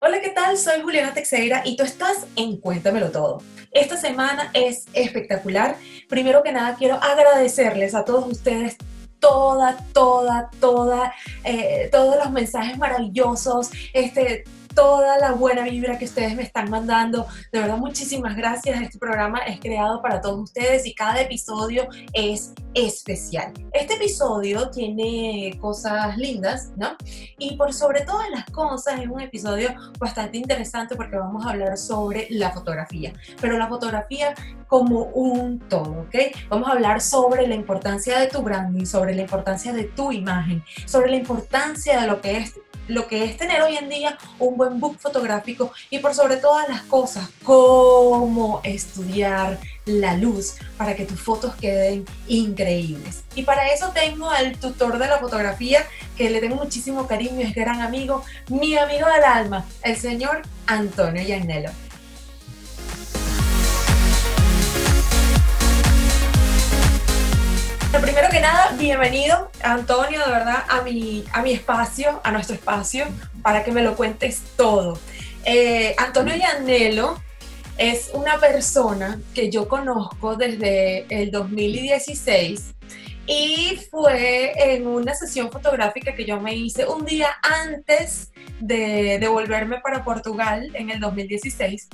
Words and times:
Hola, 0.00 0.22
¿qué 0.22 0.30
tal? 0.30 0.56
Soy 0.56 0.80
Juliana 0.80 1.12
Teixeira 1.12 1.60
y 1.64 1.76
tú 1.76 1.84
estás 1.84 2.26
en 2.36 2.56
Cuéntamelo 2.56 3.10
Todo. 3.10 3.42
Esta 3.70 3.98
semana 3.98 4.50
es 4.54 4.86
espectacular. 4.94 5.76
Primero 6.08 6.42
que 6.42 6.52
nada, 6.52 6.76
quiero 6.76 6.94
agradecerles 6.94 7.94
a 7.94 8.06
todos 8.06 8.26
ustedes 8.26 8.78
toda, 9.20 9.76
toda, 9.92 10.50
toda, 10.60 11.12
eh, 11.44 11.88
todos 11.92 12.16
los 12.16 12.30
mensajes 12.30 12.76
maravillosos, 12.78 13.70
este, 13.92 14.44
toda 14.74 15.18
la 15.18 15.32
buena 15.32 15.64
vibra 15.64 15.98
que 15.98 16.04
ustedes 16.04 16.34
me 16.34 16.42
están 16.42 16.70
mandando. 16.70 17.26
De 17.52 17.60
verdad, 17.60 17.76
muchísimas 17.76 18.36
gracias. 18.36 18.80
Este 18.80 18.98
programa 18.98 19.38
es 19.40 19.60
creado 19.60 20.00
para 20.02 20.20
todos 20.20 20.40
ustedes 20.40 20.86
y 20.86 20.94
cada 20.94 21.20
episodio 21.20 21.88
es 22.12 22.52
especial. 22.74 23.52
Este 23.72 23.94
episodio 23.94 24.70
tiene 24.70 25.58
cosas 25.60 26.16
lindas, 26.16 26.72
¿no? 26.76 26.96
Y 27.38 27.56
por 27.56 27.72
sobre 27.72 28.02
todas 28.02 28.30
las 28.30 28.46
cosas 28.46 29.00
es 29.00 29.08
un 29.08 29.20
episodio 29.20 29.74
bastante 29.98 30.38
interesante 30.38 30.96
porque 30.96 31.16
vamos 31.16 31.44
a 31.46 31.50
hablar 31.50 31.76
sobre 31.76 32.26
la 32.30 32.50
fotografía, 32.50 33.12
pero 33.40 33.58
la 33.58 33.68
fotografía 33.68 34.34
como 34.68 35.04
un 35.04 35.58
todo, 35.58 36.02
¿ok? 36.02 36.14
Vamos 36.48 36.68
a 36.68 36.72
hablar 36.72 37.00
sobre 37.00 37.46
la 37.46 37.54
importancia 37.54 38.18
de 38.20 38.28
tu 38.28 38.42
branding, 38.42 38.84
sobre 38.84 39.14
la 39.14 39.22
importancia 39.22 39.72
de 39.72 39.84
tu 39.84 40.12
imagen, 40.12 40.62
sobre 40.86 41.10
la 41.10 41.16
importancia 41.16 42.00
de 42.00 42.06
lo 42.06 42.20
que 42.20 42.36
es 42.38 42.54
lo 42.90 43.06
que 43.06 43.24
es 43.24 43.36
tener 43.36 43.62
hoy 43.62 43.76
en 43.76 43.88
día 43.88 44.18
un 44.38 44.56
buen 44.60 44.78
book 44.78 44.98
fotográfico 44.98 45.72
y 45.88 46.00
por 46.00 46.14
sobre 46.14 46.36
todas 46.36 46.68
las 46.68 46.82
cosas, 46.82 47.30
cómo 47.44 48.60
estudiar 48.62 49.58
la 49.86 50.18
luz 50.18 50.56
para 50.76 50.94
que 50.94 51.06
tus 51.06 51.18
fotos 51.18 51.54
queden 51.54 52.04
increíbles. 52.28 53.24
Y 53.34 53.44
para 53.44 53.68
eso 53.68 53.90
tengo 53.94 54.28
al 54.28 54.58
tutor 54.58 54.98
de 54.98 55.08
la 55.08 55.16
fotografía 55.16 55.86
que 56.14 56.28
le 56.28 56.40
tengo 56.40 56.56
muchísimo 56.56 57.06
cariño, 57.06 57.40
es 57.40 57.54
gran 57.54 57.80
amigo, 57.80 58.22
mi 58.50 58.76
amigo 58.76 59.06
del 59.06 59.24
alma, 59.24 59.64
el 59.82 59.96
señor 59.96 60.42
Antonio 60.66 61.22
Yanelo. 61.22 61.70
Primero 67.98 68.28
que 68.30 68.40
nada, 68.40 68.72
bienvenido, 68.78 69.50
Antonio, 69.62 70.24
de 70.24 70.30
verdad, 70.30 70.64
a 70.68 70.82
mi, 70.82 71.24
a 71.32 71.42
mi 71.42 71.52
espacio, 71.52 72.20
a 72.22 72.30
nuestro 72.30 72.54
espacio, 72.54 73.06
para 73.42 73.64
que 73.64 73.72
me 73.72 73.82
lo 73.82 73.96
cuentes 73.96 74.42
todo. 74.56 74.98
Eh, 75.44 75.94
Antonio 75.98 76.36
Yanelo 76.36 77.20
es 77.78 78.10
una 78.14 78.38
persona 78.38 79.18
que 79.34 79.50
yo 79.50 79.66
conozco 79.66 80.36
desde 80.36 81.06
el 81.08 81.32
2016 81.32 82.74
y 83.26 83.80
fue 83.90 84.52
en 84.74 84.86
una 84.86 85.14
sesión 85.14 85.50
fotográfica 85.50 86.14
que 86.14 86.24
yo 86.24 86.40
me 86.40 86.54
hice 86.54 86.86
un 86.86 87.04
día 87.04 87.28
antes 87.42 88.30
de, 88.60 89.18
de 89.18 89.28
volverme 89.28 89.80
para 89.80 90.04
Portugal 90.04 90.70
en 90.74 90.90
el 90.90 91.00
2016 91.00 91.88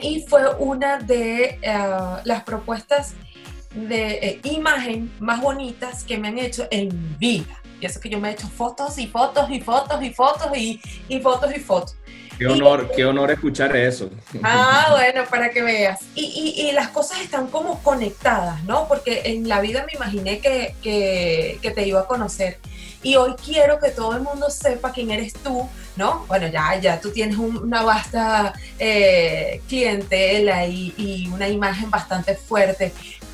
y 0.00 0.24
fue 0.28 0.42
una 0.58 0.98
de 0.98 1.58
eh, 1.60 1.88
las 2.24 2.44
propuestas 2.44 3.14
de 3.74 4.12
eh, 4.14 4.40
imagen 4.44 5.12
más 5.18 5.40
bonitas 5.40 6.04
que 6.04 6.18
me 6.18 6.28
han 6.28 6.38
hecho 6.38 6.66
en 6.70 7.18
vida. 7.18 7.60
Y 7.80 7.86
eso 7.86 8.00
que 8.00 8.08
yo 8.08 8.20
me 8.20 8.30
he 8.30 8.32
hecho 8.32 8.48
fotos 8.48 8.98
y 8.98 9.08
fotos 9.08 9.50
y 9.50 9.60
fotos 9.60 10.02
y 10.02 10.10
fotos 10.10 10.56
y, 10.56 10.80
y 11.08 11.20
fotos 11.20 11.54
y 11.54 11.60
fotos. 11.60 11.96
Qué 12.38 12.46
honor, 12.46 12.90
qué 12.94 13.04
honor 13.04 13.30
escuchar 13.30 13.76
eso. 13.76 14.10
Ah, 14.42 14.88
bueno, 14.92 15.24
para 15.30 15.50
que 15.50 15.62
veas. 15.62 16.00
Y, 16.14 16.24
y, 16.24 16.68
y, 16.68 16.72
las 16.72 16.88
cosas 16.88 17.20
están 17.20 17.46
como 17.48 17.82
conectadas, 17.82 18.64
¿no? 18.64 18.88
Porque 18.88 19.22
en 19.26 19.48
la 19.48 19.60
vida 19.60 19.84
me 19.86 19.92
imaginé 19.94 20.40
que, 20.40 20.74
que, 20.82 21.58
que, 21.60 21.70
te 21.70 21.86
iba 21.86 22.00
a 22.00 22.06
conocer. 22.06 22.58
Y 23.02 23.16
hoy 23.16 23.34
quiero 23.44 23.78
que 23.78 23.90
todo 23.90 24.16
el 24.16 24.22
mundo 24.22 24.48
sepa 24.48 24.92
quién 24.92 25.10
eres 25.10 25.34
tú, 25.34 25.68
¿no? 25.96 26.24
Bueno, 26.28 26.46
ya, 26.46 26.78
ya 26.80 27.00
tú 27.00 27.10
tienes 27.10 27.36
una 27.36 27.82
vasta 27.82 28.54
eh, 28.78 29.60
clientela 29.68 30.66
y, 30.66 30.94
y, 30.96 31.28
una 31.28 31.48
imagen 31.48 31.90
bastante 31.90 32.34
fuerte 32.34 32.92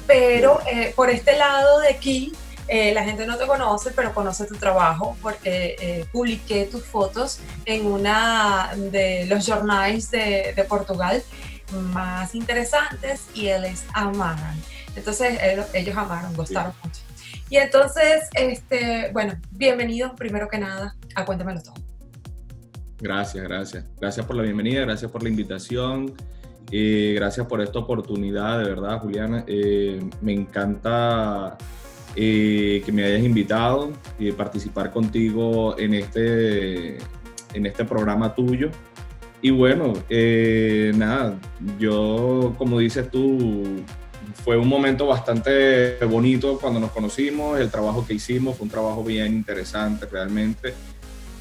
pero 0.08 0.60
eh, 0.66 0.92
por 0.96 1.10
este 1.10 1.36
lado 1.36 1.80
de 1.80 1.90
aquí, 1.90 2.32
eh, 2.66 2.92
la 2.94 3.04
gente 3.04 3.26
no 3.26 3.36
te 3.36 3.46
conoce, 3.46 3.90
pero 3.94 4.14
conoce 4.14 4.46
tu 4.46 4.56
trabajo 4.56 5.16
porque 5.22 5.76
eh, 5.80 6.06
publiqué 6.10 6.64
tus 6.64 6.82
fotos 6.84 7.40
en 7.66 7.86
una 7.86 8.70
de 8.74 9.26
los 9.26 9.46
jornales 9.46 10.10
de, 10.10 10.54
de 10.56 10.64
Portugal 10.64 11.22
más 11.92 12.34
interesantes 12.34 13.26
y 13.34 13.48
ellos 13.48 13.84
amaron. 13.92 14.56
Entonces 14.96 15.38
ellos, 15.74 15.96
amaron, 15.96 16.34
gustaron 16.34 16.72
mucho. 16.82 17.02
Y 17.50 17.58
entonces, 17.58 18.28
este, 18.32 19.10
bueno, 19.12 19.34
bienvenido 19.50 20.16
primero 20.16 20.48
que 20.48 20.58
nada 20.58 20.96
a 21.14 21.24
Cuéntamelo 21.26 21.62
Todo. 21.62 21.74
Gracias, 22.98 23.44
gracias. 23.44 23.84
Gracias 24.00 24.24
por 24.24 24.36
la 24.36 24.42
bienvenida, 24.42 24.80
gracias 24.82 25.10
por 25.10 25.22
la 25.22 25.28
invitación. 25.28 26.14
Eh, 26.70 27.14
gracias 27.16 27.46
por 27.46 27.60
esta 27.60 27.78
oportunidad, 27.78 28.58
de 28.58 28.64
verdad, 28.68 29.00
Juliana. 29.00 29.44
Eh, 29.46 30.00
me 30.20 30.34
encanta 30.34 31.56
eh, 32.14 32.82
que 32.84 32.92
me 32.92 33.04
hayas 33.04 33.24
invitado 33.24 33.90
y 34.18 34.32
participar 34.32 34.90
contigo 34.90 35.78
en 35.78 35.94
este, 35.94 36.98
en 37.54 37.66
este 37.66 37.84
programa 37.84 38.34
tuyo. 38.34 38.70
Y 39.40 39.50
bueno, 39.50 39.92
nada, 40.96 41.38
yo, 41.78 42.54
como 42.58 42.80
dices 42.80 43.08
tú, 43.08 43.64
fue 44.44 44.56
un 44.56 44.66
momento 44.68 45.06
bastante 45.06 45.96
bonito 46.06 46.58
cuando 46.58 46.80
nos 46.80 46.90
conocimos, 46.90 47.60
el 47.60 47.70
trabajo 47.70 48.04
que 48.04 48.14
hicimos 48.14 48.56
fue 48.56 48.64
un 48.64 48.70
trabajo 48.70 49.04
bien 49.04 49.32
interesante 49.32 50.06
realmente. 50.06 50.74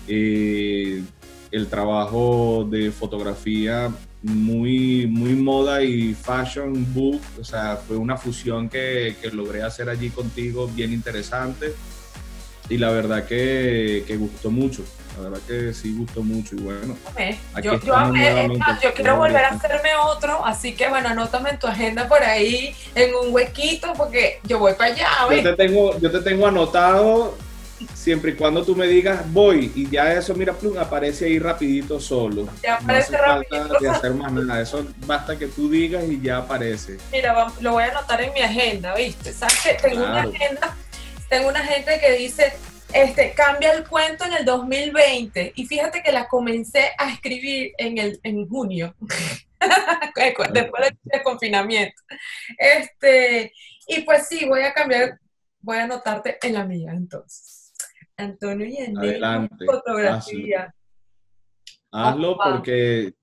el 0.07 1.67
trabajo 1.69 2.67
de 2.69 2.91
fotografía 2.91 3.91
muy, 4.23 5.07
muy 5.07 5.33
moda 5.33 5.83
y 5.83 6.13
fashion 6.13 6.93
book, 6.93 7.21
o 7.39 7.43
sea, 7.43 7.77
fue 7.77 7.97
una 7.97 8.17
fusión 8.17 8.69
que, 8.69 9.15
que 9.21 9.29
logré 9.31 9.63
hacer 9.63 9.89
allí 9.89 10.09
contigo 10.09 10.67
bien 10.67 10.91
interesante. 10.91 11.73
Y 12.69 12.77
la 12.77 12.89
verdad 12.89 13.25
que, 13.25 14.03
que, 14.05 14.17
gustó 14.17 14.51
mucho, 14.51 14.83
la 15.15 15.29
verdad 15.29 15.39
que 15.47 15.73
sí 15.73 15.95
gustó 15.95 16.21
mucho. 16.21 16.53
Y 16.55 16.59
bueno. 16.59 16.97
Yo, 17.63 17.79
yo, 17.79 17.95
amé, 17.95 18.49
yo 18.83 18.93
quiero 18.93 19.15
volver 19.15 19.45
a 19.45 19.49
hacerme 19.49 19.91
otro, 19.95 20.45
así 20.45 20.75
que 20.75 20.89
bueno, 20.89 21.07
anótame 21.07 21.51
en 21.51 21.59
tu 21.59 21.67
agenda 21.67 22.09
por 22.09 22.21
ahí 22.21 22.75
en 22.93 23.15
un 23.15 23.33
huequito 23.33 23.93
porque 23.95 24.41
yo 24.43 24.59
voy 24.59 24.73
para 24.73 24.93
allá. 24.93 25.07
Yo 25.31 25.43
te, 25.43 25.55
tengo, 25.55 25.97
yo 25.99 26.11
te 26.11 26.19
tengo 26.19 26.45
anotado 26.45 27.37
siempre 27.93 28.31
y 28.31 28.35
cuando 28.35 28.63
tú 28.63 28.75
me 28.75 28.87
digas 28.87 29.21
voy 29.31 29.71
y 29.75 29.89
ya 29.89 30.13
eso, 30.13 30.33
mira, 30.33 30.53
plum, 30.53 30.77
aparece 30.77 31.25
ahí 31.25 31.39
rapidito 31.39 31.99
solo. 31.99 32.47
Ya 32.63 32.75
aparece 32.75 33.11
no 33.11 33.17
hace 33.17 33.25
falta 33.25 33.79
de 33.79 33.89
hacer 33.89 34.13
más 34.13 34.31
nada, 34.31 34.61
eso 34.61 34.85
basta 35.05 35.37
que 35.37 35.47
tú 35.47 35.69
digas 35.69 36.03
y 36.07 36.21
ya 36.21 36.37
aparece. 36.37 36.97
Mira, 37.11 37.47
lo 37.61 37.73
voy 37.73 37.83
a 37.83 37.91
anotar 37.91 38.21
en 38.21 38.33
mi 38.33 38.41
agenda, 38.41 38.95
¿viste? 38.95 39.33
¿Sabes 39.33 39.59
que 39.61 39.73
Tengo 39.75 40.03
una 40.03 40.21
agenda, 40.21 40.75
tengo 41.29 41.49
una 41.49 41.59
agenda 41.59 41.99
que 41.99 42.11
dice, 42.13 42.53
este, 42.93 43.33
cambia 43.33 43.73
el 43.73 43.87
cuento 43.87 44.25
en 44.25 44.33
el 44.33 44.45
2020 44.45 45.53
y 45.55 45.65
fíjate 45.65 46.01
que 46.01 46.11
la 46.11 46.27
comencé 46.27 46.91
a 46.97 47.11
escribir 47.11 47.73
en, 47.77 47.97
el, 47.97 48.19
en 48.23 48.47
junio. 48.47 48.95
Después 50.15 50.51
del 51.03 51.23
confinamiento. 51.23 52.01
Este, 52.57 53.51
y 53.87 54.01
pues 54.01 54.27
sí, 54.27 54.45
voy 54.45 54.61
a 54.61 54.73
cambiar, 54.73 55.19
voy 55.61 55.77
a 55.77 55.83
anotarte 55.83 56.37
en 56.41 56.53
la 56.53 56.65
mía 56.65 56.91
entonces. 56.91 57.56
Antonio 58.17 58.65
y 58.65 58.77
Adelante. 58.97 59.65
fotografía. 59.65 60.73
Hazlo, 61.91 62.37
porque 62.37 63.13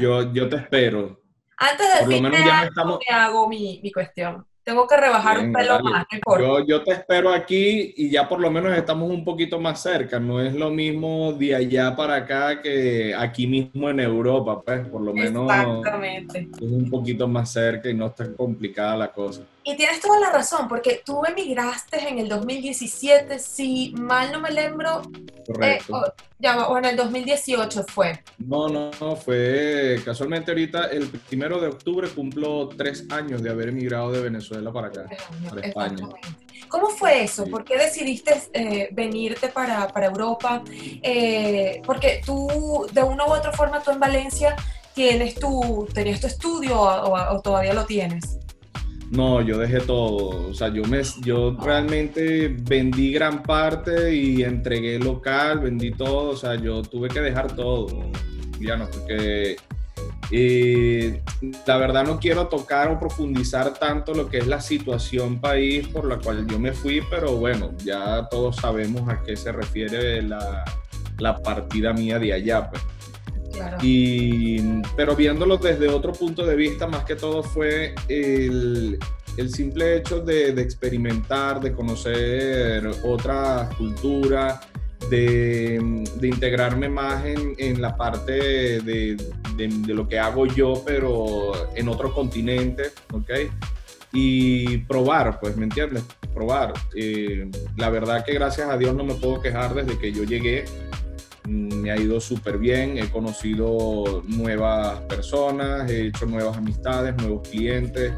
yo, 0.00 0.32
yo 0.32 0.48
te 0.48 0.56
espero. 0.56 1.20
Antes 1.58 2.08
de 2.08 2.20
ya 2.20 2.64
estamos... 2.64 2.98
hago 3.10 3.46
mi, 3.48 3.80
mi 3.82 3.92
cuestión, 3.92 4.46
Tengo 4.64 4.86
que 4.86 4.96
rebajar 4.96 5.38
un 5.40 5.52
pelo 5.52 5.80
más, 5.80 6.06
yo, 6.38 6.66
yo, 6.66 6.82
te 6.82 6.92
espero 6.92 7.32
aquí 7.32 7.92
y 7.96 8.10
ya 8.10 8.26
por 8.26 8.40
lo 8.40 8.50
menos 8.50 8.76
estamos 8.76 9.10
un 9.10 9.24
poquito 9.24 9.60
más 9.60 9.82
cerca. 9.82 10.18
No 10.18 10.40
es 10.40 10.54
lo 10.54 10.70
mismo 10.70 11.34
de 11.34 11.54
allá 11.54 11.94
para 11.94 12.16
acá 12.16 12.62
que 12.62 13.14
aquí 13.14 13.46
mismo 13.46 13.90
en 13.90 14.00
Europa, 14.00 14.62
pues 14.62 14.88
por 14.88 15.02
lo 15.02 15.12
menos 15.12 15.50
Exactamente. 15.50 16.48
es 16.54 16.70
un 16.70 16.88
poquito 16.88 17.28
más 17.28 17.52
cerca 17.52 17.90
y 17.90 17.94
no 17.94 18.06
es 18.06 18.14
tan 18.14 18.34
complicada 18.34 18.96
la 18.96 19.12
cosa. 19.12 19.42
Y 19.62 19.76
tienes 19.76 20.00
toda 20.00 20.18
la 20.20 20.30
razón, 20.30 20.68
porque 20.68 21.02
tú 21.04 21.22
emigraste 21.24 22.08
en 22.08 22.18
el 22.18 22.28
2017, 22.28 23.38
si 23.38 23.92
mal 23.96 24.32
no 24.32 24.40
me 24.40 24.50
lembro. 24.50 25.02
Correcto. 25.46 26.06
Eh, 26.06 26.12
ya, 26.38 26.66
o 26.66 26.78
en 26.78 26.86
el 26.86 26.96
2018 26.96 27.84
fue. 27.86 28.22
No, 28.38 28.68
no, 28.68 28.90
no, 28.98 29.16
fue 29.16 30.00
casualmente 30.04 30.50
ahorita, 30.50 30.86
el 30.86 31.08
primero 31.08 31.60
de 31.60 31.68
octubre 31.68 32.08
cumplo 32.08 32.68
tres 32.68 33.04
años 33.10 33.42
de 33.42 33.50
haber 33.50 33.68
emigrado 33.68 34.10
de 34.10 34.22
Venezuela 34.22 34.72
para 34.72 34.88
acá, 34.88 35.04
para 35.48 35.66
España. 35.66 36.08
¿Cómo 36.68 36.88
fue 36.88 37.24
eso? 37.24 37.44
¿Por 37.46 37.64
qué 37.64 37.76
decidiste 37.76 38.42
eh, 38.54 38.88
venirte 38.92 39.48
para, 39.48 39.88
para 39.88 40.06
Europa? 40.06 40.62
Eh, 41.02 41.82
porque 41.84 42.22
tú, 42.24 42.86
de 42.92 43.02
una 43.02 43.26
u 43.26 43.32
otra 43.32 43.52
forma, 43.52 43.82
tú 43.82 43.90
en 43.90 44.00
Valencia 44.00 44.56
tienes 44.94 45.34
tu, 45.34 45.86
tenías 45.92 46.20
tu 46.20 46.28
estudio 46.28 46.80
o 46.80 47.40
todavía 47.42 47.74
lo 47.74 47.84
tienes. 47.84 48.38
No, 49.10 49.42
yo 49.42 49.58
dejé 49.58 49.80
todo. 49.80 50.48
O 50.50 50.54
sea, 50.54 50.68
yo, 50.68 50.84
me, 50.84 51.02
yo 51.22 51.56
realmente 51.60 52.48
vendí 52.48 53.12
gran 53.12 53.42
parte 53.42 54.14
y 54.14 54.42
entregué 54.44 54.98
local, 54.98 55.58
vendí 55.58 55.90
todo. 55.90 56.30
O 56.30 56.36
sea, 56.36 56.54
yo 56.54 56.82
tuve 56.82 57.08
que 57.08 57.20
dejar 57.20 57.54
todo, 57.54 57.88
ya 58.60 58.76
no, 58.76 58.88
porque 58.88 59.56
eh, 60.30 61.22
la 61.66 61.76
verdad 61.76 62.04
no 62.04 62.20
quiero 62.20 62.46
tocar 62.46 62.88
o 62.88 63.00
profundizar 63.00 63.74
tanto 63.74 64.14
lo 64.14 64.28
que 64.28 64.38
es 64.38 64.46
la 64.46 64.60
situación 64.60 65.40
país 65.40 65.88
por 65.88 66.06
la 66.06 66.18
cual 66.18 66.46
yo 66.46 66.60
me 66.60 66.72
fui, 66.72 67.02
pero 67.10 67.32
bueno, 67.32 67.72
ya 67.84 68.28
todos 68.30 68.56
sabemos 68.56 69.08
a 69.08 69.22
qué 69.22 69.34
se 69.34 69.50
refiere 69.50 70.22
la, 70.22 70.64
la 71.18 71.42
partida 71.42 71.92
mía 71.92 72.20
de 72.20 72.32
allá. 72.32 72.70
Pues. 72.70 72.82
Y, 73.82 74.80
pero 74.96 75.16
viéndolo 75.16 75.56
desde 75.56 75.88
otro 75.88 76.12
punto 76.12 76.44
de 76.44 76.56
vista, 76.56 76.86
más 76.86 77.04
que 77.04 77.16
todo 77.16 77.42
fue 77.42 77.94
el, 78.08 78.98
el 79.36 79.50
simple 79.50 79.96
hecho 79.96 80.20
de, 80.20 80.52
de, 80.52 80.62
experimentar, 80.62 81.60
de 81.60 81.72
conocer 81.72 82.86
otra 83.02 83.68
cultura, 83.76 84.60
de, 85.08 86.04
de 86.16 86.28
integrarme 86.28 86.88
más 86.88 87.24
en, 87.24 87.54
en 87.58 87.80
la 87.80 87.96
parte 87.96 88.32
de, 88.80 89.16
de, 89.56 89.94
lo 89.94 90.08
que 90.08 90.18
hago 90.18 90.46
yo, 90.46 90.82
pero 90.84 91.52
en 91.74 91.88
otro 91.88 92.12
continente, 92.12 92.84
¿ok? 93.12 93.30
Y 94.12 94.78
probar, 94.78 95.38
pues, 95.40 95.56
¿me 95.56 95.64
entiendes? 95.64 96.04
Probar. 96.34 96.72
Eh, 96.94 97.50
la 97.76 97.90
verdad 97.90 98.24
que 98.24 98.34
gracias 98.34 98.68
a 98.68 98.76
Dios 98.76 98.94
no 98.94 99.04
me 99.04 99.14
puedo 99.14 99.40
quejar 99.40 99.74
desde 99.74 99.98
que 99.98 100.12
yo 100.12 100.24
llegué 100.24 100.64
me 101.50 101.90
ha 101.90 101.96
ido 101.96 102.20
súper 102.20 102.58
bien, 102.58 102.96
he 102.96 103.10
conocido 103.10 104.22
nuevas 104.28 105.00
personas, 105.00 105.90
he 105.90 106.06
hecho 106.06 106.26
nuevas 106.26 106.56
amistades, 106.56 107.16
nuevos 107.16 107.48
clientes, 107.48 108.12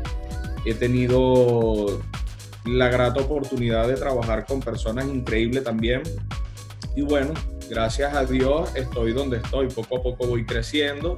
he 0.66 0.74
tenido 0.74 2.02
la 2.66 2.88
grata 2.88 3.22
oportunidad 3.22 3.88
de 3.88 3.94
trabajar 3.94 4.44
con 4.44 4.60
personas 4.60 5.06
increíbles 5.06 5.64
también. 5.64 6.02
Y 6.94 7.00
bueno, 7.00 7.32
gracias 7.70 8.14
a 8.14 8.26
Dios 8.26 8.70
estoy 8.76 9.14
donde 9.14 9.38
estoy, 9.38 9.68
poco 9.68 9.96
a 9.96 10.02
poco 10.02 10.26
voy 10.26 10.44
creciendo. 10.44 11.16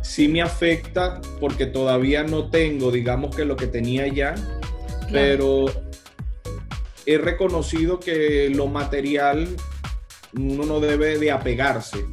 Sí 0.00 0.26
me 0.26 0.40
afecta 0.40 1.20
porque 1.38 1.66
todavía 1.66 2.22
no 2.22 2.48
tengo, 2.48 2.90
digamos 2.90 3.36
que 3.36 3.44
lo 3.44 3.56
que 3.56 3.66
tenía 3.66 4.08
ya, 4.08 4.34
pero 5.12 5.66
he 7.04 7.18
reconocido 7.18 8.00
que 8.00 8.48
lo 8.48 8.68
material 8.68 9.48
uno 10.36 10.64
no 10.64 10.80
debe 10.80 11.18
de 11.18 11.30
apegarse. 11.30 12.06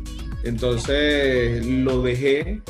Entonces 0.44 1.66
lo 1.66 2.02
dejé, 2.02 2.62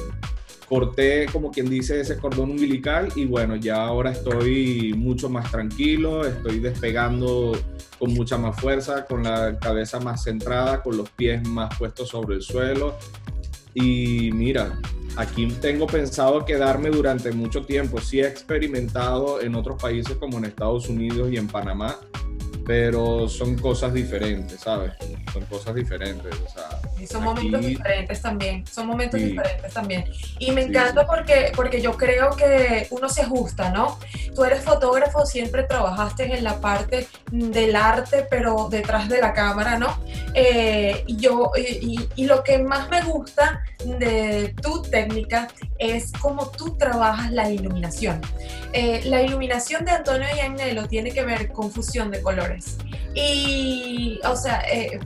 corté 0.67 1.27
como 1.31 1.51
quien 1.51 1.69
dice 1.69 1.99
ese 1.99 2.17
cordón 2.17 2.51
umbilical 2.51 3.09
y 3.15 3.25
bueno, 3.25 3.55
ya 3.55 3.85
ahora 3.85 4.11
estoy 4.11 4.93
mucho 4.95 5.29
más 5.29 5.51
tranquilo, 5.51 6.25
estoy 6.25 6.59
despegando 6.59 7.57
con 7.99 8.13
mucha 8.13 8.37
más 8.37 8.59
fuerza, 8.59 9.05
con 9.05 9.23
la 9.23 9.57
cabeza 9.59 9.99
más 9.99 10.23
centrada, 10.23 10.81
con 10.81 10.97
los 10.97 11.09
pies 11.11 11.47
más 11.47 11.77
puestos 11.77 12.09
sobre 12.09 12.35
el 12.35 12.41
suelo. 12.41 12.97
Y 13.73 14.31
mira, 14.33 14.79
aquí 15.15 15.47
tengo 15.61 15.87
pensado 15.87 16.45
quedarme 16.45 16.89
durante 16.89 17.31
mucho 17.31 17.63
tiempo. 17.63 17.99
Sí 18.01 18.19
he 18.19 18.27
experimentado 18.27 19.41
en 19.41 19.55
otros 19.55 19.81
países 19.81 20.17
como 20.17 20.37
en 20.37 20.45
Estados 20.45 20.89
Unidos 20.89 21.31
y 21.31 21.37
en 21.37 21.47
Panamá, 21.47 21.95
pero 22.67 23.29
son 23.29 23.55
cosas 23.57 23.93
diferentes, 23.93 24.59
¿sabes? 24.59 24.91
Son 25.31 25.45
cosas 25.45 25.73
diferentes. 25.73 26.35
O 26.35 26.49
sea, 26.49 26.81
y 26.99 27.07
son 27.07 27.23
momentos 27.23 27.65
diferentes 27.65 28.21
también, 28.21 28.67
son 28.67 28.87
momentos 28.87 29.21
diferentes 29.21 29.73
también. 29.73 30.03
Y 30.37 30.51
me 30.51 30.63
encanta 30.63 31.07
Porque, 31.07 31.53
porque 31.55 31.81
yo 31.81 31.93
creo 31.93 32.31
que 32.31 32.87
uno 32.91 33.07
se 33.07 33.21
ajusta, 33.21 33.71
¿no? 33.71 33.97
Tú 34.35 34.43
eres 34.43 34.65
fotógrafo, 34.65 35.25
siempre 35.25 35.63
trabajaste 35.63 36.35
en 36.35 36.43
la 36.43 36.59
parte 36.59 37.07
del 37.31 37.77
arte, 37.77 38.27
pero 38.29 38.67
detrás 38.69 39.07
de 39.07 39.21
la 39.21 39.33
cámara, 39.33 39.79
¿no? 39.79 40.03
Eh, 40.33 41.05
y, 41.07 41.15
yo, 41.15 41.51
y, 41.55 42.09
y 42.17 42.25
lo 42.25 42.43
que 42.43 42.57
más 42.57 42.89
me 42.89 43.01
gusta 43.03 43.63
de 43.85 44.53
tu 44.61 44.81
técnica 44.81 45.47
es 45.79 46.11
cómo 46.19 46.51
tú 46.51 46.75
trabajas 46.77 47.31
la 47.31 47.49
iluminación. 47.49 48.19
Eh, 48.73 49.01
la 49.05 49.21
iluminación 49.21 49.85
de 49.85 49.91
Antonio 49.91 50.27
y 50.35 50.39
Agnello 50.39 50.87
tiene 50.87 51.11
que 51.11 51.23
ver 51.23 51.51
con 51.51 51.71
fusión 51.71 52.11
de 52.11 52.21
colores. 52.21 52.56
Y, 53.13 54.19
o 54.23 54.35
sea, 54.35 54.61
eh, 54.71 54.99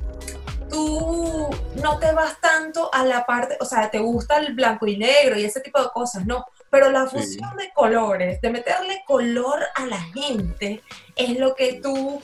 tú 0.69 1.49
no 1.81 1.99
te 1.99 2.11
vas 2.13 2.39
tanto 2.39 2.89
a 2.93 3.05
la 3.05 3.25
parte, 3.25 3.57
o 3.59 3.65
sea, 3.65 3.91
te 3.91 3.99
gusta 3.99 4.37
el 4.37 4.53
blanco 4.53 4.87
y 4.87 4.97
negro 4.97 5.37
y 5.37 5.43
ese 5.43 5.59
tipo 5.59 5.81
de 5.81 5.89
cosas, 5.93 6.25
no. 6.25 6.45
Pero 6.69 6.89
la 6.89 7.05
fusión 7.05 7.55
de 7.57 7.71
colores, 7.73 8.39
de 8.41 8.49
meterle 8.49 9.03
color 9.05 9.59
a 9.75 9.85
la 9.85 9.99
gente, 9.99 10.81
es 11.15 11.37
lo 11.37 11.53
que 11.55 11.81
tú 11.81 12.21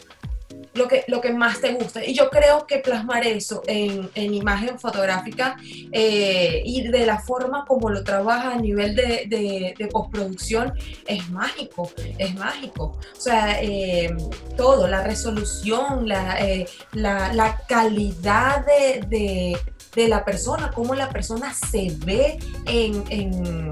lo 0.78 0.88
que, 0.88 1.04
lo 1.08 1.20
que 1.22 1.34
más 1.34 1.60
te 1.60 1.74
gusta. 1.74 2.04
Y 2.06 2.14
yo 2.14 2.30
creo 2.30 2.66
que 2.66 2.80
plasmar 2.80 3.26
eso 3.26 3.64
en, 3.68 4.10
en 4.16 4.34
imagen 4.34 4.80
fotográfica 4.80 5.58
eh, 5.92 6.62
y 6.66 6.88
de 6.88 7.06
la 7.06 7.20
forma 7.20 7.66
como 7.66 7.90
lo 7.90 8.04
trabaja 8.04 8.54
a 8.54 8.58
nivel 8.58 8.96
de, 8.96 9.26
de, 9.28 9.88
postproducción 9.88 10.74
es 11.06 11.30
mágico, 11.30 11.92
es 12.18 12.36
mágico. 12.36 12.98
O 13.18 13.22
sea, 13.22 13.62
eh, 13.62 14.16
todo, 14.56 14.88
la 14.88 15.04
resolución, 15.04 16.08
la, 16.08 16.40
eh, 16.46 16.68
la, 16.94 17.34
la 17.34 17.58
calidad 17.68 18.66
de, 18.66 19.58
de, 19.96 20.08
la 20.08 20.24
persona, 20.24 20.72
cómo 20.76 20.94
la 20.94 21.10
persona 21.10 21.56
se 21.56 21.92
ve 22.06 22.38
en 22.68 23.70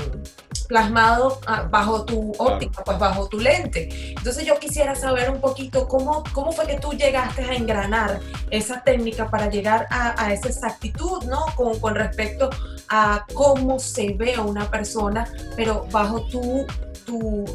plasmado 0.68 1.40
ah, 1.48 1.68
bajo 1.70 2.06
tu 2.06 2.32
óptica, 2.38 2.84
pues 2.84 3.00
bajo 3.00 3.28
tu 3.28 3.40
lente. 3.40 4.14
Entonces 4.18 4.46
yo 4.46 4.58
quisiera 4.60 4.96
saber 4.96 5.30
un 5.30 5.40
poquito 5.40 5.88
cómo, 5.88 6.24
cómo 6.34 6.52
fue 6.52 6.68
que 6.68 6.80
tú 6.80 6.92
llegaste 6.92 7.44
a 7.44 7.54
engranar 7.54 8.20
esa 8.52 8.84
técnica 8.84 9.30
para 9.30 9.50
llegar 9.50 9.88
a, 9.90 10.34
esa 10.34 10.48
exactitud, 10.48 11.24
¿no? 11.26 11.46
Con, 11.56 11.80
con, 11.80 11.96
respecto 11.96 12.50
a 12.90 13.26
cómo 13.34 13.80
se 13.80 14.14
ve 14.14 14.36
a 14.36 14.42
una 14.42 14.70
persona, 14.70 15.28
pero 15.56 15.88
bajo 15.92 16.22
tu, 16.28 16.66
tu, 17.06 17.46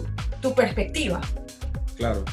tu 0.41 0.55
perspectiva. 0.55 1.21
Claro. 1.97 2.25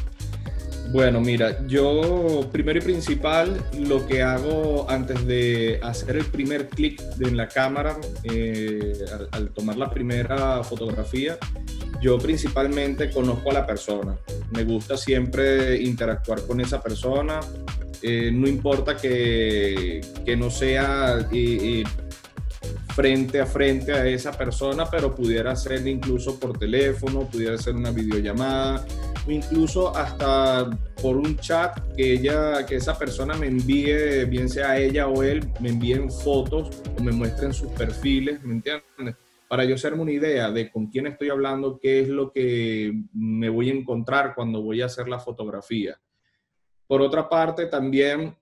Bueno, 0.89 1.19
mira, 1.19 1.65
yo 1.67 2.47
primero 2.51 2.79
y 2.79 2.81
principal 2.81 3.61
lo 3.77 4.07
que 4.07 4.21
hago 4.21 4.89
antes 4.89 5.25
de 5.25 5.79
hacer 5.83 6.15
el 6.15 6.25
primer 6.25 6.69
clic 6.69 7.01
en 7.19 7.35
la 7.35 7.49
cámara, 7.49 7.97
eh, 8.23 8.93
al, 9.31 9.49
tomar 9.49 9.77
la 9.77 9.89
primera 9.89 10.63
fotografía, 10.63 11.37
yo 12.01 12.17
principalmente 12.17 13.11
conozco 13.11 13.51
a 13.51 13.55
la 13.55 13.65
persona. 13.65 14.17
Me 14.51 14.63
gusta 14.63 14.95
siempre 14.95 15.81
interactuar 15.81 16.43
con 16.47 16.61
esa 16.61 16.81
persona. 16.81 17.41
Eh, 18.01 18.31
no 18.31 18.47
importa 18.47 18.95
que, 18.95 20.01
que 20.23 20.37
no 20.37 20.49
sea 20.49 21.27
eh, 21.33 21.83
frente 22.97 23.39
a 23.39 23.45
frente 23.45 23.93
a 23.93 24.07
esa 24.07 24.31
persona, 24.31 24.89
pero 24.89 25.13
pudiera 25.13 25.55
ser 25.55 25.87
incluso 25.87 26.39
por 26.39 26.57
teléfono, 26.57 27.29
pudiera 27.29 27.55
ser 27.55 27.75
una 27.75 27.91
videollamada 27.91 28.83
incluso 29.27 29.95
hasta 29.95 30.67
por 30.99 31.15
un 31.15 31.37
chat 31.37 31.77
que 31.95 32.13
ella, 32.13 32.65
que 32.65 32.77
esa 32.77 32.97
persona 32.97 33.35
me 33.35 33.45
envíe, 33.45 34.25
bien 34.25 34.49
sea 34.49 34.79
ella 34.79 35.07
o 35.07 35.21
él, 35.21 35.47
me 35.59 35.69
envíen 35.69 36.09
fotos 36.09 36.81
o 36.97 37.03
me 37.03 37.11
muestren 37.11 37.53
sus 37.53 37.71
perfiles, 37.73 38.41
¿me 38.43 38.55
entiendes? 38.55 39.15
Para 39.47 39.63
yo 39.63 39.75
hacerme 39.75 40.01
una 40.01 40.13
idea 40.13 40.49
de 40.49 40.71
con 40.71 40.87
quién 40.87 41.05
estoy 41.05 41.29
hablando, 41.29 41.77
qué 41.79 41.99
es 41.99 42.07
lo 42.07 42.31
que 42.31 42.99
me 43.13 43.49
voy 43.49 43.69
a 43.69 43.73
encontrar 43.73 44.33
cuando 44.33 44.63
voy 44.63 44.81
a 44.81 44.87
hacer 44.87 45.07
la 45.07 45.19
fotografía. 45.19 45.99
Por 46.87 47.03
otra 47.03 47.29
parte, 47.29 47.67
también 47.67 48.35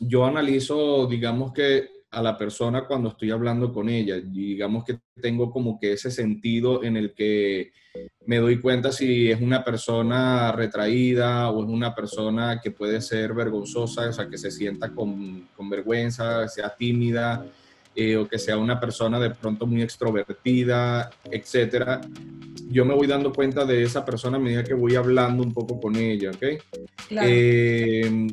yo 0.00 0.26
analizo, 0.26 1.06
digamos 1.06 1.52
que 1.52 1.95
a 2.16 2.22
la 2.22 2.38
persona 2.38 2.86
cuando 2.86 3.10
estoy 3.10 3.30
hablando 3.30 3.70
con 3.70 3.90
ella. 3.90 4.18
Digamos 4.18 4.84
que 4.84 4.98
tengo 5.20 5.50
como 5.50 5.78
que 5.78 5.92
ese 5.92 6.10
sentido 6.10 6.82
en 6.82 6.96
el 6.96 7.12
que 7.12 7.72
me 8.24 8.38
doy 8.38 8.58
cuenta 8.58 8.90
si 8.90 9.30
es 9.30 9.38
una 9.38 9.62
persona 9.62 10.50
retraída 10.50 11.50
o 11.50 11.62
es 11.62 11.68
una 11.68 11.94
persona 11.94 12.58
que 12.62 12.70
puede 12.70 13.02
ser 13.02 13.34
vergonzosa, 13.34 14.08
o 14.08 14.12
sea, 14.14 14.30
que 14.30 14.38
se 14.38 14.50
sienta 14.50 14.94
con, 14.94 15.48
con 15.54 15.68
vergüenza, 15.68 16.48
sea 16.48 16.74
tímida, 16.74 17.44
eh, 17.94 18.16
o 18.16 18.26
que 18.26 18.38
sea 18.38 18.56
una 18.56 18.80
persona 18.80 19.20
de 19.20 19.30
pronto 19.30 19.66
muy 19.66 19.82
extrovertida, 19.82 21.10
etcétera. 21.30 22.00
Yo 22.70 22.86
me 22.86 22.94
voy 22.94 23.06
dando 23.06 23.30
cuenta 23.30 23.66
de 23.66 23.82
esa 23.82 24.06
persona 24.06 24.38
a 24.38 24.40
medida 24.40 24.64
que 24.64 24.72
voy 24.72 24.94
hablando 24.94 25.42
un 25.42 25.52
poco 25.52 25.78
con 25.78 25.96
ella, 25.96 26.30
¿ok? 26.30 26.44
Claro. 27.08 27.28
Eh, 27.30 28.26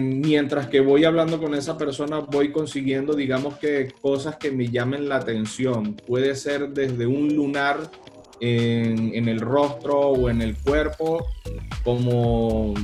mientras 0.00 0.68
que 0.68 0.80
voy 0.80 1.04
hablando 1.04 1.40
con 1.40 1.54
esa 1.54 1.76
persona, 1.76 2.20
voy 2.20 2.52
consiguiendo, 2.52 3.14
digamos 3.14 3.58
que 3.58 3.92
cosas 4.00 4.36
que 4.36 4.50
me 4.50 4.68
llamen 4.68 5.08
la 5.08 5.16
atención. 5.16 5.94
Puede 5.94 6.34
ser 6.34 6.70
desde 6.70 7.06
un 7.06 7.34
lunar 7.34 7.78
en, 8.40 9.14
en 9.14 9.28
el 9.28 9.40
rostro 9.40 9.98
o 9.98 10.30
en 10.30 10.42
el 10.42 10.56
cuerpo, 10.56 11.26
como 11.84 12.74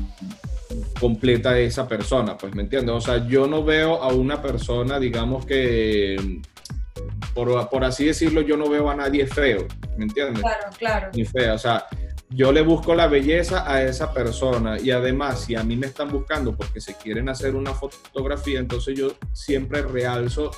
completa 0.99 1.59
esa 1.59 1.87
persona, 1.87 2.37
pues 2.37 2.55
me 2.55 2.63
entiendes. 2.63 2.95
O 2.95 3.01
sea, 3.01 3.27
yo 3.27 3.47
no 3.47 3.65
veo 3.65 4.03
a 4.03 4.09
una 4.09 4.41
persona, 4.41 4.99
digamos 4.99 5.45
que, 5.47 6.41
por, 7.35 7.69
por 7.69 7.85
así 7.85 8.07
decirlo, 8.07 8.41
yo 8.41 8.57
no 8.57 8.69
veo 8.69 8.91
a 8.91 8.97
nadie 8.97 9.27
feo, 9.27 9.67
¿me 9.97 10.05
entiendes? 10.05 10.43
Claro, 10.43 10.65
claro. 10.79 11.11
Ni 11.15 11.25
fea, 11.25 11.55
o 11.55 11.59
sea, 11.59 11.87
yo 12.35 12.51
le 12.53 12.63
busco 12.63 12.95
la 12.97 13.07
belleza 13.07 13.71
a 13.71 13.83
esa 13.85 14.13
persona 14.13 14.77
y 14.81 14.91
además 14.91 15.43
si 15.43 15.55
a 15.55 15.63
mí 15.63 15.77
me 15.77 15.87
están 15.87 16.11
buscando 16.11 16.57
porque 16.57 16.81
se 16.81 16.95
quieren 16.97 17.29
hacer 17.29 17.55
una 17.55 17.73
fotografía, 17.73 18.59
entonces 18.59 18.99
yo 18.99 19.13
siempre 19.33 19.83
realzo, 19.83 20.51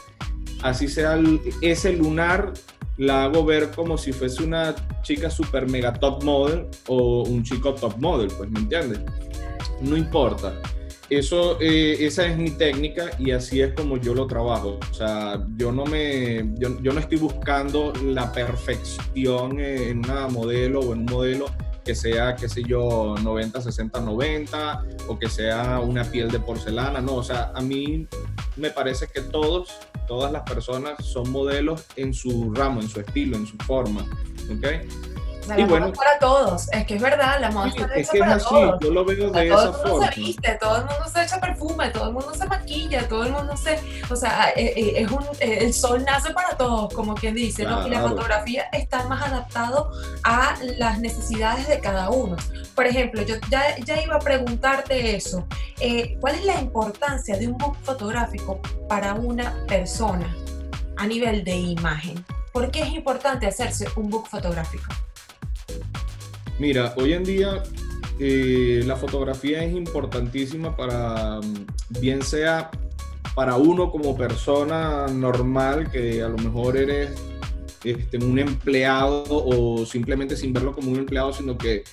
así 0.62 0.88
sea 0.88 1.14
el- 1.14 1.40
ese 1.60 1.92
lunar, 1.92 2.54
la 2.96 3.24
hago 3.24 3.44
ver 3.44 3.72
como 3.72 3.98
si 3.98 4.12
fuese 4.14 4.42
una 4.42 4.74
chica 5.02 5.28
super 5.28 5.68
mega 5.68 5.92
top 5.92 6.22
model 6.24 6.66
o 6.88 7.24
un 7.24 7.42
chico 7.42 7.74
top 7.74 7.98
model, 7.98 8.28
pues 8.38 8.48
me 8.50 8.60
entiendes? 8.60 9.00
No 9.82 9.98
importa. 9.98 10.54
Eso, 11.10 11.58
eh, 11.60 11.98
esa 12.00 12.26
es 12.26 12.36
mi 12.36 12.50
técnica 12.50 13.10
y 13.18 13.30
así 13.30 13.60
es 13.60 13.74
como 13.74 13.96
yo 13.98 14.12
lo 14.14 14.26
trabajo. 14.26 14.80
O 14.90 14.94
sea, 14.94 15.46
yo 15.56 15.70
no 15.70 15.84
me, 15.84 16.50
yo, 16.54 16.80
yo 16.82 16.92
no 16.92 16.98
estoy 16.98 17.18
buscando 17.18 17.92
la 18.02 18.32
perfección 18.32 19.60
en 19.60 19.98
una 19.98 20.26
modelo 20.26 20.80
o 20.80 20.92
en 20.94 21.00
un 21.00 21.04
modelo 21.04 21.46
que 21.86 21.94
sea, 21.94 22.34
qué 22.34 22.48
sé 22.48 22.64
yo, 22.64 23.14
90, 23.22 23.60
60, 23.60 24.00
90 24.00 24.84
o 25.06 25.16
que 25.16 25.28
sea 25.28 25.78
una 25.78 26.02
piel 26.02 26.32
de 26.32 26.40
porcelana. 26.40 27.00
No, 27.00 27.14
o 27.14 27.22
sea, 27.22 27.52
a 27.54 27.60
mí 27.60 28.08
me 28.56 28.70
parece 28.70 29.06
que 29.06 29.20
todos, 29.20 29.78
todas 30.08 30.32
las 30.32 30.42
personas 30.42 31.02
son 31.04 31.30
modelos 31.30 31.84
en 31.94 32.12
su 32.12 32.52
ramo, 32.52 32.80
en 32.80 32.88
su 32.88 33.00
estilo, 33.00 33.36
en 33.36 33.46
su 33.46 33.56
forma. 33.58 34.04
¿Ok? 34.50 34.66
La 35.46 35.60
Y 35.60 35.64
bueno. 35.64 35.86
es 35.88 35.96
para 35.98 36.18
todos. 36.18 36.68
Es 36.72 36.86
que 36.86 36.96
es 36.96 37.02
verdad, 37.02 37.38
la 37.40 37.50
moda 37.50 37.70
Sí, 37.70 37.78
está 37.80 37.94
es 37.94 38.00
hecha 38.00 38.12
que 38.12 38.18
es 38.18 38.24
para 38.24 38.34
así, 38.36 38.46
todos. 38.48 38.80
yo 38.80 38.90
lo 38.90 39.04
veo 39.04 39.30
de 39.30 39.48
todo 39.48 39.60
esa 39.60 39.62
el 39.64 39.70
mundo 39.72 39.88
forma. 39.88 40.12
se 40.12 40.20
viste, 40.20 40.58
todo 40.60 40.76
el 40.76 40.82
mundo 40.82 41.04
se 41.12 41.22
echa 41.22 41.40
perfume, 41.40 41.90
todo 41.90 42.06
el 42.08 42.12
mundo 42.12 42.34
se 42.34 42.46
maquilla, 42.46 43.08
todo 43.08 43.24
el 43.24 43.32
mundo 43.32 43.56
se... 43.56 43.80
O 44.10 44.16
sea, 44.16 44.50
eh, 44.56 44.72
eh, 44.76 44.92
es 44.96 45.10
un, 45.10 45.22
eh, 45.40 45.58
el 45.62 45.72
sol 45.74 46.04
nace 46.04 46.32
para 46.32 46.56
todos, 46.56 46.92
como 46.94 47.14
quien 47.14 47.34
dice, 47.34 47.64
¿no? 47.64 47.86
Y 47.86 47.90
la 47.90 47.98
Claro. 48.00 48.08
fotografía 48.08 48.64
está 48.72 49.04
más 49.04 49.22
adaptado 49.22 49.90
a 50.24 50.54
las 50.78 50.98
necesidades 50.98 51.68
de 51.68 51.80
cada 51.80 52.10
uno. 52.10 52.36
Por 52.74 52.86
ejemplo, 52.86 53.22
yo 53.22 53.36
ya, 53.50 53.76
ya 53.84 54.00
iba 54.02 54.16
a 54.16 54.20
preguntarte 54.20 55.16
eso. 55.16 55.46
eh, 55.80 56.16
¿Cuál 56.20 56.34
es 56.36 56.44
la 56.44 56.60
importancia 56.60 57.36
de 57.38 57.46
un 57.48 57.56
book 57.58 57.76
fotográfico 57.82 58.60
para 58.88 59.14
una 59.14 59.54
persona 59.68 60.34
a 60.96 61.06
nivel 61.06 61.44
de 61.44 61.54
imagen? 61.56 62.24
¿Por 62.52 62.70
qué 62.70 62.80
es 62.82 62.88
importante 62.94 63.46
hacerse 63.46 63.86
un 63.96 64.08
book 64.08 64.26
fotográfico? 64.28 64.84
Mira, 66.58 66.94
hoy 66.96 67.12
en 67.12 67.24
día 67.24 67.62
eh, 68.18 68.82
la 68.86 68.96
fotografía 68.96 69.62
es 69.62 69.74
importantísima 69.74 70.74
para, 70.74 71.40
mm, 71.40 72.00
bien 72.00 72.22
sea 72.22 72.70
para 73.34 73.56
uno 73.56 73.90
como 73.90 74.16
persona 74.16 75.06
normal, 75.08 75.90
que 75.90 76.22
a 76.22 76.28
lo 76.28 76.38
mejor 76.38 76.78
eres 76.78 77.10
este, 77.84 78.16
un 78.16 78.38
empleado 78.38 79.24
o 79.28 79.84
simplemente 79.84 80.36
sin 80.36 80.54
verlo 80.54 80.72
como 80.72 80.90
un 80.90 80.98
empleado, 80.98 81.34
sino 81.34 81.58
que 81.58 81.84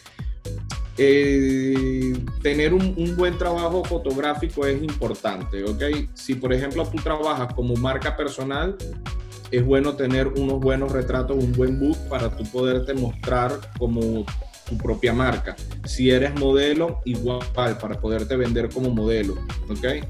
eh, 0.97 2.13
tener 2.41 2.73
un, 2.73 2.93
un 2.97 3.17
buen 3.17 3.37
trabajo 3.37 3.83
fotográfico 3.83 4.65
es 4.65 4.81
importante, 4.81 5.65
¿ok? 5.65 5.83
Si 6.13 6.35
por 6.35 6.53
ejemplo 6.53 6.87
tú 6.87 6.97
trabajas 7.03 7.53
como 7.53 7.75
marca 7.75 8.15
personal, 8.15 8.77
es 9.51 9.65
bueno 9.65 9.95
tener 9.95 10.27
unos 10.27 10.61
buenos 10.61 10.93
retratos, 10.93 11.37
un 11.37 11.51
buen 11.51 11.79
book 11.79 11.97
para 12.07 12.29
tú 12.35 12.43
poderte 12.45 12.93
mostrar 12.93 13.51
como 13.77 14.25
propia 14.77 15.13
marca. 15.13 15.55
Si 15.85 16.09
eres 16.09 16.33
modelo, 16.35 17.01
igual, 17.05 17.41
para 17.53 17.99
poderte 17.99 18.35
vender 18.35 18.69
como 18.69 18.89
modelo, 18.89 19.35
¿ok? 19.69 20.05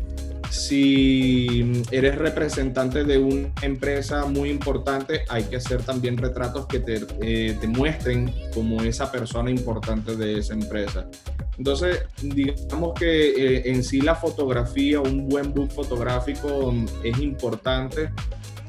Si 0.50 1.84
eres 1.90 2.16
representante 2.16 3.04
de 3.04 3.18
una 3.18 3.52
empresa 3.64 4.26
muy 4.26 4.52
importante, 4.52 5.24
hay 5.28 5.46
que 5.46 5.56
hacer 5.56 5.82
también 5.82 6.16
retratos 6.16 6.68
que 6.68 6.80
te, 6.80 7.02
eh, 7.22 7.58
muestren 7.68 8.32
como 8.54 8.82
esa 8.84 9.12
persona 9.12 9.50
importante 9.50 10.16
de 10.16 10.38
esa 10.38 10.54
empresa. 10.54 11.08
Entonces, 11.58 12.04
digamos 12.22 12.94
que 12.94 13.30
eh, 13.30 13.64
en 13.66 13.84
sí 13.84 14.02
la 14.02 14.14
fotografía, 14.14 15.02
un 15.02 15.28
buen 15.28 15.54
book 15.54 15.72
fotográfico 15.72 16.72
mm, 16.72 16.86
es 17.04 17.20
importante 17.20 18.12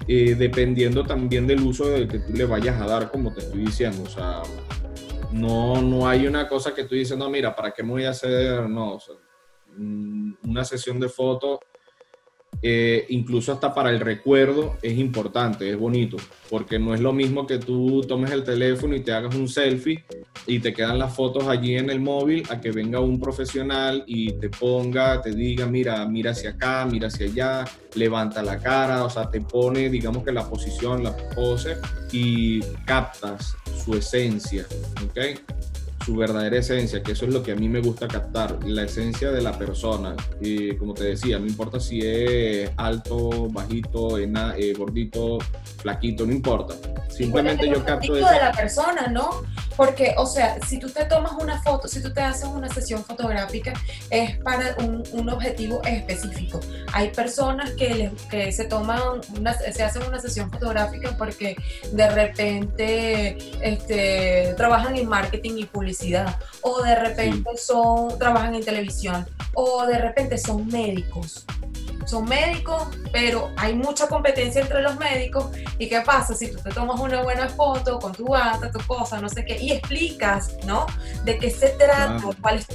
eh, 0.06 0.34
dependiendo 0.38 1.04
también 1.04 1.46
del 1.46 1.62
uso 1.62 1.84
que 2.08 2.18
tú 2.18 2.32
le 2.34 2.44
vayas 2.44 2.80
a 2.80 2.86
dar, 2.86 3.10
como 3.10 3.32
te 3.32 3.40
estoy 3.40 3.60
diciendo. 3.60 4.02
O 4.04 4.08
sea, 4.08 4.42
no, 5.34 5.82
no 5.82 6.08
hay 6.08 6.26
una 6.26 6.46
cosa 6.46 6.72
que 6.72 6.84
tú 6.84 6.94
dices, 6.94 7.18
no, 7.18 7.28
mira, 7.28 7.54
¿para 7.54 7.72
qué 7.72 7.82
me 7.82 7.90
voy 7.90 8.04
a 8.04 8.10
hacer? 8.10 8.68
No, 8.68 8.98
mm, 9.76 10.32
una 10.44 10.64
sesión 10.64 11.00
de 11.00 11.08
fotos, 11.08 11.58
eh, 12.62 13.04
incluso 13.08 13.52
hasta 13.52 13.74
para 13.74 13.90
el 13.90 13.98
recuerdo, 13.98 14.76
es 14.80 14.96
importante, 14.96 15.68
es 15.68 15.76
bonito, 15.76 16.16
porque 16.48 16.78
no 16.78 16.94
es 16.94 17.00
lo 17.00 17.12
mismo 17.12 17.48
que 17.48 17.58
tú 17.58 18.02
tomes 18.02 18.30
el 18.30 18.44
teléfono 18.44 18.94
y 18.94 19.00
te 19.00 19.12
hagas 19.12 19.34
un 19.34 19.48
selfie 19.48 20.04
y 20.46 20.60
te 20.60 20.72
quedan 20.72 21.00
las 21.00 21.14
fotos 21.14 21.48
allí 21.48 21.76
en 21.76 21.90
el 21.90 21.98
móvil 21.98 22.44
a 22.48 22.60
que 22.60 22.70
venga 22.70 23.00
un 23.00 23.18
profesional 23.18 24.04
y 24.06 24.34
te 24.34 24.50
ponga, 24.50 25.20
te 25.20 25.32
diga, 25.32 25.66
mira, 25.66 26.06
mira 26.06 26.30
hacia 26.30 26.50
acá, 26.50 26.86
mira 26.88 27.08
hacia 27.08 27.26
allá, 27.26 27.64
levanta 27.96 28.40
la 28.40 28.58
cara, 28.60 29.04
o 29.04 29.10
sea, 29.10 29.28
te 29.28 29.40
pone, 29.40 29.90
digamos 29.90 30.22
que 30.22 30.30
la 30.30 30.48
posición, 30.48 31.02
la 31.02 31.16
pose 31.34 31.76
y 32.12 32.60
captas 32.86 33.56
su 33.84 33.94
esencia, 33.94 34.66
¿ok? 35.04 35.38
Su 36.04 36.14
verdadera 36.16 36.58
esencia, 36.58 37.02
que 37.02 37.12
eso 37.12 37.24
es 37.26 37.32
lo 37.32 37.42
que 37.42 37.52
a 37.52 37.54
mí 37.56 37.68
me 37.68 37.80
gusta 37.80 38.06
captar, 38.08 38.58
la 38.64 38.82
esencia 38.82 39.30
de 39.30 39.40
la 39.40 39.56
persona. 39.58 40.14
Y 40.40 40.76
como 40.76 40.92
te 40.92 41.04
decía, 41.04 41.38
no 41.38 41.46
importa 41.46 41.80
si 41.80 42.00
es 42.04 42.70
alto, 42.76 43.48
bajito, 43.50 44.18
ena- 44.18 44.54
eh, 44.58 44.74
gordito, 44.76 45.38
flaquito, 45.78 46.26
no 46.26 46.32
importa. 46.32 46.74
Simplemente 47.08 47.68
yo 47.68 47.84
capto 47.84 48.12
de 48.14 48.20
esa... 48.20 48.38
la 48.38 48.52
persona, 48.52 49.06
¿no? 49.06 49.30
Porque, 49.76 50.14
o 50.18 50.26
sea, 50.26 50.58
si 50.66 50.78
tú 50.78 50.88
te 50.88 51.04
tomas 51.04 51.32
una 51.40 51.60
foto, 51.62 51.88
si 51.88 52.00
tú 52.02 52.12
te 52.12 52.20
haces 52.20 52.44
una 52.44 52.68
sesión 52.68 53.04
fotográfica, 53.04 53.72
es 54.10 54.36
para 54.38 54.76
un, 54.78 55.02
un 55.12 55.28
objetivo 55.30 55.82
específico. 55.84 56.60
Hay 56.92 57.10
personas 57.10 57.70
que, 57.72 57.94
les- 57.94 58.22
que 58.30 58.52
se 58.52 58.64
toman, 58.66 59.00
una, 59.36 59.54
se 59.54 59.82
hacen 59.82 60.02
una 60.02 60.20
sesión 60.20 60.50
fotográfica 60.50 61.16
porque 61.16 61.56
de 61.92 62.10
repente 62.10 63.36
este, 63.62 64.54
trabajan 64.56 64.96
en 64.96 65.08
marketing 65.08 65.52
y 65.58 65.64
publicidad, 65.64 65.93
o 66.62 66.82
de 66.82 66.94
repente 66.96 67.56
son, 67.56 68.18
trabajan 68.18 68.54
en 68.54 68.64
televisión, 68.64 69.26
o 69.54 69.86
de 69.86 69.98
repente 69.98 70.38
son 70.38 70.66
médicos. 70.66 71.44
Son 72.06 72.24
médicos, 72.28 72.88
pero 73.12 73.50
hay 73.56 73.74
mucha 73.74 74.06
competencia 74.08 74.60
entre 74.60 74.82
los 74.82 74.98
médicos 74.98 75.46
¿Y 75.78 75.88
qué 75.88 76.00
pasa 76.02 76.34
si 76.34 76.50
tú 76.50 76.58
te 76.62 76.70
tomas 76.70 77.00
una 77.00 77.22
buena 77.22 77.48
foto 77.48 77.98
con 77.98 78.12
tu 78.12 78.28
bata, 78.28 78.70
tu 78.70 78.78
cosa, 78.86 79.20
no 79.20 79.28
sé 79.28 79.44
qué, 79.44 79.60
y 79.60 79.72
explicas, 79.72 80.56
¿no? 80.66 80.86
De 81.24 81.38
qué 81.38 81.50
se 81.50 81.70
trata, 81.70 82.16
Claro. 82.16 82.30
cuál, 82.40 82.58
es, 82.58 82.66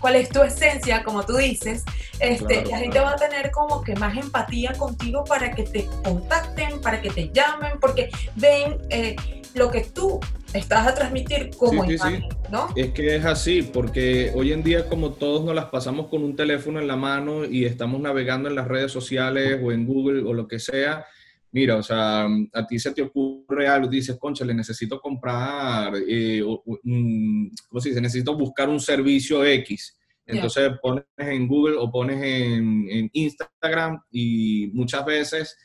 cuál 0.00 0.16
es 0.16 0.28
tu 0.30 0.42
esencia, 0.42 1.04
como 1.04 1.22
tú 1.24 1.36
dices, 1.36 1.84
este, 2.18 2.62
Claro, 2.62 2.70
la 2.70 2.78
gente 2.78 2.98
claro. 2.98 3.06
va 3.06 3.12
a 3.12 3.16
tener 3.16 3.50
como 3.50 3.82
que 3.82 3.94
más 3.96 4.16
empatía 4.16 4.72
contigo 4.72 5.24
para 5.24 5.50
que 5.54 5.64
te 5.64 5.86
contacten, 6.02 6.80
para 6.80 7.02
que 7.02 7.10
te 7.10 7.30
llamen, 7.30 7.78
porque 7.80 8.08
ven 8.36 8.78
eh, 8.88 9.16
lo 9.54 9.70
que 9.70 9.82
tú 9.82 10.18
estás 10.52 10.86
a 10.86 10.94
transmitir 10.94 11.50
como 11.56 11.84
Sí, 11.84 11.90
sí, 11.90 11.94
imagen, 11.94 12.24
¿no? 12.50 12.68
Es 12.76 12.90
que 12.92 13.16
es 13.16 13.24
así, 13.24 13.62
porque 13.62 14.32
hoy 14.34 14.52
en 14.52 14.62
día 14.62 14.88
como 14.88 15.12
todos 15.12 15.44
nos 15.44 15.54
las 15.54 15.66
pasamos 15.66 16.08
con 16.08 16.22
un 16.22 16.36
teléfono 16.36 16.80
en 16.80 16.86
la 16.86 16.96
mano 16.96 17.44
y 17.44 17.64
estamos 17.64 18.00
navegando 18.00 18.48
en 18.48 18.54
las 18.54 18.68
redes 18.68 18.92
sociales 18.92 19.60
o 19.62 19.72
en 19.72 19.86
Google 19.86 20.22
o 20.22 20.32
lo 20.32 20.46
que 20.48 20.58
sea, 20.58 21.04
mira, 21.52 21.76
o 21.76 21.82
sea, 21.82 22.26
a 22.52 22.66
ti 22.66 22.78
se 22.78 22.92
te 22.92 23.02
ocurre 23.02 23.66
algo, 23.66 23.88
dices, 23.88 24.18
concha, 24.18 24.44
le 24.44 24.54
necesito 24.54 25.00
comprar, 25.00 25.92
eh, 26.08 26.42
o- 26.42 26.62
un- 26.84 27.50
¿cómo 27.68 27.80
se 27.80 27.90
dice? 27.90 28.00
Necesito 28.00 28.36
buscar 28.36 28.68
un 28.68 28.80
servicio 28.80 29.44
X. 29.44 29.98
Entonces 30.28 30.72
pones 30.82 31.04
en 31.18 31.46
Google 31.46 31.76
o 31.78 31.88
pones 31.90 32.20
en, 32.20 33.08
Instagram 33.12 34.00
y 34.10 34.68
muchas 34.74 35.04
veces 35.06 35.56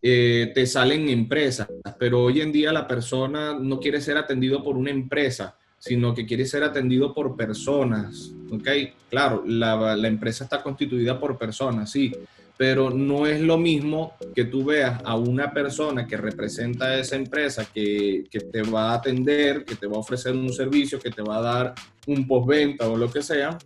eh, 0.00 0.52
te 0.54 0.66
salen 0.66 1.08
empresas, 1.08 1.68
pero 1.98 2.22
hoy 2.22 2.40
en 2.40 2.52
día 2.52 2.72
la 2.72 2.86
persona 2.86 3.58
no 3.58 3.80
quiere 3.80 4.00
ser 4.00 4.16
atendido 4.16 4.62
por 4.62 4.76
una 4.76 4.90
empresa, 4.90 5.56
sino 5.78 6.14
que 6.14 6.26
quiere 6.26 6.44
ser 6.46 6.62
atendido 6.62 7.12
por 7.12 7.36
personas. 7.36 8.32
¿ok? 8.50 8.68
Claro, 9.10 9.42
la, 9.46 9.96
empresa 10.06 10.44
está 10.44 10.62
constituida 10.62 11.18
por 11.18 11.36
personas, 11.36 11.90
sí, 11.90 12.12
pero 12.56 12.90
no 12.90 13.26
es 13.26 13.40
lo 13.40 13.58
mismo 13.58 14.14
que 14.34 14.44
tú 14.44 14.64
veas 14.64 15.00
a 15.04 15.16
una 15.16 15.52
persona 15.52 16.06
que 16.06 16.16
representa 16.16 16.86
a 16.86 16.98
esa 16.98 17.16
empresa, 17.16 17.66
que, 17.72 18.24
que, 18.30 18.40
te 18.40 18.62
va 18.62 18.90
a 18.90 18.94
atender, 18.94 19.64
que 19.64 19.76
te 19.76 19.86
va 19.86 19.96
a 19.96 20.00
ofrecer 20.00 20.34
un 20.34 20.52
servicio, 20.52 20.98
que 20.98 21.10
te 21.10 21.22
va 21.22 21.38
a 21.38 21.42
dar 21.42 21.74
un 22.06 22.26
postventa 22.26 22.88
o 22.88 22.96
lo 22.96 23.10
que 23.10 23.22
sea, 23.22 23.56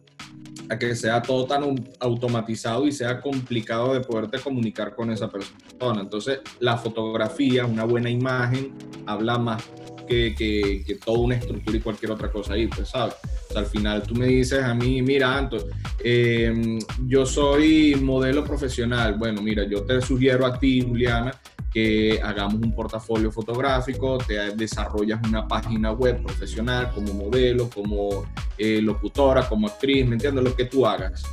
a 0.68 0.78
que 0.78 0.94
sea 0.94 1.22
todo 1.22 1.46
tan 1.46 1.62
automatizado 2.00 2.86
y 2.86 2.92
sea 2.92 3.20
complicado 3.20 3.94
de 3.94 4.00
poderte 4.00 4.38
comunicar 4.38 4.94
con 4.94 5.10
esa 5.10 5.28
persona. 5.28 6.00
Entonces, 6.00 6.40
la 6.60 6.76
fotografía, 6.76 7.66
una 7.66 7.84
buena 7.84 8.10
imagen, 8.10 8.72
habla 9.06 9.38
más 9.38 9.62
que, 10.06 10.34
que, 10.36 10.82
que 10.86 10.94
toda 10.96 11.18
una 11.18 11.36
estructura 11.36 11.76
y 11.76 11.80
cualquier 11.80 12.12
otra 12.12 12.30
cosa 12.30 12.54
ahí, 12.54 12.66
pues, 12.66 12.88
¿sabes? 12.88 13.14
al 13.56 13.66
final 13.66 14.02
tú 14.02 14.14
me 14.14 14.26
dices 14.26 14.62
a 14.62 14.74
mí, 14.74 15.02
mira, 15.02 15.36
Anto, 15.36 15.68
em, 16.02 16.78
yo 17.06 17.26
soy 17.26 17.94
modelo 17.96 18.44
profesional. 18.44 19.14
Bueno, 19.18 19.42
mira, 19.42 19.64
yo 19.64 19.82
te 19.82 20.00
sugiero 20.00 20.46
a 20.46 20.58
ti, 20.58 20.80
Juliana, 20.80 21.32
que 21.72 22.20
hagamos 22.22 22.54
un 22.54 22.74
portafolio 22.74 23.32
fotográfico, 23.32 24.18
te 24.18 24.34
desarrollas 24.54 25.20
una 25.26 25.48
página 25.48 25.92
web 25.92 26.22
profesional 26.22 26.90
como 26.94 27.14
modelo, 27.14 27.70
como 27.70 28.24
eh, 28.58 28.80
locutora, 28.82 29.48
como 29.48 29.66
actriz, 29.66 30.06
¿me 30.06 30.14
entiendes? 30.14 30.44
Lo 30.44 30.54
que 30.54 30.66
tú 30.66 30.86
hagas. 30.86 31.24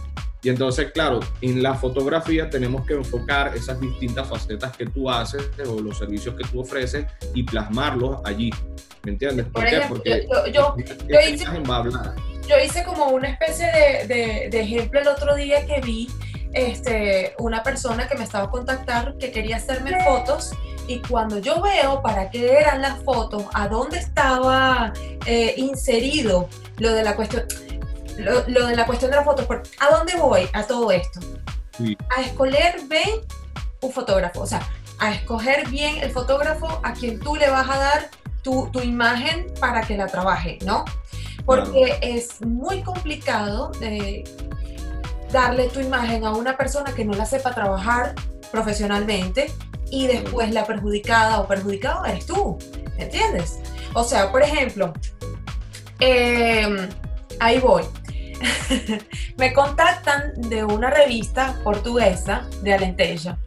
Y 0.41 0.47
entonces, 0.47 0.91
claro, 0.93 1.19
en 1.41 1.61
la 1.61 1.75
fotografía 1.75 2.49
tenemos 2.49 2.85
que 2.85 2.93
enfocar 2.93 3.55
esas 3.57 3.79
distintas 3.81 4.27
facetas 4.27 4.75
que 4.77 4.85
tú 4.85 5.09
haces 5.09 5.49
o 5.67 5.81
los 5.81 5.97
servicios 5.97 6.35
que 6.35 6.47
tú 6.47 6.61
ofreces 6.61 7.05
y 7.33 7.43
plasmarlos 7.43 8.21
allí. 8.23 8.49
¿Me 9.03 9.11
entiendes? 9.11 9.47
¿Por, 9.47 9.65
qué? 9.65 9.81
Porque 9.89 10.27
yo, 10.53 10.75
hice, 12.63 12.83
como 12.83 13.07
una 13.07 13.29
especie 13.29 13.67
de, 14.07 14.49
de, 14.49 14.61
ejemplo 14.61 15.01
el 15.01 15.07
otro 15.09 15.35
día 15.35 15.65
que 15.65 15.81
vi 15.81 16.09
este, 16.53 17.35
una 17.39 17.63
persona 17.63 18.07
que 18.07 18.17
me 18.17 18.23
estaba 18.23 18.49
contactando 18.49 19.17
que 19.17 19.31
quería 19.31 19.57
hacerme 19.57 20.03
fotos 20.03 20.51
y 20.87 20.99
cuando 21.01 21.37
yo 21.37 21.61
veo 21.61 22.01
para 22.01 22.31
qué 22.31 22.51
eran 22.59 22.81
las 22.81 23.03
fotos, 23.03 23.45
a 23.53 23.67
dónde 23.67 23.99
estaba 23.99 24.91
eh, 25.27 25.53
inserido 25.57 26.49
lo 26.77 26.91
de 26.93 27.03
la 27.03 27.15
cuestión, 27.15 27.43
lo, 28.17 28.41
de 28.41 28.75
la 28.75 28.85
cuestión 28.87 29.11
de 29.11 29.17
las 29.17 29.25
fotos, 29.25 29.45
¿a 29.79 29.95
dónde 29.95 30.15
voy 30.15 30.49
a 30.53 30.63
todo 30.63 30.91
esto? 30.91 31.19
A 32.17 32.21
escoger 32.21 32.81
bien 32.87 33.21
un 33.81 33.91
fotógrafo, 33.91 34.41
o 34.41 34.47
sea, 34.47 34.67
a 34.97 35.13
escoger 35.13 35.69
bien 35.69 35.97
el 35.99 36.09
fotógrafo 36.09 36.81
a 36.83 36.93
quien 36.93 37.19
tú 37.19 37.35
le 37.35 37.49
vas 37.49 37.69
a 37.69 37.77
dar 37.77 38.09
tu, 38.41 38.69
tu 38.71 38.81
imagen 38.81 39.45
para 39.59 39.81
que 39.81 39.95
la 39.95 40.07
trabaje, 40.07 40.57
¿no? 40.65 40.85
Porque 41.45 41.99
es 42.01 42.41
muy 42.41 42.81
complicado 42.81 43.71
eh, 43.81 44.23
darle 45.31 45.67
tu 45.69 45.79
imagen 45.79 46.25
a 46.25 46.31
una 46.31 46.57
persona 46.57 46.93
que 46.93 47.05
no 47.05 47.13
la 47.13 47.25
sepa 47.25 47.53
trabajar 47.53 48.15
profesionalmente 48.51 49.51
y 49.91 50.07
después 50.07 50.51
la 50.51 50.65
perjudicada 50.65 51.39
o 51.39 51.47
perjudicado 51.47 52.05
eres 52.05 52.25
tú, 52.25 52.57
¿entiendes? 52.97 53.59
O 53.93 54.03
sea, 54.03 54.31
por 54.31 54.41
ejemplo, 54.41 54.93
em, 55.99 56.89
ahí 57.39 57.59
voy. 57.59 57.83
Me 59.37 59.53
contactan 59.53 60.33
de 60.35 60.63
una 60.63 60.89
revista 60.89 61.59
portuguesa 61.63 62.47
de 62.61 62.73
Alentejo 62.73 63.37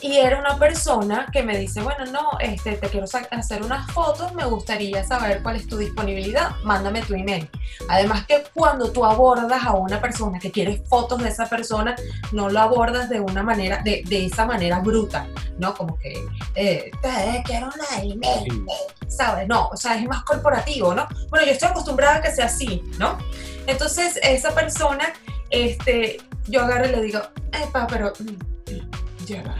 y 0.00 0.16
era 0.16 0.38
una 0.38 0.58
persona 0.58 1.26
que 1.32 1.42
me 1.42 1.58
dice, 1.58 1.82
bueno, 1.82 2.06
no, 2.06 2.38
este, 2.40 2.72
te 2.76 2.88
quiero 2.88 3.06
hacer 3.30 3.62
unas 3.62 3.90
fotos, 3.90 4.32
me 4.32 4.44
gustaría 4.44 5.02
saber 5.04 5.42
cuál 5.42 5.56
es 5.56 5.66
tu 5.66 5.76
disponibilidad, 5.76 6.50
mándame 6.62 7.02
tu 7.02 7.14
email. 7.14 7.50
Además 7.88 8.24
que 8.26 8.44
cuando 8.54 8.92
tú 8.92 9.04
abordas 9.04 9.64
a 9.64 9.72
una 9.72 10.00
persona 10.00 10.38
que 10.38 10.52
quiere 10.52 10.82
fotos 10.88 11.20
de 11.22 11.28
esa 11.28 11.46
persona, 11.46 11.96
no 12.30 12.48
lo 12.48 12.60
abordas 12.60 13.08
de 13.08 13.18
una 13.18 13.42
manera, 13.42 13.82
de, 13.82 14.04
de 14.06 14.26
esa 14.26 14.46
manera 14.46 14.78
bruta, 14.78 15.26
¿no? 15.58 15.74
Como 15.74 15.98
que, 15.98 16.14
eh, 16.54 16.90
te 17.02 17.42
quiero 17.44 17.66
una 17.66 18.02
email, 18.02 18.66
¿sabes? 19.08 19.48
No, 19.48 19.68
o 19.68 19.76
sea, 19.76 19.96
es 19.96 20.06
más 20.06 20.22
corporativo, 20.22 20.94
¿no? 20.94 21.08
Bueno, 21.28 21.44
yo 21.44 21.52
estoy 21.52 21.70
acostumbrada 21.70 22.16
a 22.16 22.22
que 22.22 22.30
sea 22.30 22.46
así, 22.46 22.82
¿no? 22.98 23.18
Entonces, 23.66 24.18
esa 24.22 24.54
persona, 24.54 25.12
este, 25.50 26.18
yo 26.46 26.62
agarro 26.62 26.86
y 26.86 26.92
le 26.92 27.02
digo, 27.02 27.20
epa, 27.52 27.86
pero, 27.88 28.12
mm, 28.20 29.26
ya 29.26 29.42
va 29.42 29.56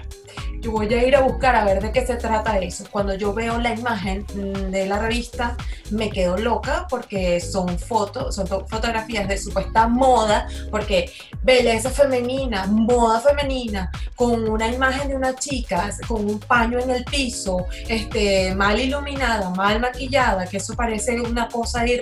yo 0.61 0.73
voy 0.73 0.93
a 0.93 1.07
ir 1.07 1.17
a 1.17 1.21
buscar 1.21 1.55
a 1.55 1.65
ver 1.65 1.81
de 1.81 1.93
qué 1.93 2.07
se 2.07 2.17
trata 2.17 2.59
eso. 2.59 2.85
Cuando 2.91 3.15
yo 3.15 3.33
veo 3.33 3.59
la 3.59 3.75
imagen 3.75 4.25
mm, 4.35 4.71
de 4.71 4.87
la 4.87 4.99
revista, 4.99 5.57
me 5.91 6.11
quedo 6.11 6.37
loca 6.37 6.87
porque 6.89 7.41
son 7.41 7.79
fotos, 7.79 8.35
son 8.35 8.47
fotografías 8.47 9.29
de 9.29 9.39
supuesta 9.39 9.87
moda, 9.87 10.47
porque 10.71 11.13
belleza 11.43 11.91
femenina, 11.91 12.67
moda 12.67 13.21
femenina, 13.21 13.91
con 14.15 14.49
una 14.49 14.69
imagen 14.69 15.09
de 15.09 15.17
una 15.17 15.35
chica 15.35 15.91
con 16.07 16.29
un 16.29 16.39
paño 16.39 16.79
en 16.79 16.91
el 16.91 17.05
piso, 17.05 17.67
este, 17.89 18.55
mal 18.55 18.79
iluminada, 18.79 19.51
mal 19.51 19.81
maquillada, 19.81 20.47
que 20.47 20.59
eso 20.59 20.75
parece 20.75 21.21
una 21.21 21.49
cosa 21.49 21.81
ahí, 21.81 21.99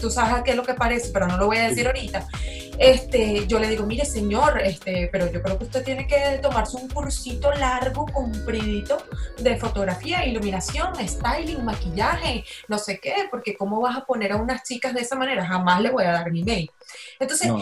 tú 0.00 0.10
sabes 0.10 0.42
qué 0.44 0.50
es 0.52 0.56
lo 0.56 0.62
que 0.62 0.74
parece, 0.74 1.10
pero 1.12 1.26
no 1.26 1.36
lo 1.36 1.46
voy 1.46 1.58
a 1.58 1.68
decir 1.68 1.86
ahorita 1.86 2.26
este, 2.80 3.46
yo 3.46 3.58
le 3.58 3.68
digo, 3.68 3.84
mire 3.84 4.06
señor, 4.06 4.58
este, 4.62 5.10
pero 5.12 5.30
yo 5.30 5.42
creo 5.42 5.58
que 5.58 5.64
usted 5.64 5.84
tiene 5.84 6.06
que 6.06 6.38
tomarse 6.40 6.78
un 6.78 6.88
cursito 6.88 7.52
largo, 7.52 8.06
compridito 8.06 8.96
de 9.36 9.58
fotografía, 9.58 10.24
iluminación, 10.24 10.94
styling, 11.06 11.62
maquillaje, 11.62 12.42
no 12.68 12.78
sé 12.78 12.98
qué, 12.98 13.28
porque 13.30 13.54
cómo 13.54 13.82
vas 13.82 13.98
a 13.98 14.06
poner 14.06 14.32
a 14.32 14.36
unas 14.36 14.62
chicas 14.62 14.94
de 14.94 15.02
esa 15.02 15.14
manera, 15.14 15.44
jamás 15.44 15.82
le 15.82 15.90
voy 15.90 16.04
a 16.04 16.12
dar 16.12 16.32
mi 16.32 16.42
mail. 16.42 16.70
Entonces, 17.20 17.52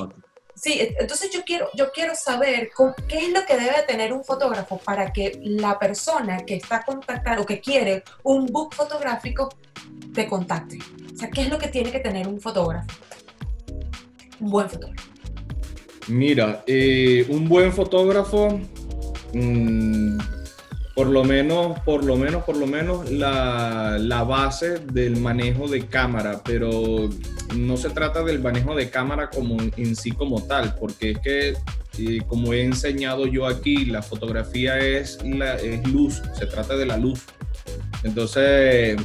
Sí, 0.61 0.77
entonces 0.99 1.31
yo 1.31 1.45
quiero, 1.45 1.69
yo 1.75 1.93
quiero 1.93 2.17
saber 2.17 2.71
qué 3.07 3.19
es 3.19 3.29
lo 3.29 3.47
que 3.47 3.57
debe 3.57 3.81
tener 3.87 4.13
un 4.13 4.25
fotógrafo 4.25 4.79
para 4.79 5.13
que 5.13 5.39
la 5.41 5.79
persona 5.79 6.39
que 6.39 6.57
está 6.57 6.83
contactando 6.83 7.43
o 7.43 7.47
que 7.47 7.61
quiere 7.61 8.03
un 8.25 8.47
book 8.47 8.75
fotográfico 8.75 9.51
te 10.13 10.27
contacte. 10.27 10.79
O 11.19 11.21
sea, 11.21 11.31
¿qué 11.31 11.43
es 11.43 11.51
lo 11.51 11.59
que 11.59 11.67
tiene 11.67 11.91
que 11.91 11.99
tener 11.99 12.29
un 12.29 12.41
fotógrafo? 12.41 12.87
Un 14.39 14.51
buen 14.51 14.71
fotógrafo. 14.71 15.09
Mira, 16.07 16.63
eh, 16.65 17.27
un 17.29 17.49
buen 17.49 17.73
fotógrafo, 17.73 18.61
mm, 19.35 20.17
por 20.95 21.09
lo 21.09 21.25
menos, 21.25 21.81
por 21.81 22.05
lo 22.05 22.17
menos, 22.17 22.45
por 22.45 22.57
lo 22.57 22.69
menos 22.69 23.11
la, 23.11 24.25
base 24.29 24.79
del 24.79 25.17
manejo 25.17 25.67
de 25.67 25.87
cámara, 25.87 26.41
pero 26.45 27.09
no 27.57 27.77
se 27.77 27.91
trata 27.91 28.23
del 28.23 28.39
manejo 28.39 28.77
de 28.77 28.89
cámara 28.89 29.29
como 29.29 29.57
en 29.77 29.97
sí 29.97 30.13
como 30.13 30.45
tal, 30.45 30.77
porque 30.77 31.11
es 31.11 31.19
que 31.19 31.49
eh, 31.99 32.21
como 32.29 32.53
he 32.53 32.63
enseñado 32.63 33.27
yo 33.27 33.45
aquí, 33.45 33.87
la 33.87 34.03
fotografía 34.03 34.79
es, 34.79 35.19
la, 35.25 35.57
es 35.57 35.85
luz, 35.89 36.23
se 36.39 36.47
trata 36.47 36.77
de 36.77 36.87
la 36.87 36.97
luz. 36.97 37.25
Entonces, 38.05 38.97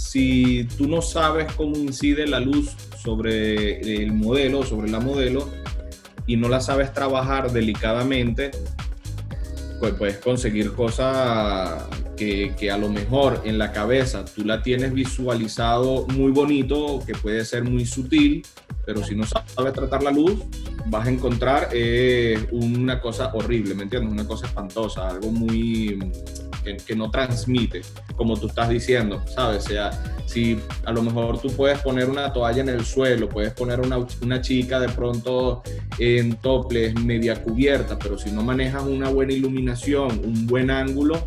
si 0.00 0.64
tú 0.76 0.88
no 0.88 1.02
sabes 1.02 1.52
cómo 1.52 1.76
incide 1.76 2.26
la 2.26 2.40
luz 2.40 2.70
sobre 3.02 4.02
el 4.02 4.12
modelo, 4.12 4.64
sobre 4.64 4.90
la 4.90 4.98
modelo, 4.98 5.48
y 6.26 6.36
no 6.36 6.48
la 6.48 6.60
sabes 6.60 6.92
trabajar 6.92 7.52
delicadamente, 7.52 8.50
pues 9.78 9.94
puedes 9.94 10.18
conseguir 10.18 10.72
cosas 10.72 11.84
que, 12.16 12.54
que, 12.58 12.70
a 12.70 12.78
lo 12.78 12.88
mejor 12.88 13.42
en 13.44 13.58
la 13.58 13.72
cabeza 13.72 14.24
tú 14.24 14.44
la 14.44 14.62
tienes 14.62 14.92
visualizado 14.92 16.06
muy 16.08 16.32
bonito, 16.32 17.02
que 17.06 17.14
puede 17.14 17.44
ser 17.44 17.64
muy 17.64 17.86
sutil, 17.86 18.42
pero 18.86 19.04
si 19.04 19.14
no 19.14 19.24
sabes 19.26 19.72
tratar 19.72 20.02
la 20.02 20.10
luz, 20.10 20.40
vas 20.86 21.06
a 21.06 21.10
encontrar 21.10 21.68
eh, 21.72 22.48
una 22.50 23.00
cosa 23.00 23.32
horrible, 23.34 23.74
¿me 23.74 23.84
entiendes? 23.84 24.10
Una 24.10 24.26
cosa 24.26 24.46
espantosa, 24.46 25.08
algo 25.08 25.30
muy 25.30 25.98
que, 26.62 26.96
no 26.96 27.10
transmite, 27.10 27.82
como 28.16 28.38
tú 28.38 28.48
estás 28.48 28.68
diciendo, 28.68 29.22
¿sabes? 29.26 29.66
O 29.66 29.68
sea, 29.68 29.90
si 30.26 30.58
a 30.84 30.92
lo 30.92 31.02
mejor 31.02 31.40
tú 31.40 31.50
puedes 31.50 31.78
poner 31.80 32.08
una 32.08 32.32
toalla 32.32 32.60
en 32.62 32.68
el 32.68 32.84
suelo, 32.84 33.28
puedes 33.28 33.52
poner 33.52 33.80
una, 33.80 33.98
una 34.22 34.40
chica 34.40 34.78
de 34.80 34.88
pronto 34.88 35.62
en 35.98 36.36
toples 36.36 36.94
media 36.94 37.42
cubierta, 37.42 37.98
pero 37.98 38.18
si 38.18 38.30
no 38.30 38.42
manejas 38.42 38.84
una 38.84 39.08
buena 39.08 39.32
iluminación, 39.32 40.22
un 40.24 40.46
buen 40.46 40.70
ángulo, 40.70 41.26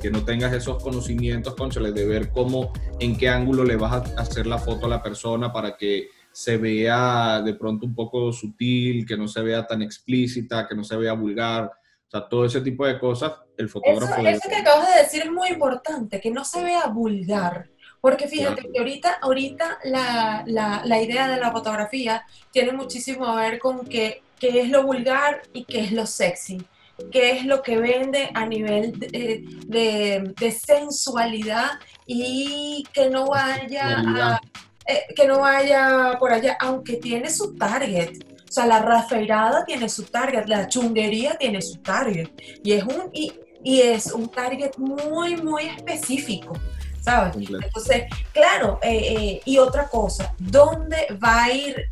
que 0.00 0.10
no 0.10 0.24
tengas 0.24 0.52
esos 0.52 0.82
conocimientos, 0.82 1.54
conchales, 1.54 1.94
de 1.94 2.06
ver 2.06 2.30
cómo, 2.30 2.72
en 3.00 3.16
qué 3.16 3.28
ángulo 3.28 3.64
le 3.64 3.76
vas 3.76 3.92
a 3.92 4.20
hacer 4.20 4.46
la 4.46 4.58
foto 4.58 4.86
a 4.86 4.88
la 4.88 5.02
persona 5.02 5.52
para 5.52 5.76
que 5.76 6.08
se 6.36 6.58
vea 6.58 7.40
de 7.40 7.54
pronto 7.54 7.86
un 7.86 7.94
poco 7.94 8.32
sutil, 8.32 9.06
que 9.06 9.16
no 9.16 9.26
se 9.26 9.40
vea 9.40 9.66
tan 9.66 9.80
explícita, 9.82 10.66
que 10.68 10.74
no 10.74 10.84
se 10.84 10.96
vea 10.96 11.14
vulgar. 11.14 11.70
O 12.06 12.10
sea, 12.10 12.28
todo 12.28 12.44
ese 12.44 12.60
tipo 12.60 12.86
de 12.86 12.98
cosas, 12.98 13.32
el 13.56 13.68
fotógrafo... 13.68 14.14
Eso, 14.20 14.28
eso 14.28 14.48
que 14.48 14.56
acabas 14.56 14.94
de 14.94 15.02
decir 15.02 15.22
es 15.22 15.30
muy 15.30 15.48
importante, 15.48 16.20
que 16.20 16.30
no 16.30 16.44
se 16.44 16.62
vea 16.62 16.86
vulgar 16.86 17.68
Porque 18.00 18.28
fíjate 18.28 18.62
que 18.70 18.78
ahorita, 18.78 19.18
ahorita 19.20 19.78
la, 19.84 20.44
la, 20.46 20.82
la, 20.84 21.02
idea 21.02 21.28
de 21.28 21.38
la 21.38 21.50
fotografía 21.50 22.24
tiene 22.52 22.72
muchísimo 22.72 23.26
a 23.26 23.40
ver 23.40 23.58
con 23.58 23.86
qué, 23.86 24.22
qué 24.38 24.60
es 24.60 24.70
lo 24.70 24.84
vulgar 24.84 25.42
y 25.52 25.64
qué 25.64 25.80
es 25.80 25.92
lo 25.92 26.06
sexy 26.06 26.64
qué 27.12 27.32
es 27.32 27.44
lo 27.44 27.62
que 27.62 27.78
vende 27.78 28.30
a 28.34 28.46
nivel 28.46 28.98
de, 28.98 29.44
de, 29.66 30.34
de 30.34 30.50
sensualidad 30.50 31.72
y 32.06 32.84
que 32.92 33.10
no 33.10 33.26
vaya 33.26 33.98
a, 33.98 34.40
eh, 34.86 35.06
que 35.14 35.26
no 35.26 35.40
vaya 35.40 36.16
por 36.18 36.32
allá, 36.32 36.56
aunque 36.60 36.96
tiene 36.96 37.28
su 37.30 37.56
target. 37.56 38.12
O 38.48 38.52
sea, 38.52 38.66
la 38.66 38.80
rafeirada 38.80 39.64
tiene 39.64 39.88
su 39.88 40.04
target, 40.04 40.46
la 40.46 40.68
chunguería 40.68 41.36
tiene 41.36 41.60
su 41.60 41.78
target. 41.78 42.28
Y 42.62 42.72
es 42.72 42.84
un, 42.84 43.10
y, 43.12 43.32
y 43.62 43.80
es 43.80 44.12
un 44.12 44.28
target 44.28 44.76
muy, 44.78 45.36
muy 45.36 45.64
específico. 45.64 46.54
¿Sabes? 47.00 47.36
Entonces, 47.36 48.04
claro, 48.32 48.80
eh, 48.82 49.14
eh, 49.16 49.42
y 49.44 49.58
otra 49.58 49.88
cosa, 49.88 50.34
¿dónde 50.38 51.06
va 51.22 51.44
a 51.44 51.52
ir 51.52 51.88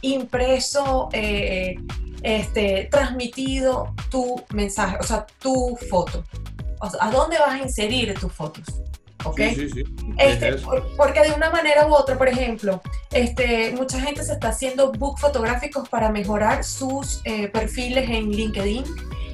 impreso, 0.00 1.08
este, 1.12 2.88
transmitido 2.90 3.94
tu 4.10 4.42
mensaje, 4.52 4.96
o 4.98 5.02
sea, 5.04 5.24
tu 5.40 5.78
foto? 5.88 6.24
O 6.80 6.90
sea, 6.90 7.04
¿A 7.04 7.10
dónde 7.12 7.38
vas 7.38 7.52
a 7.52 7.58
inserir 7.58 8.18
tus 8.18 8.32
fotos? 8.32 8.64
¿Ok? 9.24 9.40
Sí, 9.54 9.68
sí, 9.70 9.84
Este, 10.18 10.56
porque 10.96 11.20
de 11.20 11.32
una 11.32 11.50
manera 11.50 11.86
u 11.86 11.94
otra, 11.94 12.16
por 12.16 12.28
ejemplo, 12.28 12.80
este, 13.10 13.72
mucha 13.72 14.00
gente 14.00 14.22
se 14.24 14.32
está 14.32 14.48
haciendo 14.48 14.92
book 14.92 15.18
fotográficos 15.18 15.88
para 15.88 16.10
mejorar 16.10 16.64
sus 16.64 17.20
eh, 17.24 17.48
perfiles 17.48 18.08
en 18.08 18.30
LinkedIn, 18.30 18.84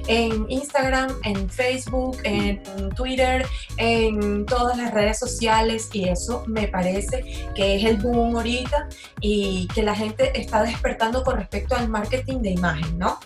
en 0.07 0.45
Instagram, 0.49 1.09
en 1.23 1.49
Facebook, 1.49 2.17
en 2.23 2.61
Twitter, 2.95 3.45
en 3.77 4.45
todas 4.45 4.77
las 4.77 4.93
redes 4.93 5.17
sociales 5.17 5.89
y 5.93 6.07
eso 6.07 6.43
me 6.47 6.67
parece 6.67 7.23
que 7.55 7.77
es 7.77 7.85
el 7.85 7.97
boom 7.97 8.35
ahorita 8.35 8.87
y 9.19 9.67
que 9.73 9.81
la 9.81 9.95
gente 9.95 10.39
está 10.39 10.63
despertando 10.63 11.23
con 11.23 11.37
respecto 11.37 11.75
al 11.75 11.89
marketing 11.89 12.39
de 12.41 12.51
imagen, 12.51 12.99
¿no? 12.99 13.19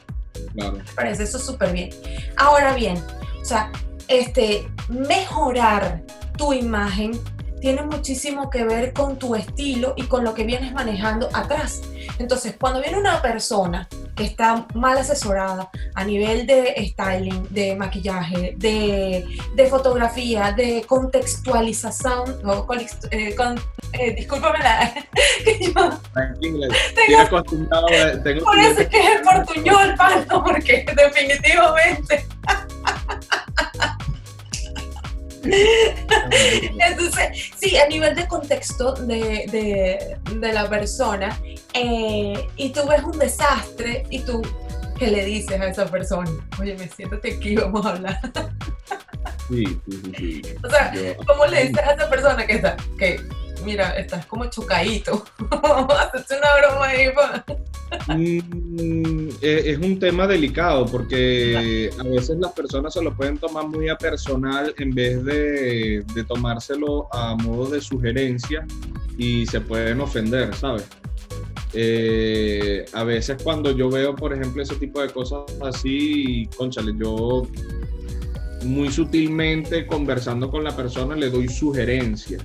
Claro. 0.53 0.73
Me 0.73 0.83
parece 0.95 1.23
eso 1.23 1.37
súper 1.37 1.73
bien. 1.73 1.89
Ahora 2.37 2.73
bien, 2.73 2.97
o 3.41 3.45
sea, 3.45 3.71
este, 4.07 4.67
mejorar 4.87 6.01
tu 6.39 6.53
imagen 6.53 7.11
tiene 7.59 7.81
muchísimo 7.81 8.49
que 8.49 8.63
ver 8.63 8.93
con 8.93 9.19
tu 9.19 9.35
estilo 9.35 9.93
y 9.97 10.03
con 10.03 10.23
lo 10.23 10.33
que 10.33 10.45
vienes 10.45 10.71
manejando 10.71 11.27
atrás. 11.33 11.81
Entonces, 12.17 12.55
cuando 12.57 12.81
viene 12.81 12.97
una 12.97 13.21
persona 13.21 13.89
que 14.15 14.23
está 14.23 14.65
mal 14.73 14.97
asesorada 14.97 15.69
a 15.95 16.05
nivel 16.05 16.47
de 16.47 16.73
styling, 16.91 17.47
de 17.49 17.75
maquillaje, 17.75 18.55
de, 18.57 19.25
de 19.53 19.65
fotografía, 19.65 20.53
de 20.53 20.85
contextualización, 20.87 22.41
no, 22.43 22.65
con, 22.65 22.79
eh, 23.11 23.35
con, 23.35 23.59
eh, 23.91 24.15
discúlpame 24.15 24.59
la 24.59 24.93
que 25.43 25.59
yo 25.59 25.73
tengo, 26.95 27.21
acostumbrado, 27.21 27.87
tengo 28.23 28.45
por 28.45 28.57
eso 28.57 28.79
es 28.79 28.87
que 28.87 28.99
es 28.99 29.15
el 29.17 29.21
portuñol, 29.21 29.95
Pablo, 29.97 30.43
porque 30.45 30.85
definitivamente 30.95 32.25
Entonces, 36.79 37.51
sí, 37.57 37.77
a 37.77 37.87
nivel 37.87 38.15
de 38.15 38.27
contexto 38.27 38.93
de, 38.93 40.17
la 40.41 40.69
persona, 40.69 41.39
eh, 41.73 42.47
y 42.55 42.69
tú 42.69 42.81
ves 42.87 43.03
un 43.03 43.17
desastre 43.17 44.05
y 44.09 44.19
tú, 44.19 44.41
¿qué 44.97 45.07
le 45.07 45.25
dices 45.25 45.59
a 45.59 45.67
esa 45.67 45.85
persona? 45.85 46.29
Oye, 46.59 46.75
me 46.77 46.87
siéntate 46.87 47.35
aquí, 47.35 47.55
vamos 47.55 47.85
a 47.85 47.89
hablar. 47.91 48.19
Sí, 49.49 49.65
sí, 49.89 50.01
sí. 50.17 50.41
O 50.63 50.69
sea, 50.69 50.93
¿cómo 51.25 51.45
le 51.45 51.67
dices 51.67 51.83
a 51.83 51.93
esa 51.93 52.09
persona 52.09 52.45
que 52.45 52.53
está, 52.53 52.77
que 52.97 53.19
mira, 53.63 53.91
estás 53.97 54.25
como 54.25 54.49
chocadito. 54.49 55.23
Hacerte 55.51 56.35
una 56.37 56.67
broma 56.67 56.85
ahí. 56.87 57.07
Mm, 58.07 59.29
eh, 59.41 59.63
es 59.65 59.77
un 59.79 59.99
tema 59.99 60.27
delicado 60.27 60.85
porque 60.85 61.89
a 61.99 62.03
veces 62.03 62.37
las 62.37 62.51
personas 62.53 62.93
se 62.93 63.01
lo 63.01 63.15
pueden 63.15 63.37
tomar 63.37 63.67
muy 63.67 63.89
a 63.89 63.97
personal 63.97 64.73
en 64.77 64.91
vez 64.91 65.23
de, 65.23 66.03
de 66.13 66.23
tomárselo 66.23 67.07
a 67.13 67.35
modo 67.35 67.69
de 67.69 67.81
sugerencia 67.81 68.65
y 69.17 69.45
se 69.45 69.61
pueden 69.61 70.01
ofender, 70.01 70.55
¿sabes? 70.55 70.87
Eh, 71.73 72.85
a 72.93 73.03
veces 73.03 73.41
cuando 73.43 73.71
yo 73.71 73.89
veo, 73.89 74.15
por 74.15 74.33
ejemplo, 74.33 74.61
ese 74.61 74.75
tipo 74.75 75.01
de 75.01 75.09
cosas 75.09 75.43
así, 75.61 76.49
conchale, 76.55 76.93
yo 76.97 77.43
muy 78.65 78.91
sutilmente 78.91 79.85
conversando 79.85 80.49
con 80.49 80.63
la 80.63 80.75
persona 80.75 81.15
le 81.15 81.29
doy 81.29 81.47
sugerencias 81.47 82.43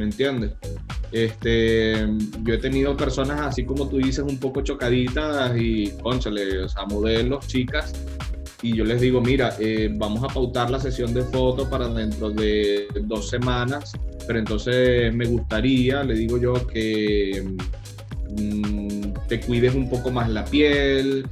¿me 0.00 0.06
entiendes? 0.06 0.52
Este, 1.12 2.06
yo 2.42 2.54
he 2.54 2.58
tenido 2.58 2.96
personas 2.96 3.40
así 3.42 3.64
como 3.64 3.86
tú 3.86 3.98
dices, 3.98 4.24
un 4.26 4.38
poco 4.38 4.62
chocaditas 4.62 5.52
y, 5.58 5.90
conchale, 6.02 6.60
o 6.62 6.68
sea, 6.70 6.86
modelos, 6.86 7.46
chicas, 7.46 7.92
y 8.62 8.74
yo 8.76 8.84
les 8.84 9.02
digo, 9.02 9.20
mira, 9.20 9.54
eh, 9.58 9.90
vamos 9.92 10.24
a 10.24 10.28
pautar 10.28 10.70
la 10.70 10.80
sesión 10.80 11.12
de 11.12 11.22
fotos 11.22 11.68
para 11.68 11.88
dentro 11.88 12.30
de 12.30 12.88
dos 13.02 13.28
semanas, 13.28 13.92
pero 14.26 14.38
entonces 14.38 15.14
me 15.14 15.26
gustaría, 15.26 16.02
le 16.02 16.14
digo 16.14 16.38
yo, 16.38 16.54
que 16.66 17.44
mm, 18.38 19.12
te 19.28 19.40
cuides 19.40 19.74
un 19.74 19.90
poco 19.90 20.10
más 20.10 20.30
la 20.30 20.46
piel, 20.46 21.26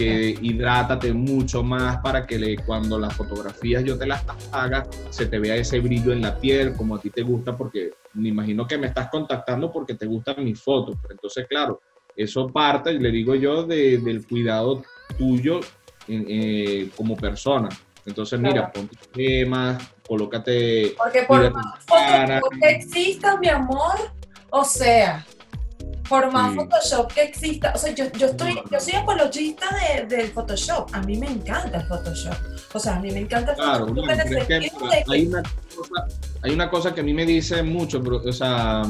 que 0.00 0.38
hidrátate 0.40 1.12
mucho 1.12 1.62
más 1.62 1.98
para 1.98 2.26
que 2.26 2.38
le, 2.38 2.56
cuando 2.56 2.98
las 2.98 3.14
fotografías 3.14 3.84
yo 3.84 3.98
te 3.98 4.06
las 4.06 4.24
haga, 4.50 4.86
se 5.10 5.26
te 5.26 5.38
vea 5.38 5.56
ese 5.56 5.78
brillo 5.78 6.12
en 6.12 6.22
la 6.22 6.38
piel 6.38 6.72
como 6.72 6.96
a 6.96 7.00
ti 7.00 7.10
te 7.10 7.20
gusta, 7.20 7.54
porque 7.54 7.92
me 8.14 8.30
imagino 8.30 8.66
que 8.66 8.78
me 8.78 8.86
estás 8.86 9.10
contactando 9.10 9.70
porque 9.70 9.94
te 9.94 10.06
gustan 10.06 10.42
mis 10.42 10.58
fotos. 10.58 10.96
Pero 11.02 11.12
entonces, 11.12 11.46
claro, 11.46 11.82
eso 12.16 12.48
parte, 12.48 12.94
le 12.94 13.10
digo 13.10 13.34
yo, 13.34 13.64
de, 13.64 13.98
del 13.98 14.26
cuidado 14.26 14.82
tuyo 15.18 15.60
eh, 16.08 16.88
como 16.96 17.14
persona. 17.14 17.68
Entonces, 18.06 18.40
mira, 18.40 18.72
ponte 18.72 18.96
temas, 19.12 19.86
colócate. 20.08 20.94
Porque 20.96 21.24
por 21.24 21.52
más 21.52 21.84
fotos 21.84 22.58
que 22.58 22.70
existan, 22.70 23.38
mi 23.38 23.48
amor, 23.48 23.96
o 24.48 24.64
sea, 24.64 25.26
por 26.10 26.32
más 26.32 26.56
Photoshop 26.56 27.12
que 27.12 27.22
exista, 27.22 27.72
o 27.72 27.78
sea, 27.78 27.94
yo, 27.94 28.10
yo, 28.18 28.26
estoy, 28.26 28.60
yo 28.68 28.80
soy 28.80 28.94
apologista 28.94 29.66
de, 29.76 30.06
del 30.06 30.32
Photoshop, 30.32 30.92
a 30.92 31.00
mí 31.02 31.16
me 31.16 31.28
encanta 31.28 31.78
el 31.78 31.86
Photoshop, 31.86 32.34
o 32.72 32.78
sea, 32.80 32.96
a 32.96 33.00
mí 33.00 33.12
me 33.12 33.20
encanta 33.20 33.52
el 33.52 33.56
Photoshop. 33.56 33.94
Claro, 33.94 35.06
hay, 35.08 35.26
una 35.28 35.42
cosa, 35.42 36.06
hay 36.42 36.50
una 36.50 36.68
cosa 36.68 36.92
que 36.92 37.02
a 37.02 37.04
mí 37.04 37.14
me 37.14 37.24
dice 37.24 37.62
mucho, 37.62 38.02
o 38.02 38.32
sea, 38.32 38.80
a 38.80 38.86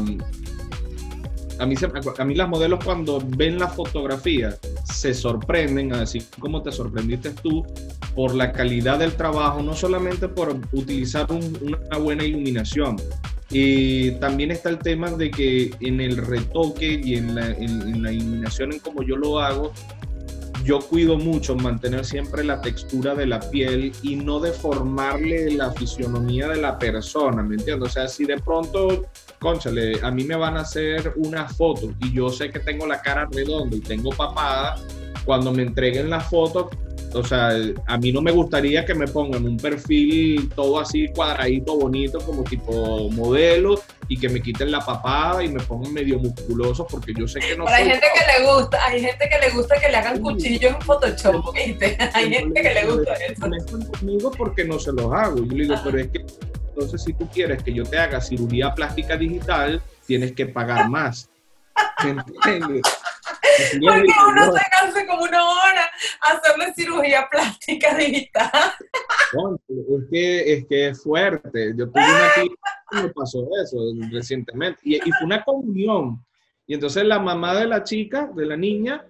mí, 1.66 1.76
a 2.18 2.24
mí 2.24 2.35
las 2.35 2.48
modelos 2.48 2.83
cuando 2.83 3.22
ven 3.37 3.59
la 3.59 3.68
fotografía 3.68 4.56
se 4.90 5.12
sorprenden, 5.12 5.92
así 5.92 6.26
como 6.38 6.62
te 6.62 6.72
sorprendiste 6.72 7.30
tú, 7.42 7.66
por 8.14 8.35
la 8.35 8.50
calidad 8.50 8.98
del 8.98 9.14
trabajo, 9.14 9.62
no 9.62 9.74
solamente 9.74 10.26
por 10.26 10.59
utilizar 10.72 11.26
una 11.30 11.98
buena 11.98 12.24
iluminación, 12.24 12.96
y 13.50 14.12
también 14.12 14.52
está 14.52 14.68
el 14.68 14.78
tema 14.78 15.10
de 15.10 15.30
que 15.30 15.72
en 15.80 16.00
el 16.00 16.16
retoque 16.16 17.00
y 17.02 17.16
en 17.16 17.34
la, 17.34 17.48
en, 17.48 18.02
la 18.02 18.12
iluminación, 18.12 18.72
en 18.72 18.78
como 18.78 19.02
yo 19.02 19.16
lo 19.16 19.40
hago, 19.40 19.72
yo 20.64 20.78
cuido 20.78 21.16
mucho 21.16 21.56
mantener 21.56 22.04
siempre 22.04 22.44
la 22.44 22.60
textura 22.60 23.14
de 23.14 23.26
la 23.26 23.40
piel 23.40 23.92
y 24.02 24.14
no 24.14 24.38
deformarle 24.38 25.50
la 25.52 25.72
fisionomía 25.72 26.48
de 26.48 26.60
la 26.60 26.78
persona, 26.78 27.42
¿me 27.42 27.56
entiendes? 27.56 27.88
O 27.88 27.92
sea, 27.92 28.06
si 28.06 28.24
de 28.24 28.38
pronto, 28.38 29.06
conchale, 29.40 29.98
a 30.03 30.11
mí 30.11 30.24
me 30.24 30.37
van 30.37 30.57
a 30.57 30.61
hacer 30.61 31.14
una 31.16 31.48
foto 31.48 31.92
y 32.00 32.12
yo 32.12 32.29
sé 32.29 32.50
que 32.50 32.61
tengo 32.61 32.87
la 32.87 33.00
cara 33.00 33.26
redonda 33.33 33.74
y 33.76 33.81
tengo 33.81 34.11
papada, 34.11 34.76
cuando 35.24 35.53
me 35.53 35.62
entreguen 35.62 36.11
la 36.11 36.20
foto, 36.20 36.70
o 37.12 37.24
sea, 37.24 37.50
a 37.87 37.98
mí 37.98 38.12
no 38.12 38.22
me 38.22 38.31
gustaría 38.31 38.85
que 38.85 38.94
me 38.94 39.07
pongan 39.09 39.44
un 39.44 39.57
perfil 39.57 40.48
todo 40.55 40.79
así 40.79 41.09
cuadradito, 41.09 41.76
bonito, 41.76 42.20
como 42.20 42.44
tipo 42.44 43.11
modelo, 43.11 43.81
y 44.09 44.18
que 44.18 44.29
me 44.29 44.40
quiten 44.40 44.70
la 44.70 44.81
papada 44.81 45.42
y 45.42 45.48
me 45.48 45.61
pongan 45.61 45.92
medio 45.92 46.18
musculoso, 46.18 46.87
porque 46.87 47.12
yo 47.16 47.26
sé 47.26 47.40
que 47.40 47.57
no. 47.57 47.64
Pero 47.64 47.76
hay 47.76 47.88
gente 47.90 48.07
que 48.14 48.38
le 48.38 48.53
gusta, 48.53 48.87
hay 48.87 49.00
gente 49.00 49.29
que 49.29 49.38
le 49.38 49.50
gusta 49.50 49.81
que 49.81 49.88
le 49.88 49.96
hagan 49.96 50.20
cuchillo 50.20 50.68
en 50.68 50.81
Photoshop, 50.83 51.55
¿viste? 51.55 51.98
Hay 52.14 52.31
gente 52.31 52.62
que 52.62 52.74
le 52.74 52.87
gusta 52.87 53.12
eso. 53.14 53.46
Conmigo 53.90 54.31
porque 54.31 54.64
no 54.64 54.79
se 54.79 54.92
los 54.92 55.12
hago. 55.12 55.38
Yo 55.38 55.57
le 55.57 55.62
digo, 55.64 55.74
pero 55.83 55.98
es 55.98 56.09
que 56.09 56.24
entonces 56.80 57.02
si 57.02 57.12
tú 57.12 57.28
quieres 57.28 57.62
que 57.62 57.74
yo 57.74 57.84
te 57.84 57.98
haga 57.98 58.20
cirugía 58.20 58.74
plástica 58.74 59.16
digital, 59.16 59.82
tienes 60.06 60.32
que 60.32 60.46
pagar 60.46 60.88
más. 60.88 61.28
¿Entiendes? 62.02 62.82
Porque 63.80 64.12
uno 64.28 64.52
se 64.52 64.60
cansa 64.70 65.06
como 65.06 65.24
una 65.24 65.44
hora 65.44 65.90
hacerle 66.22 66.72
cirugía 66.74 67.28
plástica 67.30 67.94
digital. 67.94 68.50
es, 69.68 70.10
que, 70.10 70.52
es 70.54 70.66
que 70.66 70.88
es 70.88 71.02
fuerte. 71.02 71.74
Yo 71.76 71.90
tuve 71.90 72.02
una 72.02 72.34
tía 72.34 72.50
que 72.90 73.02
me 73.02 73.08
pasó 73.10 73.46
eso 73.62 73.78
recientemente. 74.10 74.80
Y, 74.82 74.96
y 74.96 75.12
fue 75.12 75.26
una 75.26 75.44
comunión. 75.44 76.24
Y 76.66 76.74
entonces 76.74 77.04
la 77.04 77.18
mamá 77.18 77.54
de 77.54 77.66
la 77.66 77.84
chica, 77.84 78.30
de 78.34 78.46
la 78.46 78.56
niña, 78.56 79.04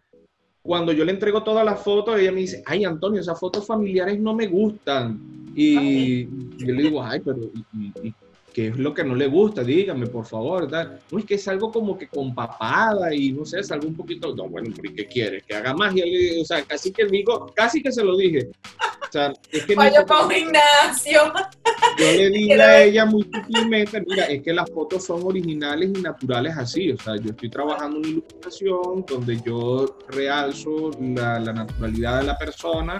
cuando 0.62 0.92
yo 0.92 1.04
le 1.04 1.12
entrego 1.12 1.42
todas 1.42 1.64
las 1.64 1.82
fotos, 1.82 2.18
ella 2.18 2.32
me 2.32 2.40
dice, 2.40 2.62
ay 2.66 2.84
Antonio, 2.84 3.20
esas 3.20 3.38
fotos 3.38 3.66
familiares 3.66 4.20
no 4.20 4.34
me 4.34 4.46
gustan. 4.46 5.20
Y 5.54 6.24
yo 6.24 6.74
le 6.74 6.82
digo, 6.82 7.02
ay, 7.02 7.20
pero 7.20 7.38
¿qué 8.52 8.68
es 8.68 8.76
lo 8.76 8.92
que 8.94 9.04
no 9.04 9.14
le 9.14 9.26
gusta? 9.26 9.62
Dígame, 9.62 10.06
por 10.06 10.26
favor. 10.26 10.70
No 11.10 11.18
es 11.18 11.24
que 11.24 11.34
es 11.34 11.48
algo 11.48 11.70
como 11.70 11.96
que 11.96 12.08
con 12.08 12.34
papada 12.34 13.14
y 13.14 13.32
no 13.32 13.44
sé, 13.44 13.60
es 13.60 13.70
algo 13.70 13.88
un 13.88 13.96
poquito, 13.96 14.34
no, 14.34 14.48
bueno, 14.48 14.74
¿qué 14.96 15.06
quiere? 15.06 15.42
Que 15.42 15.54
haga 15.54 15.74
magia. 15.74 16.04
O 16.40 16.44
sea, 16.44 16.62
casi 16.62 16.92
que 16.92 17.06
digo, 17.06 17.46
casi 17.54 17.82
que 17.82 17.92
se 17.92 18.04
lo 18.04 18.16
dije. 18.16 18.50
O 19.02 19.12
sea, 19.12 19.32
es 19.50 19.64
que... 19.64 19.74
Vaya 19.76 20.04
para 20.04 20.24
un 20.24 20.30
gimnasio. 20.30 21.32
Yo 21.98 22.04
le 22.04 22.30
dije 22.30 22.60
a 22.60 22.82
ella 22.82 23.06
muy 23.06 23.22
sutilmente, 23.22 24.02
mira, 24.06 24.24
es 24.24 24.42
que 24.42 24.52
las 24.52 24.70
fotos 24.70 25.04
son 25.04 25.22
originales 25.24 25.90
y 25.94 26.02
naturales 26.02 26.56
así. 26.56 26.92
O 26.92 26.98
sea, 26.98 27.16
yo 27.16 27.30
estoy 27.30 27.50
trabajando 27.50 27.98
una 27.98 28.08
ilustración 28.08 29.04
donde 29.06 29.40
yo 29.44 29.98
realzo 30.08 30.90
la, 31.00 31.38
la 31.40 31.52
naturalidad 31.52 32.20
de 32.20 32.26
la 32.26 32.38
persona 32.38 32.98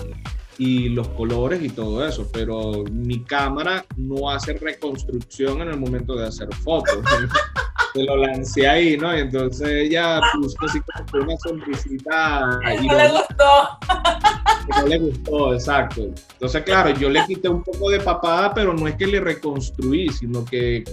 y 0.61 0.90
los 0.90 1.09
colores 1.09 1.62
y 1.62 1.70
todo 1.70 2.07
eso, 2.07 2.29
pero 2.31 2.85
mi 2.92 3.25
cámara 3.25 3.83
no 3.96 4.29
hace 4.29 4.53
reconstrucción 4.53 5.62
en 5.62 5.68
el 5.68 5.81
momento 5.81 6.14
de 6.14 6.27
hacer 6.27 6.55
fotos. 6.57 6.99
Se 7.94 8.05
lo 8.05 8.18
lancé 8.18 8.68
ahí, 8.68 8.96
¿no? 8.99 9.16
Y 9.16 9.20
entonces 9.20 9.66
ella 9.68 10.20
puso 10.35 10.55
así 10.68 10.79
como 10.81 11.25
una 11.25 11.37
sonrisita. 11.38 12.61
Y 12.79 12.87
no 12.87 12.94
le 12.94 13.09
gustó. 13.09 13.79
No 14.83 14.87
le 14.87 14.99
gustó, 14.99 15.55
exacto. 15.55 16.03
Entonces, 16.33 16.62
claro, 16.62 16.90
yo 16.90 17.09
le 17.09 17.25
quité 17.27 17.49
un 17.49 17.64
poco 17.64 17.90
de 17.90 17.99
papada, 17.99 18.55
pero 18.55 18.73
no 18.73 18.87
es 18.87 18.94
que 18.94 19.07
le 19.07 19.18
reconstruí, 19.18 20.11
sino 20.11 20.44
que 20.44 20.85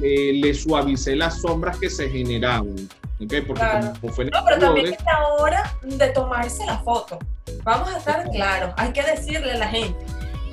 le, 0.00 0.32
le 0.32 0.54
suavicé 0.54 1.14
las 1.14 1.42
sombras 1.42 1.76
que 1.78 1.90
se 1.90 2.08
generaban. 2.08 2.88
Okay, 3.24 3.40
porque 3.40 3.62
como 4.00 4.12
fue 4.12 4.26
no, 4.26 4.44
pero 4.44 4.58
también 4.58 4.92
es 4.92 5.04
la 5.04 5.28
hora 5.28 5.74
de 5.82 6.08
tomarse 6.08 6.66
la 6.66 6.78
foto. 6.80 7.18
Vamos 7.62 7.94
a 7.94 7.98
estar 7.98 8.28
claros, 8.30 8.74
hay 8.76 8.92
que 8.92 9.02
decirle 9.02 9.52
a 9.52 9.58
la 9.58 9.68
gente 9.68 10.04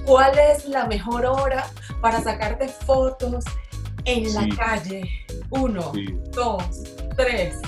cuál 0.06 0.38
es 0.38 0.66
la 0.66 0.86
mejor 0.86 1.26
hora 1.26 1.68
para 2.02 2.22
sacarte 2.22 2.70
fotos 2.70 3.44
en 4.06 4.34
la 4.34 4.56
calle. 4.56 5.04
Uno, 5.50 5.92
dos, 6.32 6.64
tres. 7.18 7.60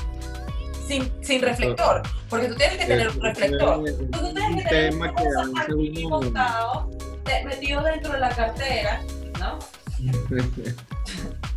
Sin, 0.87 1.11
sin, 1.23 1.41
reflector, 1.41 2.03
porque 2.29 2.47
tú 2.47 2.55
tienes 2.55 2.77
que 2.77 2.85
tener 2.85 3.09
un 3.09 3.19
reflector. 3.19 3.83
tú 4.11 4.33
tienes 4.33 4.63
que 4.63 4.69
tener 4.69 4.93
un 4.93 5.57
aquí 5.57 6.05
montado, 6.07 6.91
metido 7.43 7.81
dentro 7.81 8.13
de 8.13 8.19
la 8.19 8.29
cartera, 8.29 9.01
¿no? 9.39 9.57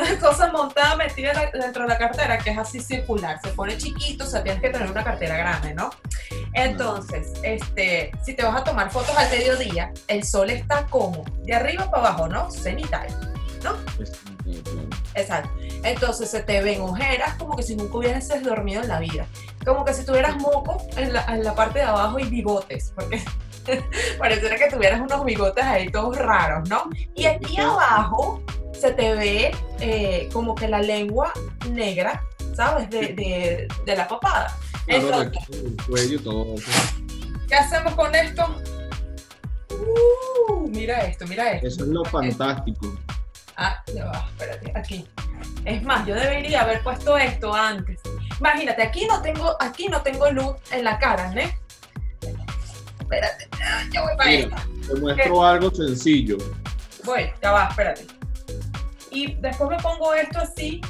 una 0.00 0.18
cosa 0.18 0.50
montada 0.52 0.96
metida 0.96 1.50
dentro 1.52 1.82
de 1.82 1.88
la 1.88 1.98
cartera 1.98 2.38
que 2.38 2.50
es 2.50 2.58
así 2.58 2.80
circular, 2.80 3.40
se 3.42 3.50
pone 3.50 3.76
chiquito, 3.76 4.24
o 4.24 4.26
sea, 4.26 4.42
tienes 4.42 4.60
que 4.60 4.70
tener 4.70 4.90
una 4.90 5.04
cartera 5.04 5.36
grande, 5.36 5.74
¿no? 5.74 5.90
Entonces, 6.54 7.32
este, 7.42 8.10
si 8.24 8.34
te 8.34 8.44
vas 8.44 8.60
a 8.60 8.64
tomar 8.64 8.90
fotos 8.90 9.16
al 9.16 9.30
mediodía, 9.30 9.92
el 10.08 10.24
sol 10.24 10.50
está 10.50 10.86
como 10.86 11.24
de 11.44 11.54
arriba 11.54 11.90
para 11.90 12.08
abajo, 12.08 12.28
¿no? 12.28 12.50
Cenital, 12.50 13.06
¿no? 13.62 13.76
Exacto. 15.14 15.50
Entonces 15.84 16.30
se 16.30 16.42
te 16.42 16.62
ven 16.62 16.80
ojeras 16.80 17.34
como 17.34 17.56
que 17.56 17.62
si 17.62 17.76
nunca 17.76 17.98
hubieses 17.98 18.42
dormido 18.42 18.82
en 18.82 18.88
la 18.88 19.00
vida. 19.00 19.26
Como 19.64 19.84
que 19.84 19.92
si 19.92 20.04
tuvieras 20.04 20.36
moco 20.36 20.86
en 20.96 21.12
la, 21.12 21.24
en 21.26 21.44
la 21.44 21.54
parte 21.54 21.80
de 21.80 21.84
abajo 21.84 22.18
y 22.18 22.24
bigotes, 22.24 22.92
porque 22.94 23.22
pareciera 24.18 24.56
que 24.56 24.70
tuvieras 24.70 25.00
unos 25.00 25.24
bigotes 25.24 25.64
ahí 25.64 25.90
todos 25.90 26.16
raros, 26.16 26.68
¿no? 26.68 26.88
Y 27.14 27.26
aquí 27.26 27.58
abajo 27.58 28.42
se 28.78 28.92
te 28.92 29.14
ve 29.14 29.56
eh, 29.80 30.28
como 30.32 30.54
que 30.54 30.68
la 30.68 30.80
lengua 30.80 31.32
negra, 31.70 32.22
¿sabes? 32.54 32.88
De, 32.90 33.68
de, 33.84 33.96
la 33.96 34.06
papada. 34.06 34.56
cuello, 35.86 36.20
todo. 36.22 36.54
¿Qué 37.48 37.54
hacemos 37.54 37.94
con 37.94 38.14
esto? 38.14 38.62
Uh, 39.70 40.68
mira 40.68 41.06
esto, 41.06 41.26
mira 41.26 41.52
esto. 41.52 41.66
Eso 41.66 41.84
es 41.84 41.90
lo 41.90 42.04
fantástico. 42.04 42.96
Ah, 43.56 43.82
ya 43.92 44.06
va, 44.06 44.28
espérate, 44.30 44.72
aquí. 44.76 45.06
Es 45.64 45.82
más, 45.82 46.06
yo 46.06 46.14
debería 46.14 46.62
haber 46.62 46.82
puesto 46.82 47.18
esto 47.18 47.52
antes. 47.52 48.00
Imagínate, 48.38 48.82
aquí 48.82 49.06
no 49.06 49.20
tengo, 49.20 49.56
aquí 49.60 49.88
no 49.88 50.00
tengo 50.02 50.30
luz 50.30 50.54
en 50.70 50.84
la 50.84 50.98
cara, 50.98 51.32
¿no? 51.32 51.40
Espérate, 53.00 53.48
ya 53.90 54.02
voy 54.02 54.16
para 54.16 54.30
Mira, 54.30 54.56
Te 54.86 54.94
muestro 55.00 55.44
algo 55.44 55.70
sencillo. 55.74 56.36
Voy, 57.04 57.30
ya 57.42 57.52
va, 57.52 57.68
espérate 57.68 58.17
y 59.10 59.34
después 59.34 59.70
me 59.70 59.76
pongo 59.78 60.14
esto 60.14 60.40
así. 60.40 60.80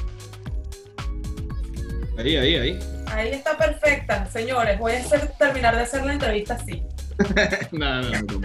Ahí, 2.17 2.35
ahí, 2.35 2.55
ahí. 2.55 2.79
Ahí 3.11 3.29
está 3.29 3.57
perfecta, 3.57 4.25
señores. 4.27 4.77
Voy 4.77 4.93
a 4.93 4.99
hacer, 4.99 5.27
terminar 5.37 5.75
de 5.75 5.83
hacer 5.83 6.05
la 6.05 6.13
entrevista 6.13 6.55
así. 6.55 6.83
no, 7.71 8.01
no, 8.01 8.09
no, 8.09 8.39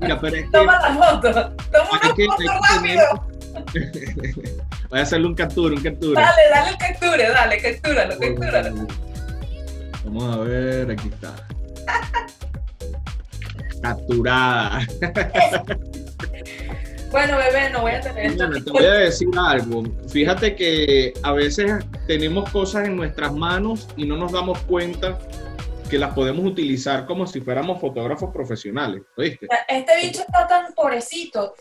Mira, 0.00 0.20
pero 0.20 0.36
es 0.36 0.50
Toma 0.50 0.80
la 0.80 0.94
foto. 0.94 1.56
Toma 1.72 1.90
una 1.90 2.08
foto 2.10 2.52
rápido. 2.70 3.26
Voy 4.90 4.98
a 4.98 5.02
hacerle 5.02 5.26
un 5.26 5.34
captura, 5.34 5.74
un 5.74 5.82
captura. 5.82 6.20
Dale, 6.20 6.42
dale 6.50 6.70
el 6.70 6.76
capture, 6.76 7.28
dale, 7.28 7.62
captúralo, 7.62 8.18
captúralo. 8.18 8.86
Vamos 10.04 10.36
a 10.36 10.38
ver, 10.40 10.90
aquí 10.90 11.08
está. 11.08 11.34
Capturada. 13.82 14.80
Bueno, 17.10 17.38
bebé, 17.38 17.70
no 17.70 17.82
voy 17.82 17.92
a 17.92 18.00
tener 18.00 18.26
esto. 18.26 18.50
te 18.64 18.70
voy 18.70 18.84
a 18.84 18.92
decir 18.94 19.28
algo. 19.36 19.84
Fíjate 20.08 20.56
que 20.56 21.14
a 21.22 21.32
veces 21.32 21.84
tenemos 22.06 22.50
cosas 22.50 22.86
en 22.86 22.96
nuestras 22.96 23.32
manos 23.32 23.88
y 23.96 24.04
no 24.06 24.16
nos 24.16 24.32
damos 24.32 24.58
cuenta 24.60 25.18
que 25.88 25.98
las 25.98 26.14
podemos 26.14 26.44
utilizar 26.44 27.06
como 27.06 27.26
si 27.26 27.40
fuéramos 27.40 27.80
fotógrafos 27.80 28.32
profesionales. 28.32 29.02
¿Oíste? 29.16 29.46
Este 29.68 29.96
bicho 30.02 30.20
está 30.20 30.46
tan 30.48 30.74
pobrecito. 30.74 31.54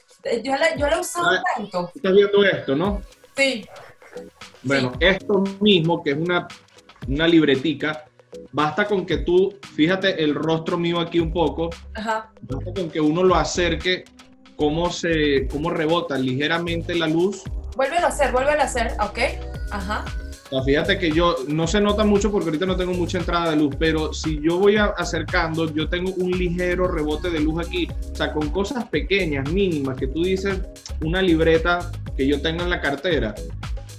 Yo, 0.43 0.53
lo 0.77 0.87
he 0.87 0.99
usado 0.99 1.29
ah, 1.29 1.43
tanto. 1.55 1.91
Estás 1.93 2.13
viendo 2.13 2.43
esto, 2.43 2.75
¿no? 2.75 3.01
Sí. 3.35 3.65
Bueno, 4.63 4.93
esto 4.99 5.43
mismo, 5.59 6.03
que 6.03 6.11
es 6.11 6.17
una, 6.17 6.47
una 7.07 7.27
libretica, 7.27 8.05
basta 8.51 8.87
con 8.87 9.05
que 9.05 9.17
tú, 9.17 9.53
fíjate 9.75 10.23
el 10.23 10.33
rostro 10.33 10.77
mío 10.77 10.99
aquí 10.99 11.19
un 11.19 11.31
poco, 11.31 11.69
Ajá. 11.93 12.31
basta 12.41 12.73
con 12.73 12.89
que 12.89 12.99
uno 12.99 13.23
lo 13.23 13.35
acerque 13.35 14.05
cómo, 14.55 14.91
se, 14.91 15.47
cómo 15.47 15.69
rebota 15.69 16.17
ligeramente 16.17 16.95
la 16.95 17.07
luz. 17.07 17.43
Vuelve 17.75 17.97
a 17.97 18.07
hacer, 18.07 18.31
vuelve 18.31 18.51
a 18.51 18.63
hacer, 18.63 18.93
ok. 19.01 19.19
Ajá. 19.71 20.05
fíjate 20.65 20.97
que 20.97 21.11
yo 21.11 21.35
no 21.47 21.67
se 21.67 21.81
nota 21.81 22.03
mucho 22.03 22.31
porque 22.31 22.47
ahorita 22.47 22.65
no 22.65 22.77
tengo 22.77 22.93
mucha 22.93 23.17
entrada 23.17 23.49
de 23.51 23.57
luz, 23.57 23.75
pero 23.77 24.13
si 24.13 24.39
yo 24.41 24.57
voy 24.57 24.77
acercando, 24.77 25.73
yo 25.73 25.89
tengo 25.89 26.13
un 26.17 26.31
ligero 26.31 26.87
rebote 26.87 27.29
de 27.29 27.39
luz 27.39 27.65
aquí. 27.65 27.87
O 28.11 28.15
sea, 28.15 28.31
con 28.31 28.49
cosas 28.49 28.85
pequeñas, 28.85 29.51
mínimas, 29.51 29.97
que 29.97 30.07
tú 30.07 30.23
dices, 30.23 30.59
una 31.01 31.21
libreta 31.21 31.91
que 32.15 32.25
yo 32.27 32.41
tengo 32.41 32.63
en 32.63 32.69
la 32.69 32.79
cartera, 32.79 33.35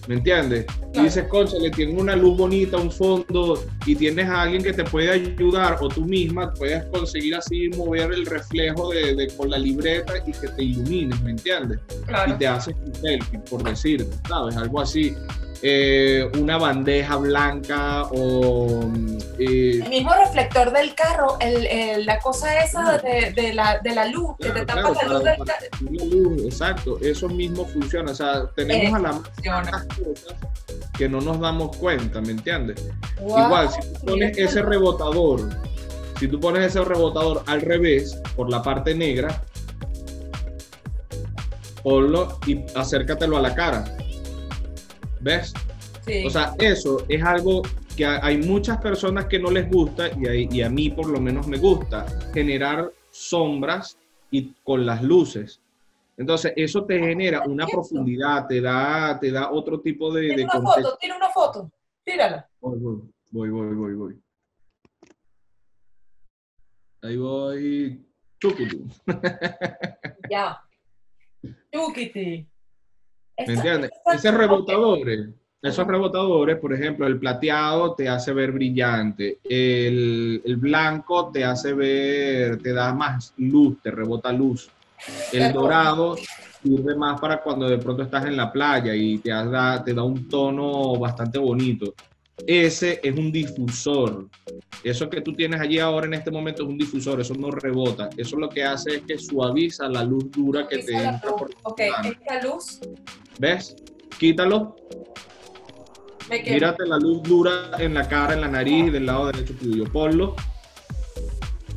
¿me 0.07 0.17
entiendes? 0.17 0.67
Y 0.95 1.01
dices, 1.01 1.27
concha, 1.29 1.59
le 1.59 1.71
tienes 1.71 2.01
una 2.01 2.17
luz 2.17 2.37
bonita, 2.37 2.77
un 2.77 2.91
fondo, 2.91 3.63
y 3.85 3.95
tienes 3.95 4.27
a 4.29 4.43
alguien 4.43 4.63
que 4.63 4.73
te 4.73 4.85
puede 4.85 5.11
ayudar, 5.11 5.79
o 5.81 5.89
tú 5.89 6.05
misma 6.05 6.53
puedes 6.55 6.85
conseguir 6.87 7.35
así 7.35 7.69
mover 7.77 8.13
el 8.13 8.27
reflejo 8.27 8.91
de, 8.91 9.31
con 9.37 9.51
la 9.51 9.59
libreta 9.59 10.15
y 10.27 10.33
que 10.33 10.49
te 10.49 10.63
ilumines, 10.63 11.21
¿me 11.23 11.33
entiendes? 11.33 11.79
Y 12.27 12.33
te 12.33 12.47
haces 12.47 12.75
un 12.85 12.95
selfie, 12.95 13.39
por 13.51 13.63
decir, 13.63 14.07
¿sabes? 14.29 14.57
Algo 14.57 14.81
así. 14.81 15.15
Eh, 15.63 16.29
una 16.39 16.59
bandeja 16.59 17.17
blanca 17.17 18.05
o... 18.11 18.91
Eh, 19.39 19.81
el 19.83 19.89
mismo 19.89 20.15
reflector 20.15 20.73
del 20.73 20.95
carro, 20.95 21.39
el, 21.41 22.05
la 22.05 22.19
cosa 22.19 22.63
esa 22.63 22.99
de, 22.99 23.53
la, 23.55 23.79
de, 23.79 23.95
la, 23.95 24.07
luz, 24.07 24.37
que 24.39 24.51
te 24.51 24.65
tapa 24.65 24.93
la 24.93 25.03
luz 25.05 25.25
del 25.25 25.37
carro. 25.45 26.45
Exacto, 26.45 26.99
eso 27.01 27.29
mismo 27.29 27.65
funciona. 27.67 28.13
O 28.13 28.15
sea, 28.15 28.47
tenemos 28.55 28.95
a 28.95 28.99
la 28.99 29.13
mano 29.13 29.25
cosas 29.43 29.87
que 30.97 31.09
no 31.09 31.21
nos 31.21 31.41
damos 31.41 31.77
cuenta, 31.77 32.21
¿me 32.21 32.33
entiendes? 32.33 32.83
Igual, 33.21 33.71
si 33.71 33.81
tú 33.81 34.07
pones 34.07 34.39
ese 34.39 34.63
rebotador, 34.63 35.49
si 36.19 36.29
tú 36.29 36.41
pones 36.41 36.65
ese 36.65 36.83
rebotador 36.85 37.43
al 37.47 37.61
revés, 37.61 38.21
por 38.35 38.51
la 38.51 38.63
parte 38.63 38.95
negra, 38.95 39.43
ponlo 41.83 42.39
y 42.47 42.65
acércatelo 42.75 43.37
a 43.37 43.41
la 43.41 43.55
cara 43.55 43.85
¿Ves? 45.27 45.53
O 46.25 46.31
sea, 46.31 46.55
eso 46.61 47.05
es 47.09 47.21
algo 47.21 47.63
que 47.97 48.07
hay 48.07 48.39
muchas 48.39 48.79
personas 48.79 49.27
que 49.27 49.41
no 49.41 49.51
les 49.51 49.69
gusta 49.69 50.09
y, 50.17 50.63
a 50.63 50.71
mí 50.71 50.91
por 50.91 51.09
lo 51.09 51.21
menos 51.21 51.49
me 51.49 51.59
gusta, 51.59 52.07
generar 52.33 52.93
sombras 53.11 53.99
y 54.31 54.53
con 54.63 54.87
las 54.87 55.03
luces. 55.03 55.61
Entonces, 56.17 56.53
eso 56.55 56.85
te 56.85 57.01
genera 57.01 57.43
una 57.45 57.67
profundidad, 57.67 58.47
te 58.47 58.61
da, 58.61 59.19
te 59.19 59.33
da 59.33 59.51
otro 59.51 59.81
tipo 59.81 60.13
de... 60.13 60.29
Tira 60.29 60.59
una 60.61 60.73
foto, 60.73 60.99
tira 61.01 61.17
una 61.17 61.31
foto, 61.31 61.73
tírala. 62.05 62.49
Voy, 62.61 62.79
voy, 63.33 63.51
voy, 63.51 63.75
voy, 63.75 63.95
voy. 63.95 64.23
Ahí 67.03 67.17
voy. 67.17 68.07
Chucutu. 68.39 68.87
ya. 70.31 70.63
Chuquiti. 71.73 72.49
¿Me 73.39 73.55
entiendes? 73.55 73.91
Esos 74.13 74.35
rebotadores, 74.35 75.29
esos 75.61 75.87
rebotadores, 75.87 76.59
por 76.59 76.73
ejemplo, 76.73 77.07
el 77.07 77.19
plateado 77.19 77.95
te 77.95 78.09
hace 78.09 78.33
ver 78.33 78.53
brillante, 78.53 79.39
el, 79.45 80.57
blanco 80.59 81.31
te 81.33 81.45
hace 81.45 81.73
ver, 81.73 82.63
te 82.63 82.73
da 82.73 82.95
más 82.95 83.35
luz, 83.39 83.79
te 83.83 83.91
rebota 83.91 84.33
luz. 84.33 84.71
El 85.33 85.53
dorado 85.53 86.17
sirve 86.63 86.95
más 86.95 87.21
para 87.21 87.43
cuando 87.43 87.69
de 87.69 87.79
pronto 87.79 88.03
estás 88.03 88.25
en 88.27 88.37
la 88.37 88.51
playa 88.51 88.95
y 88.95 89.19
te 89.19 89.31
da, 89.31 89.83
te 89.85 89.93
da 89.93 90.03
un 90.03 90.29
tono 90.29 90.97
bastante 90.99 91.39
bonito. 91.39 91.95
Ese 92.47 93.01
es 93.03 93.17
un 93.17 93.33
difusor. 93.33 94.29
Eso 94.85 95.09
que 95.09 95.21
tú 95.21 95.33
tienes 95.33 95.61
allí 95.61 95.79
ahora 95.79 96.07
en 96.07 96.15
este 96.15 96.31
momento 96.31 96.65
es 96.65 96.69
un 96.69 96.77
difusor, 96.77 97.21
eso 97.21 97.35
no 97.35 97.51
rebota. 97.51 98.11
Eso 98.17 98.37
lo 98.37 98.49
que 98.49 98.63
hace 98.63 98.97
es 98.97 99.03
que 99.03 99.19
suaviza 99.19 99.89
la 99.89 100.05
luz 100.05 100.31
dura 100.31 100.67
que 100.69 100.79
te 100.79 100.93
entra 100.93 101.35
por 101.35 101.51
Ok, 101.63 101.81
esta 102.05 102.43
luz. 102.43 102.81
¿Ves? 103.39 103.77
Quítalo. 104.19 104.77
Me. 106.29 106.43
Mírate 106.43 106.85
la 106.87 106.99
luz 106.99 107.23
dura 107.23 107.71
en 107.79 107.95
la 107.95 108.07
cara, 108.09 108.35
en 108.35 108.41
la 108.43 108.49
nariz 108.49 108.89
y 108.89 108.91
del 108.91 109.07
lado 109.07 109.27
derecho 109.27 109.55
tuyo. 109.55 109.85
Ponlo. 109.93 110.37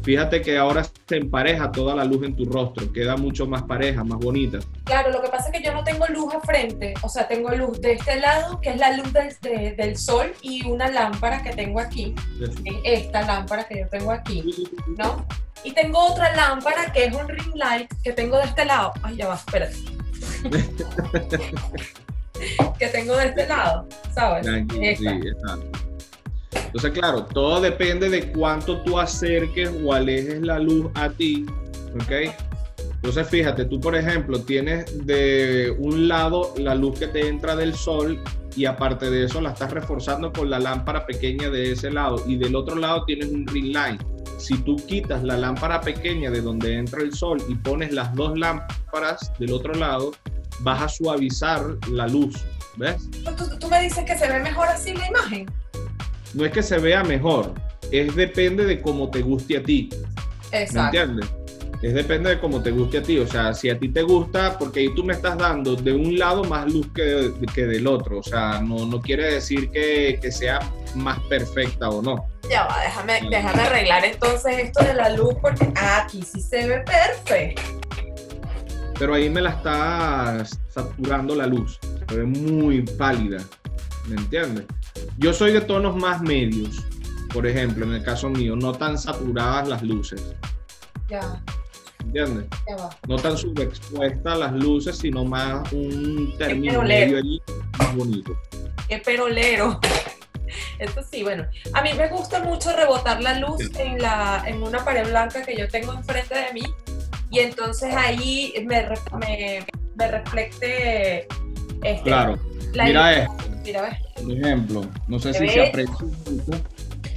Fíjate 0.10 0.42
que 0.42 0.58
ahora 0.58 0.84
se 1.08 1.18
empareja 1.18 1.72
toda 1.72 1.94
la 1.94 2.04
luz 2.04 2.26
en 2.26 2.36
tu 2.36 2.44
rostro. 2.46 2.92
Queda 2.92 3.16
mucho 3.16 3.46
más 3.46 3.62
pareja, 3.62 4.04
más 4.04 4.18
bonita. 4.18 4.58
Claro, 4.86 5.12
lo 5.12 5.22
que 5.22 5.28
pasa 5.30 5.50
es 5.52 5.60
que 5.60 5.64
yo 5.64 5.72
no 5.72 5.84
tengo 5.84 6.08
luz 6.08 6.34
a 6.34 6.40
frente, 6.40 6.96
o 7.04 7.10
sea, 7.10 7.28
tengo 7.28 7.52
luz 7.52 7.80
de 7.80 7.92
este 7.92 8.20
lado, 8.20 8.60
que 8.60 8.72
es 8.72 8.78
la 8.78 8.98
luz 8.98 9.14
del, 9.14 9.30
de- 9.44 9.76
del 9.76 9.96
sol, 9.98 10.34
y 10.42 10.66
una 10.66 10.90
lámpara 10.90 11.44
que 11.44 11.52
tengo 11.52 11.80
aquí, 11.80 12.16
es 12.42 13.04
esta 13.04 13.22
lámpara 13.22 13.66
que 13.68 13.82
yo 13.82 13.88
tengo 13.90 14.12
aquí, 14.12 14.44
¿no? 14.98 15.28
Y 15.64 15.74
tengo 15.74 16.00
otra 16.04 16.36
lámpara 16.36 16.92
que 16.92 17.06
es 17.06 17.14
un 17.14 17.28
ring 17.30 17.54
light 17.54 17.94
que 18.04 18.12
tengo 18.12 18.38
de 18.38 18.46
este 18.46 18.66
lado. 18.66 18.92
Ay, 19.04 19.16
ya 19.16 19.28
va, 19.28 19.36
espérate. 19.36 19.76
que 22.80 22.88
tengo 22.88 23.16
de 23.16 23.26
este 23.28 23.46
lado, 23.46 23.88
¿sabes? 24.16 24.44
Tranquilo, 24.44 24.82
sí, 24.98 25.08
exacto. 25.08 25.89
Entonces, 26.70 26.92
claro, 26.92 27.26
todo 27.26 27.60
depende 27.62 28.10
de 28.10 28.32
cuánto 28.32 28.84
tú 28.84 29.00
acerques 29.00 29.72
o 29.84 29.92
alejes 29.92 30.40
la 30.42 30.60
luz 30.60 30.86
a 30.94 31.10
ti, 31.10 31.44
¿ok? 31.96 32.32
Entonces, 32.94 33.28
fíjate, 33.28 33.66
tú, 33.66 33.80
por 33.80 33.96
ejemplo, 33.96 34.40
tienes 34.42 35.08
de 35.08 35.76
un 35.80 36.08
lado 36.08 36.54
la 36.58 36.76
luz 36.76 37.00
que 37.00 37.08
te 37.08 37.28
entra 37.28 37.56
del 37.56 37.74
sol 37.74 38.22
y 38.56 38.66
aparte 38.66 39.10
de 39.10 39.24
eso 39.24 39.42
la 39.42 39.50
estás 39.50 39.72
reforzando 39.72 40.32
con 40.32 40.52
la 40.52 40.60
lámpara 40.60 41.08
pequeña 41.08 41.50
de 41.50 41.72
ese 41.72 41.90
lado 41.90 42.22
y 42.28 42.38
del 42.38 42.56
otro 42.56 42.76
lado 42.76 43.04
tienes 43.06 43.30
un 43.30 43.48
ring 43.48 43.74
light. 43.74 44.00
Si 44.38 44.56
tú 44.60 44.76
quitas 44.76 45.24
la 45.24 45.38
lámpara 45.38 45.82
pequeña 45.82 46.30
de 46.30 46.42
donde 46.42 46.76
entra 46.76 47.02
el 47.02 47.14
sol 47.16 47.42
y 47.50 47.56
pones 47.56 47.94
las 47.94 48.14
dos 48.14 48.38
lámparas 48.38 49.34
del 49.40 49.54
otro 49.54 49.74
lado, 49.74 50.12
vas 50.60 50.84
a 50.84 50.88
suavizar 50.88 51.78
la 51.92 52.08
luz, 52.08 52.46
¿ves? 52.78 53.10
¿Tú, 53.36 53.58
tú 53.58 53.68
me 53.70 53.82
dices 53.82 54.06
que 54.06 54.16
se 54.16 54.28
ve 54.28 54.40
mejor 54.40 54.68
así 54.68 54.94
la 54.94 55.08
imagen. 55.08 55.48
No 56.34 56.46
es 56.46 56.52
que 56.52 56.64
se 56.64 56.78
vea 56.78 57.04
mejor, 57.04 57.54
es 57.92 58.16
depende 58.16 58.66
de 58.66 58.82
cómo 58.82 59.10
te 59.10 59.22
guste 59.22 59.58
a 59.58 59.64
ti, 59.64 59.90
¿me 60.52 60.64
Exacto. 60.64 60.98
entiendes? 60.98 61.30
Es 61.82 61.94
depende 61.94 62.32
de 62.32 62.40
cómo 62.42 62.62
te 62.62 62.72
guste 62.72 62.98
a 62.98 63.02
ti, 63.02 63.20
o 63.20 63.26
sea, 63.28 63.54
si 63.54 63.70
a 63.70 63.80
ti 63.80 63.88
te 63.88 64.02
gusta, 64.02 64.58
porque 64.60 64.82
ahí 64.82 64.96
tú 64.96 65.04
me 65.06 65.14
estás 65.14 65.38
dando 65.38 65.78
de 65.78 65.94
un 65.94 66.20
lado 66.20 66.44
más 66.44 66.70
luz 66.70 66.88
que, 66.94 67.32
que 67.56 67.66
del 67.66 67.88
otro, 67.88 68.20
o 68.20 68.24
sea, 68.24 68.60
no, 68.62 68.86
no 68.86 69.00
quiere 69.00 69.36
decir 69.36 69.72
que, 69.72 70.20
que 70.22 70.30
sea 70.30 70.60
más 70.96 71.18
perfecta 71.30 71.88
o 71.90 72.02
no. 72.02 72.28
Ya 72.50 72.66
va, 72.66 72.82
déjame, 72.82 73.22
déjame 73.30 73.62
arreglar 73.62 74.04
entonces 74.04 74.58
esto 74.58 74.84
de 74.84 74.94
la 74.94 75.10
luz 75.10 75.36
porque 75.42 75.72
ah, 75.78 76.04
aquí 76.04 76.22
sí 76.22 76.42
se 76.42 76.68
ve 76.68 76.80
perfecto. 76.82 77.62
Pero 78.98 79.14
ahí 79.14 79.30
me 79.30 79.40
la 79.40 79.52
está 79.52 80.44
saturando 80.68 81.34
la 81.34 81.48
luz, 81.48 81.80
se 82.10 82.16
ve 82.18 82.26
muy 82.26 82.82
pálida, 82.82 83.38
¿me 84.10 84.16
entiendes? 84.16 84.66
Yo 85.18 85.34
soy 85.34 85.54
de 85.54 85.62
tonos 85.62 85.96
más 85.96 86.22
medios, 86.22 86.84
por 87.34 87.46
ejemplo, 87.48 87.86
en 87.86 87.94
el 87.94 88.04
caso 88.04 88.30
mío, 88.30 88.56
no 88.56 88.72
tan 88.74 88.98
saturadas 88.98 89.68
las 89.68 89.82
luces, 89.84 90.22
Ya, 91.10 91.42
¿me 92.00 92.06
entiendes? 92.06 92.46
ya 92.68 92.76
va. 92.76 92.90
no 93.08 93.16
tan 93.18 93.38
subexpuesta 93.38 94.34
a 94.34 94.36
las 94.36 94.54
luces, 94.54 94.98
sino 94.98 95.24
más 95.26 95.72
un 95.74 96.36
término 96.38 96.82
medio 96.82 97.18
allí 97.18 97.42
más 97.78 97.96
bonito. 97.96 98.36
Qué 98.88 98.98
perolero. 99.00 99.80
Esto 100.80 101.02
sí, 101.12 101.22
bueno. 101.22 101.46
A 101.74 101.82
mí 101.84 101.92
me 101.96 102.08
gusta 102.08 102.44
mucho 102.44 102.76
rebotar 102.76 103.22
la 103.22 103.38
luz 103.38 103.58
Sí. 103.60 103.70
en, 103.78 104.02
la, 104.02 104.44
en 104.48 104.64
una 104.64 104.84
pared 104.84 105.08
blanca 105.08 105.44
que 105.44 105.56
yo 105.56 105.68
tengo 105.68 105.94
enfrente 105.94 106.34
de 106.34 106.54
mí 106.54 106.64
y 107.30 107.40
entonces 107.40 107.94
ahí 107.96 108.54
me, 108.66 108.88
me, 109.20 109.66
me 109.96 110.08
reflecte 110.10 111.28
este, 111.84 112.04
Claro, 112.04 112.38
la 112.74 112.86
mira 112.86 113.14
esto, 113.14 113.34
Mira, 113.64 114.00
por 114.22 114.32
ejemplo, 114.32 114.86
no 115.08 115.20
sé 115.20 115.34
¿Se 115.34 115.48
si 115.48 115.50
se 115.54 115.68
aprecia 115.68 115.96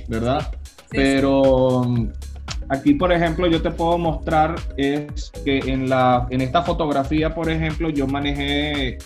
¿verdad? 0.08 0.50
Sí, 0.90 0.96
Pero 0.96 1.84
mm, 1.84 2.08
aquí, 2.68 2.94
por 2.94 3.12
ejemplo, 3.12 3.46
yo 3.46 3.62
te 3.62 3.70
puedo 3.70 3.98
mostrar 3.98 4.56
es 4.76 5.30
que 5.44 5.58
en, 5.58 5.88
la, 5.88 6.26
en 6.30 6.40
esta 6.40 6.62
fotografía, 6.62 7.34
por 7.34 7.50
ejemplo, 7.50 7.88
yo 7.90 8.06
manejé 8.06 8.98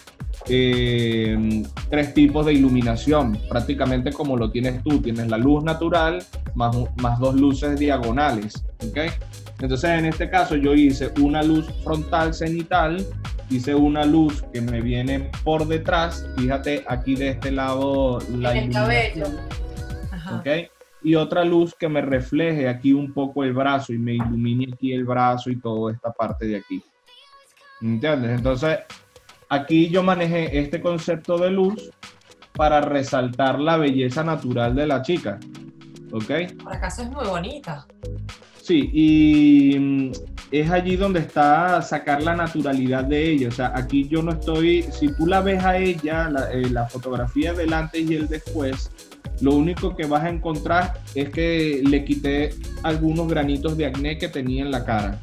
eh, 0.48 1.62
tres 1.90 2.14
tipos 2.14 2.46
de 2.46 2.54
iluminación, 2.54 3.38
prácticamente 3.48 4.12
como 4.12 4.36
lo 4.36 4.50
tienes 4.50 4.82
tú. 4.82 5.00
Tienes 5.00 5.28
la 5.28 5.38
luz 5.38 5.64
natural 5.64 6.24
más, 6.54 6.76
más 6.96 7.18
dos 7.18 7.34
luces 7.34 7.78
diagonales, 7.78 8.64
¿ok? 8.88 9.12
Entonces, 9.60 9.90
en 9.90 10.06
este 10.06 10.28
caso, 10.28 10.56
yo 10.56 10.74
hice 10.74 11.10
una 11.20 11.42
luz 11.42 11.66
frontal 11.82 12.34
cenital, 12.34 13.04
hice 13.50 13.74
una 13.74 14.04
luz 14.04 14.42
que 14.52 14.60
me 14.60 14.80
viene 14.80 15.30
por 15.44 15.66
detrás, 15.66 16.26
fíjate 16.36 16.84
aquí 16.88 17.14
de 17.14 17.30
este 17.30 17.50
lado 17.52 18.18
la 18.30 18.52
En 18.56 18.64
el 18.64 18.72
cabello. 18.72 19.26
iluminación. 19.26 19.46
Ajá. 20.12 20.36
¿ok? 20.36 20.46
Y 21.02 21.14
otra 21.14 21.44
luz 21.44 21.74
que 21.78 21.88
me 21.88 22.00
refleje 22.00 22.68
aquí 22.68 22.92
un 22.92 23.12
poco 23.12 23.44
el 23.44 23.52
brazo 23.52 23.92
y 23.92 23.98
me 23.98 24.14
ilumine 24.14 24.72
aquí 24.72 24.92
el 24.92 25.04
brazo 25.04 25.50
y 25.50 25.56
toda 25.60 25.92
esta 25.92 26.10
parte 26.12 26.46
de 26.46 26.56
aquí. 26.56 26.82
¿Entiendes? 27.80 28.30
Entonces, 28.38 28.78
aquí 29.48 29.88
yo 29.88 30.02
manejé 30.02 30.58
este 30.58 30.80
concepto 30.80 31.38
de 31.38 31.50
luz 31.50 31.90
para 32.54 32.80
resaltar 32.80 33.60
la 33.60 33.76
belleza 33.76 34.24
natural 34.24 34.74
de 34.74 34.86
la 34.86 35.02
chica. 35.02 35.38
¿Ok? 36.12 36.30
Por 36.64 36.74
acaso 36.74 37.02
es 37.02 37.10
muy 37.10 37.26
bonita. 37.26 37.86
Sí, 38.66 38.90
y 38.92 39.78
mm, 39.78 40.12
es 40.50 40.70
allí 40.72 40.96
donde 40.96 41.20
está 41.20 41.80
sacar 41.82 42.20
la 42.24 42.34
naturalidad 42.34 43.04
de 43.04 43.30
ella. 43.30 43.46
O 43.46 43.52
sea, 43.52 43.70
aquí 43.72 44.08
yo 44.08 44.24
no 44.24 44.32
estoy, 44.32 44.82
si 44.90 45.06
tú 45.12 45.24
la 45.24 45.40
ves 45.40 45.62
a 45.64 45.78
ella, 45.78 46.28
la, 46.28 46.50
eh, 46.50 46.68
la 46.68 46.86
fotografía 46.86 47.52
del 47.52 47.72
antes 47.72 48.10
y 48.10 48.14
el 48.14 48.26
después, 48.26 48.90
lo 49.40 49.54
único 49.54 49.94
que 49.94 50.06
vas 50.06 50.24
a 50.24 50.30
encontrar 50.30 50.94
es 51.14 51.30
que 51.30 51.80
le 51.88 52.04
quité 52.04 52.54
algunos 52.82 53.28
granitos 53.28 53.76
de 53.76 53.86
acné 53.86 54.18
que 54.18 54.28
tenía 54.28 54.64
en 54.64 54.72
la 54.72 54.84
cara. 54.84 55.20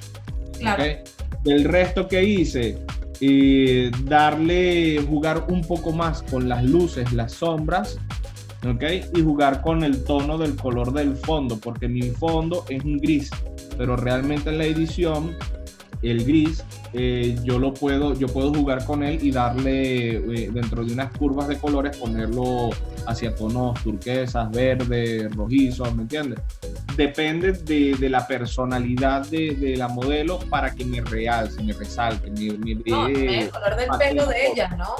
Claro. 0.59 0.81
¿ok? 0.81 1.43
Del 1.43 1.65
resto 1.65 2.07
que 2.07 2.23
hice, 2.23 2.77
eh, 3.19 3.91
darle, 4.05 5.03
jugar 5.05 5.47
un 5.49 5.61
poco 5.63 5.91
más 5.91 6.23
con 6.23 6.47
las 6.47 6.63
luces, 6.63 7.11
las 7.11 7.33
sombras, 7.33 7.97
¿ok? 8.65 8.83
Y 9.15 9.21
jugar 9.21 9.61
con 9.61 9.83
el 9.83 10.03
tono 10.03 10.37
del 10.37 10.55
color 10.55 10.93
del 10.93 11.15
fondo, 11.15 11.57
porque 11.57 11.87
mi 11.87 12.03
fondo 12.03 12.65
es 12.69 12.83
un 12.83 12.97
gris, 12.97 13.29
pero 13.77 13.95
realmente 13.95 14.49
en 14.49 14.57
la 14.57 14.65
edición, 14.65 15.35
el 16.01 16.25
gris, 16.25 16.63
eh, 16.93 17.35
yo 17.43 17.59
lo 17.59 17.73
puedo, 17.73 18.13
yo 18.13 18.27
puedo 18.27 18.53
jugar 18.53 18.85
con 18.85 19.03
él 19.03 19.19
y 19.21 19.31
darle 19.31 20.17
eh, 20.17 20.49
dentro 20.51 20.83
de 20.83 20.93
unas 20.93 21.11
curvas 21.17 21.47
de 21.47 21.57
colores, 21.57 21.97
ponerlo 21.97 22.69
hacia 23.07 23.33
tonos 23.33 23.81
turquesas, 23.83 24.51
verdes, 24.51 25.33
rojizos, 25.33 25.93
¿me 25.95 26.03
entiendes? 26.03 26.39
Depende 26.95 27.53
de, 27.53 27.95
de 27.97 28.09
la 28.09 28.27
personalidad 28.27 29.25
de, 29.27 29.55
de 29.55 29.75
la 29.75 29.87
modelo 29.87 30.39
para 30.49 30.73
que 30.75 30.85
me 30.85 31.01
realce, 31.01 31.63
me 31.63 31.73
resalte, 31.73 32.29
me, 32.31 32.57
me 32.57 32.75
No, 32.85 33.07
el 33.07 33.49
color 33.49 33.75
del 33.75 33.89
pelo 33.97 34.25
de 34.27 34.47
ella, 34.47 34.69
¿no? 34.77 34.95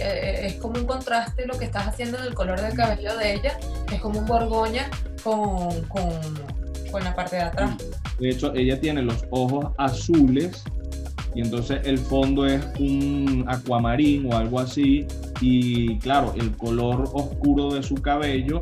Eh, 0.00 0.46
es 0.46 0.54
como 0.54 0.78
un 0.78 0.86
contraste 0.86 1.46
lo 1.46 1.58
que 1.58 1.66
estás 1.66 1.88
haciendo 1.88 2.18
en 2.18 2.24
el 2.24 2.34
color 2.34 2.60
del 2.60 2.74
cabello 2.74 3.16
de 3.16 3.34
ella. 3.34 3.58
Es 3.92 4.00
como 4.00 4.18
un 4.20 4.26
borgoña 4.26 4.88
con, 5.22 5.82
con, 5.88 7.04
la 7.04 7.14
parte 7.14 7.36
de 7.36 7.42
atrás. 7.42 7.76
De 8.18 8.30
hecho, 8.30 8.52
ella 8.54 8.80
tiene 8.80 9.02
los 9.02 9.24
ojos 9.30 9.72
azules 9.78 10.64
y 11.34 11.42
entonces 11.42 11.80
el 11.84 11.98
fondo 11.98 12.46
es 12.46 12.64
un 12.78 13.44
acuamarín 13.48 14.32
o 14.32 14.36
algo 14.36 14.60
así. 14.60 15.06
Y 15.40 15.98
claro, 15.98 16.34
el 16.36 16.56
color 16.56 17.08
oscuro 17.12 17.72
de 17.72 17.82
su 17.82 17.94
cabello 17.94 18.60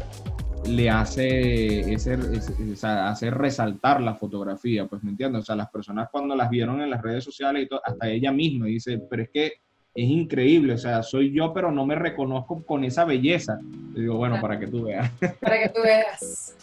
le 0.66 0.90
hace, 0.90 1.92
ese, 1.92 2.18
ese- 2.33 2.87
hace 2.87 3.31
resaltar 3.31 4.01
la 4.01 4.14
fotografía, 4.14 4.87
pues 4.87 5.03
me 5.03 5.11
entiendes. 5.11 5.42
O 5.42 5.44
sea, 5.46 5.57
las 5.57 5.70
personas 5.70 6.09
cuando 6.12 6.37
las 6.37 6.51
vieron 6.51 6.81
en 6.83 6.90
las 6.90 7.01
redes 7.03 7.24
sociales 7.24 7.64
y 7.64 7.68
todo, 7.68 7.81
hasta 7.85 8.09
ella 8.09 8.31
misma 8.33 8.66
dice, 8.66 9.01
pero 9.09 9.22
es 9.22 9.31
que 9.33 9.53
es 9.99 10.09
increíble, 10.09 10.75
o 10.75 10.79
sea, 10.79 11.03
soy 11.03 11.33
yo, 11.33 11.53
pero 11.53 11.73
no 11.73 11.85
me 11.85 11.97
reconozco 11.97 12.63
con 12.65 12.85
esa 12.85 13.05
belleza. 13.05 13.59
Digo, 13.95 14.16
bueno, 14.16 14.39
para 14.41 14.59
que 14.59 14.68
tú 14.68 14.85
veas 14.85 15.11
Para 15.41 15.61
que 15.61 15.68
tú 15.70 15.83
veas. 15.83 16.55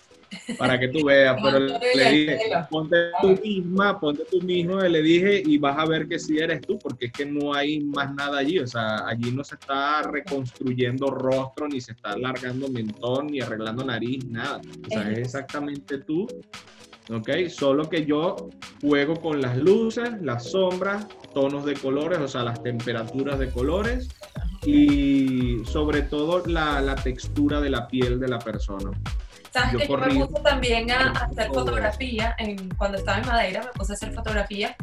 para 0.57 0.79
que 0.79 0.87
tú 0.87 1.05
veas, 1.05 1.37
pero 1.43 1.59
le 1.59 2.11
dije, 2.11 2.39
ponte 2.69 2.95
tú 3.21 3.37
misma, 3.43 3.99
ponte 3.99 4.23
tú 4.31 4.41
mismo, 4.41 4.79
le 4.79 5.01
dije, 5.01 5.43
y 5.45 5.57
vas 5.57 5.77
a 5.77 5.85
ver 5.85 6.07
que 6.07 6.17
sí 6.17 6.37
eres 6.37 6.61
tú, 6.61 6.79
porque 6.79 7.07
es 7.07 7.11
que 7.11 7.25
no 7.25 7.53
hay 7.53 7.81
más 7.81 8.13
nada 8.15 8.39
allí, 8.39 8.59
o 8.59 8.67
sea, 8.67 9.05
allí 9.05 9.31
no 9.31 9.43
se 9.43 9.55
está 9.55 10.03
reconstruyendo 10.03 11.07
rostro, 11.07 11.67
ni 11.67 11.81
se 11.81 11.91
está 11.91 12.11
alargando 12.11 12.69
mentón, 12.69 13.27
ni 13.27 13.41
arreglando 13.41 13.83
nariz, 13.83 14.25
nada, 14.25 14.61
o 14.85 14.89
sea, 14.89 15.11
es 15.11 15.19
exactamente 15.19 15.99
tú, 15.99 16.25
¿ok? 17.09 17.29
Solo 17.49 17.89
que 17.89 18.05
yo 18.05 18.49
juego 18.81 19.15
con 19.15 19.41
las 19.41 19.57
luces, 19.57 20.09
las 20.21 20.51
sombras, 20.51 21.07
tonos 21.35 21.65
de 21.65 21.73
colores, 21.73 22.19
o 22.19 22.27
sea, 22.29 22.43
las 22.43 22.63
temperaturas 22.63 23.37
de 23.37 23.51
colores 23.51 24.07
y 24.65 25.61
sobre 25.65 26.01
todo 26.01 26.41
la, 26.47 26.79
la 26.81 26.95
textura 26.95 27.59
de 27.59 27.69
la 27.69 27.87
piel 27.89 28.19
de 28.21 28.29
la 28.29 28.39
persona. 28.39 28.89
Sabes 29.55 29.71
Yo 29.71 29.79
que 29.79 29.87
yo 29.87 29.97
me 29.97 30.25
puse 30.25 30.43
también 30.43 30.91
a, 30.91 31.11
a 31.11 31.25
hacer 31.27 31.47
fotografía 31.47 32.35
en, 32.37 32.67
cuando 32.75 32.97
estaba 32.97 33.19
en 33.19 33.25
Madeira, 33.25 33.61
me 33.61 33.71
puse 33.71 33.93
a 33.93 33.95
hacer 33.95 34.13
fotografía. 34.13 34.75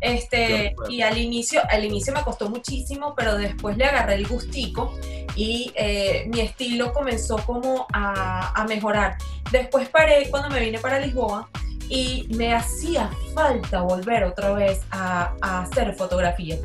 Este, 0.00 0.76
y 0.88 1.02
al 1.02 1.18
inicio, 1.18 1.60
al 1.68 1.84
inicio 1.84 2.12
me 2.12 2.22
costó 2.22 2.48
muchísimo, 2.48 3.12
pero 3.16 3.36
después 3.36 3.76
le 3.76 3.86
agarré 3.86 4.14
el 4.14 4.28
gustico 4.28 4.94
y 5.34 5.72
eh, 5.74 6.28
mi 6.28 6.42
estilo 6.42 6.92
comenzó 6.92 7.38
como 7.38 7.88
a, 7.92 8.52
a 8.54 8.64
mejorar. 8.66 9.16
Después 9.50 9.88
paré 9.88 10.28
cuando 10.30 10.48
me 10.48 10.60
vine 10.60 10.78
para 10.78 11.00
Lisboa 11.00 11.48
y 11.88 12.28
me 12.36 12.54
hacía 12.54 13.10
falta 13.34 13.80
volver 13.82 14.22
otra 14.22 14.52
vez 14.52 14.80
a, 14.92 15.34
a 15.40 15.62
hacer 15.62 15.92
fotografía. 15.96 16.56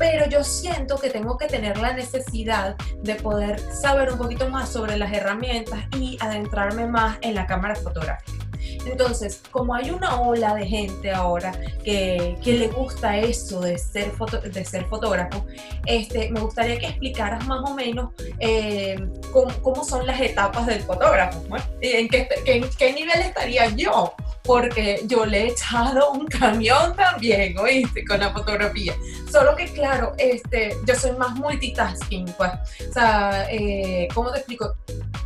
Pero 0.00 0.26
yo 0.30 0.42
siento 0.42 0.96
que 0.96 1.10
tengo 1.10 1.36
que 1.36 1.46
tener 1.46 1.76
la 1.76 1.92
necesidad 1.92 2.74
de 3.02 3.16
poder 3.16 3.60
saber 3.60 4.10
un 4.10 4.16
poquito 4.16 4.48
más 4.48 4.70
sobre 4.70 4.96
las 4.96 5.12
herramientas 5.12 5.80
y 5.94 6.16
adentrarme 6.20 6.86
más 6.86 7.18
en 7.20 7.34
la 7.34 7.46
cámara 7.46 7.76
fotográfica. 7.76 8.39
Entonces, 8.86 9.42
como 9.50 9.74
hay 9.74 9.90
una 9.90 10.20
ola 10.20 10.54
de 10.54 10.66
gente 10.66 11.10
ahora 11.10 11.52
que, 11.84 12.36
que 12.42 12.52
le 12.54 12.68
gusta 12.68 13.16
eso 13.18 13.60
de 13.60 13.78
ser, 13.78 14.10
foto- 14.12 14.40
de 14.40 14.64
ser 14.64 14.86
fotógrafo, 14.86 15.44
este, 15.86 16.30
me 16.30 16.40
gustaría 16.40 16.78
que 16.78 16.86
explicaras 16.86 17.46
más 17.46 17.60
o 17.68 17.74
menos 17.74 18.10
eh, 18.38 18.96
cómo, 19.32 19.50
cómo 19.62 19.84
son 19.84 20.06
las 20.06 20.20
etapas 20.20 20.66
del 20.66 20.80
fotógrafo. 20.82 21.42
¿no? 21.48 21.56
¿En 21.80 22.08
qué, 22.08 22.28
en 22.46 22.68
qué 22.70 22.92
nivel 22.92 23.20
estaría 23.20 23.68
yo? 23.70 24.12
Porque 24.42 25.02
yo 25.06 25.26
le 25.26 25.42
he 25.42 25.46
echado 25.48 26.12
un 26.12 26.26
camión 26.26 26.96
también, 26.96 27.56
¿oíste? 27.58 28.04
Con 28.04 28.20
la 28.20 28.30
fotografía. 28.32 28.94
Solo 29.30 29.54
que, 29.54 29.66
claro, 29.66 30.14
este, 30.18 30.76
yo 30.86 30.94
soy 30.94 31.12
más 31.12 31.34
multitasking, 31.36 32.24
pues. 32.36 32.50
O 32.88 32.92
sea, 32.92 33.46
eh, 33.50 34.08
¿cómo 34.14 34.30
te 34.32 34.38
explico? 34.38 34.74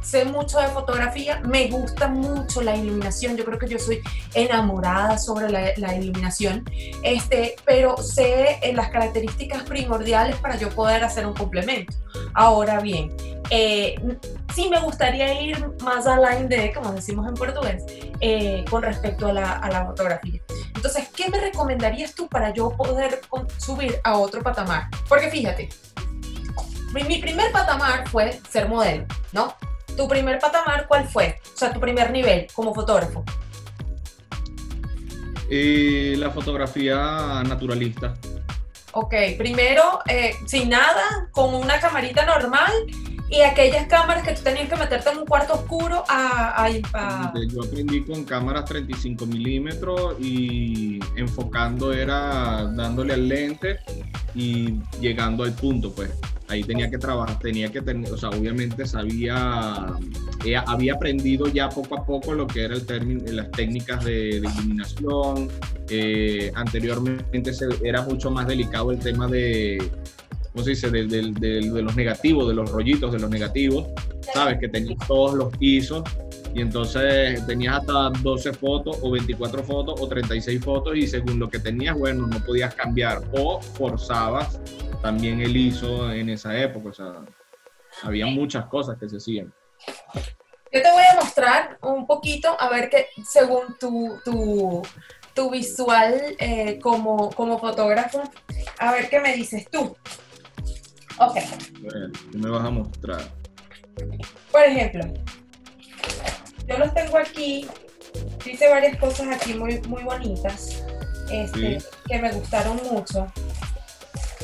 Sé 0.05 0.27
mucho 0.27 0.61
de 0.61 0.69
fotografía, 0.69 1.41
me 1.47 1.67
gusta 1.69 2.09
mucho 2.09 2.61
la 2.61 2.77
iluminación, 2.77 3.39
yo 3.39 3.45
creo 3.45 3.59
que 3.59 3.67
yo 3.67 3.79
soy 3.79 4.03
enamorada 4.35 5.17
sobre 5.17 5.49
la, 5.49 5.73
la 5.79 5.97
iluminación, 5.97 6.63
este, 7.03 7.57
pero 7.65 7.97
sé 7.97 8.59
eh, 8.63 8.75
las 8.75 8.91
características 8.91 9.63
primordiales 9.63 10.37
para 10.37 10.57
yo 10.57 10.69
poder 10.69 11.03
hacer 11.03 11.27
un 11.27 11.33
complemento. 11.33 11.95
Ahora 12.35 12.81
bien, 12.81 13.17
eh, 13.49 13.97
sí 14.55 14.69
me 14.69 14.79
gustaría 14.81 15.41
ir 15.41 15.73
más 15.83 16.07
a 16.07 16.19
line 16.19 16.49
de, 16.49 16.73
como 16.75 16.93
decimos 16.93 17.27
en 17.27 17.35
portugués, 17.35 17.83
eh, 18.21 18.63
con 18.69 18.83
respecto 18.83 19.29
a 19.29 19.33
la, 19.33 19.53
a 19.53 19.71
la 19.71 19.87
fotografía. 19.87 20.39
Entonces, 20.77 21.09
¿qué 21.17 21.31
me 21.31 21.41
recomendarías 21.41 22.15
tú 22.15 22.29
para 22.29 22.53
yo 22.53 22.71
poder 22.77 23.23
subir 23.57 23.99
a 24.05 24.19
otro 24.19 24.43
patamar? 24.43 24.89
Porque 25.09 25.31
fíjate, 25.31 25.71
mi, 26.93 27.05
mi 27.05 27.19
primer 27.21 27.51
patamar 27.53 28.07
fue 28.09 28.39
ser 28.51 28.69
modelo, 28.69 29.07
¿no? 29.33 29.57
¿Tu 29.97 30.09
primer 30.09 30.39
patamar 30.39 30.87
cuál 30.87 31.09
fue? 31.09 31.41
O 31.55 31.57
sea, 31.57 31.73
tu 31.73 31.81
primer 31.81 32.11
nivel 32.11 32.47
como 32.53 32.75
fotógrafo. 32.75 33.25
Y 35.51 36.17
la 36.17 36.31
fotografía 36.31 37.43
naturalista. 37.47 38.15
Ok, 38.93 39.15
primero 39.37 40.01
eh, 40.09 40.35
sin 40.47 40.71
nada, 40.71 41.29
con 41.33 41.55
una 41.55 41.81
camarita 41.81 42.25
normal 42.25 42.73
y 43.37 43.41
aquellas 43.43 43.87
cámaras 43.87 44.23
que 44.27 44.35
tú 44.35 44.43
tenías 44.43 44.69
que 44.69 44.77
meterte 44.77 45.11
en 45.11 45.19
un 45.19 45.27
cuarto 45.27 45.55
oscuro 45.55 46.05
a... 46.09 46.65
a- 46.65 46.67
a- 46.93 47.33
Yo 47.49 47.63
aprendí 47.65 48.05
con 48.05 48.25
cámaras 48.25 48.65
35 48.67 49.27
milímetros 49.27 50.17
y 50.21 51.01
enfocando 51.17 51.93
era 51.93 52.65
dándole 52.75 53.15
al 53.15 53.29
lente 53.29 53.79
y 54.35 54.75
llegando 55.01 55.45
al 55.45 55.53
punto, 55.53 55.93
pues. 55.93 56.11
Ahí 56.49 56.63
tenía 56.63 56.91
que 56.91 56.99
trabajar, 56.99 57.39
tenía 57.39 57.73
que 57.73 57.81
tener, 57.81 58.13
o 58.13 58.19
sea, 58.19 58.29
obviamente 58.29 58.87
sabía, 58.87 59.87
eh, 60.45 60.57
había 60.67 60.93
aprendido 60.93 61.47
ya 61.49 61.71
poco 61.71 61.99
a 61.99 62.05
poco 62.05 62.35
lo 62.35 62.47
que 62.47 62.65
era 62.65 62.75
el 62.75 62.85
término, 62.85 63.23
las 63.33 63.51
técnicas 63.51 64.05
de, 64.05 64.37
iluminación. 64.37 65.49
Eh, 65.89 66.53
anteriormente 66.55 67.51
era 67.83 68.03
mucho 68.03 68.31
más 68.31 68.47
delicado 68.47 68.91
el 68.93 68.99
tema 68.99 69.27
de, 69.27 69.91
¿cómo 70.55 70.65
se 70.65 70.71
dice? 70.71 70.89
De, 70.89 71.05
de- 71.07 71.33
de- 71.33 71.71
de 71.71 71.83
los 71.83 71.97
negativos, 71.97 72.47
de 72.49 72.55
los 72.55 72.71
rollitos 72.71 73.13
de 73.13 73.19
los 73.19 73.29
negativos, 73.29 73.89
¿sabes? 74.33 74.59
Que 74.61 74.69
tenías 74.69 74.97
todos 75.09 75.35
los 75.35 75.53
ISOs 75.59 76.05
y 76.55 76.61
entonces 76.61 77.45
tenías 77.49 77.79
hasta 77.81 78.11
12 78.23 78.53
fotos 78.53 78.99
o 79.03 79.11
24 79.11 79.65
fotos 79.65 80.01
o 80.01 80.07
36 80.07 80.65
fotos 80.65 80.97
y 80.97 81.09
según 81.09 81.41
lo 81.41 81.49
que 81.51 81.59
tenías, 81.59 81.99
bueno, 81.99 82.29
no 82.29 82.39
podías 82.45 82.73
cambiar 82.77 83.23
o 83.33 83.61
forzabas 83.61 84.61
también 85.03 85.41
el 85.41 85.57
ISO 85.57 86.13
en 86.13 86.29
esa 86.31 86.57
época, 86.57 86.89
o 86.91 86.93
sea, 86.93 87.13
había 88.03 88.27
muchas 88.27 88.67
cosas 88.67 88.97
que 88.99 89.09
se 89.09 89.17
hacían. 89.17 89.53
Yo 90.73 90.83
te 90.83 90.91
voy 90.93 91.03
a 91.13 91.17
mostrar 91.21 91.79
un 91.83 92.07
poquito, 92.07 92.57
a 92.59 92.69
ver 92.71 92.89
que 92.89 93.07
según 93.29 93.77
tu, 93.79 94.17
tu, 94.25 94.83
tu 95.35 95.51
visual 95.51 96.21
eh, 96.39 96.79
como, 96.81 97.31
como 97.31 97.59
fotógrafo, 97.59 98.23
a 98.79 98.93
ver 98.93 99.09
qué 99.09 99.21
me 99.21 99.35
dices 99.35 99.69
tú. 99.71 99.97
Ok, 101.19 101.35
ver, 101.81 102.11
¿qué 102.33 102.39
me 102.39 102.51
vas 102.51 102.65
a 102.65 102.71
mostrar? 102.71 103.23
por 104.51 104.63
ejemplo, 104.63 105.05
yo 106.67 106.79
los 106.79 106.93
tengo 106.95 107.17
aquí, 107.19 107.67
hice 108.45 108.69
varias 108.69 108.97
cosas 108.99 109.29
aquí 109.37 109.55
muy, 109.55 109.81
muy 109.83 110.03
bonitas, 110.03 110.83
este, 111.31 111.81
Sí. 111.81 111.87
que 112.09 112.19
me 112.19 112.33
gustaron 112.33 112.81
mucho 112.91 113.27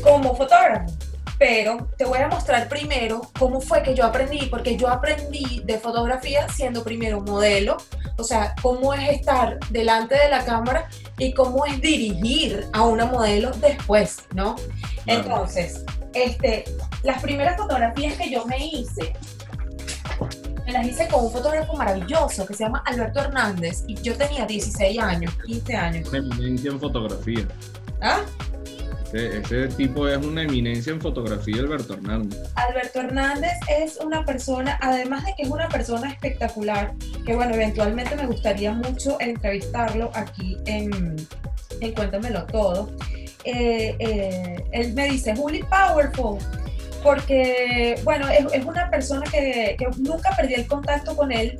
como 0.02 0.34
fotógrafo. 0.36 0.92
Pero 1.38 1.88
te 1.96 2.04
voy 2.04 2.18
a 2.18 2.28
mostrar 2.28 2.68
primero 2.68 3.22
cómo 3.38 3.62
fue 3.62 3.82
que 3.82 3.94
yo 3.94 4.04
aprendí, 4.04 4.46
porque 4.50 4.76
yo 4.76 4.88
aprendí 4.88 5.62
de 5.64 5.78
fotografía 5.78 6.46
siendo 6.50 6.84
primero 6.84 7.22
modelo, 7.22 7.78
o 8.18 8.22
sea, 8.24 8.54
cómo 8.60 8.92
es 8.92 9.08
estar 9.08 9.58
delante 9.70 10.16
de 10.16 10.28
la 10.28 10.44
cámara 10.44 10.86
y 11.16 11.32
cómo 11.32 11.64
es 11.64 11.80
dirigir 11.80 12.66
a 12.74 12.82
una 12.82 13.06
modelo 13.06 13.52
después, 13.52 14.18
¿no? 14.34 14.54
Entonces, 15.06 15.82
este, 16.14 16.64
las 17.02 17.22
primeras 17.22 17.56
fotografías 17.56 18.16
que 18.16 18.30
yo 18.30 18.44
me 18.46 18.58
hice, 18.64 19.12
me 20.66 20.72
las 20.72 20.86
hice 20.86 21.08
con 21.08 21.24
un 21.24 21.32
fotógrafo 21.32 21.74
maravilloso 21.76 22.46
que 22.46 22.54
se 22.54 22.64
llama 22.64 22.82
Alberto 22.86 23.20
Hernández 23.20 23.84
y 23.86 23.94
yo 23.96 24.16
tenía 24.16 24.46
16 24.46 24.98
años, 24.98 25.34
15 25.46 25.76
años. 25.76 26.08
Una 26.08 26.18
eminencia 26.18 26.70
en 26.70 26.80
fotografía. 26.80 27.46
¿Ah? 28.00 28.20
Ese, 29.12 29.38
ese 29.38 29.68
tipo 29.68 30.06
es 30.06 30.24
una 30.24 30.42
eminencia 30.42 30.92
en 30.92 31.00
fotografía, 31.00 31.60
Alberto 31.60 31.94
Hernández. 31.94 32.38
Alberto 32.54 33.00
Hernández 33.00 33.54
es 33.68 33.96
una 33.96 34.24
persona, 34.24 34.78
además 34.80 35.24
de 35.24 35.34
que 35.36 35.42
es 35.42 35.48
una 35.48 35.68
persona 35.68 36.10
espectacular, 36.10 36.94
que 37.26 37.34
bueno, 37.34 37.54
eventualmente 37.54 38.14
me 38.14 38.26
gustaría 38.26 38.72
mucho 38.72 39.16
entrevistarlo 39.20 40.12
aquí 40.14 40.56
en, 40.66 41.16
en 41.80 41.92
Cuéntamelo 41.92 42.44
Todo. 42.46 42.90
Eh, 43.44 43.96
eh, 43.98 44.64
él 44.72 44.92
me 44.94 45.08
dice, 45.08 45.34
Juli 45.34 45.62
Powerful, 45.64 46.38
porque 47.02 48.00
bueno, 48.04 48.28
es, 48.28 48.46
es 48.52 48.64
una 48.64 48.90
persona 48.90 49.24
que, 49.30 49.76
que 49.78 49.86
nunca 49.98 50.30
perdí 50.36 50.54
el 50.54 50.66
contacto 50.66 51.16
con 51.16 51.32
él. 51.32 51.58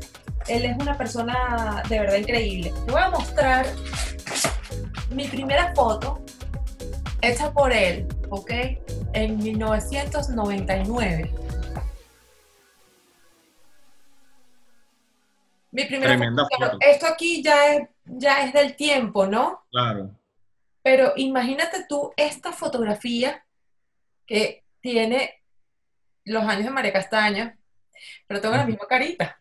Él 0.49 0.65
es 0.65 0.77
una 0.79 0.97
persona 0.97 1.83
de 1.89 2.01
verdad 2.01 2.17
increíble. 2.17 2.73
Te 2.87 2.93
voy 2.93 3.01
a 3.03 3.11
mostrar 3.11 3.67
mi 5.11 5.27
primera 5.29 5.73
foto 5.75 6.21
hecha 7.23 7.53
por 7.53 7.73
él, 7.73 8.07
¿ok? 8.31 8.51
En 9.13 9.39
1999. 9.39 11.33
Mi 15.73 15.85
primera 15.85 16.17
Tremenda 16.17 16.43
foto, 16.51 16.65
foto. 16.73 16.79
esto 16.81 17.07
aquí 17.07 17.43
ya 17.43 17.75
es, 17.75 17.89
ya 18.05 18.45
es 18.45 18.53
del 18.53 18.75
tiempo, 18.75 19.27
¿no? 19.27 19.61
Claro. 19.71 20.11
Pero 20.83 21.13
imagínate 21.17 21.85
tú 21.89 22.13
esta 22.17 22.53
fotografía 22.53 23.45
que 24.27 24.65
tiene 24.81 25.35
los 26.25 26.43
años 26.45 26.65
de 26.65 26.71
María 26.71 26.93
Castaña, 26.93 27.59
pero 28.27 28.41
tengo 28.41 28.57
la 28.57 28.67
misma 28.67 28.87
carita. 28.89 29.41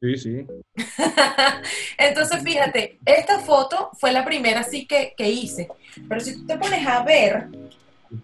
Sí, 0.00 0.16
sí. 0.16 0.46
Entonces, 1.98 2.42
fíjate, 2.42 2.98
esta 3.04 3.38
foto 3.40 3.90
fue 3.98 4.12
la 4.12 4.24
primera 4.24 4.62
sí 4.62 4.86
que, 4.86 5.14
que 5.16 5.28
hice. 5.28 5.68
Pero 6.08 6.20
si 6.20 6.34
tú 6.36 6.46
te 6.46 6.56
pones 6.58 6.86
a 6.86 7.02
ver, 7.04 7.48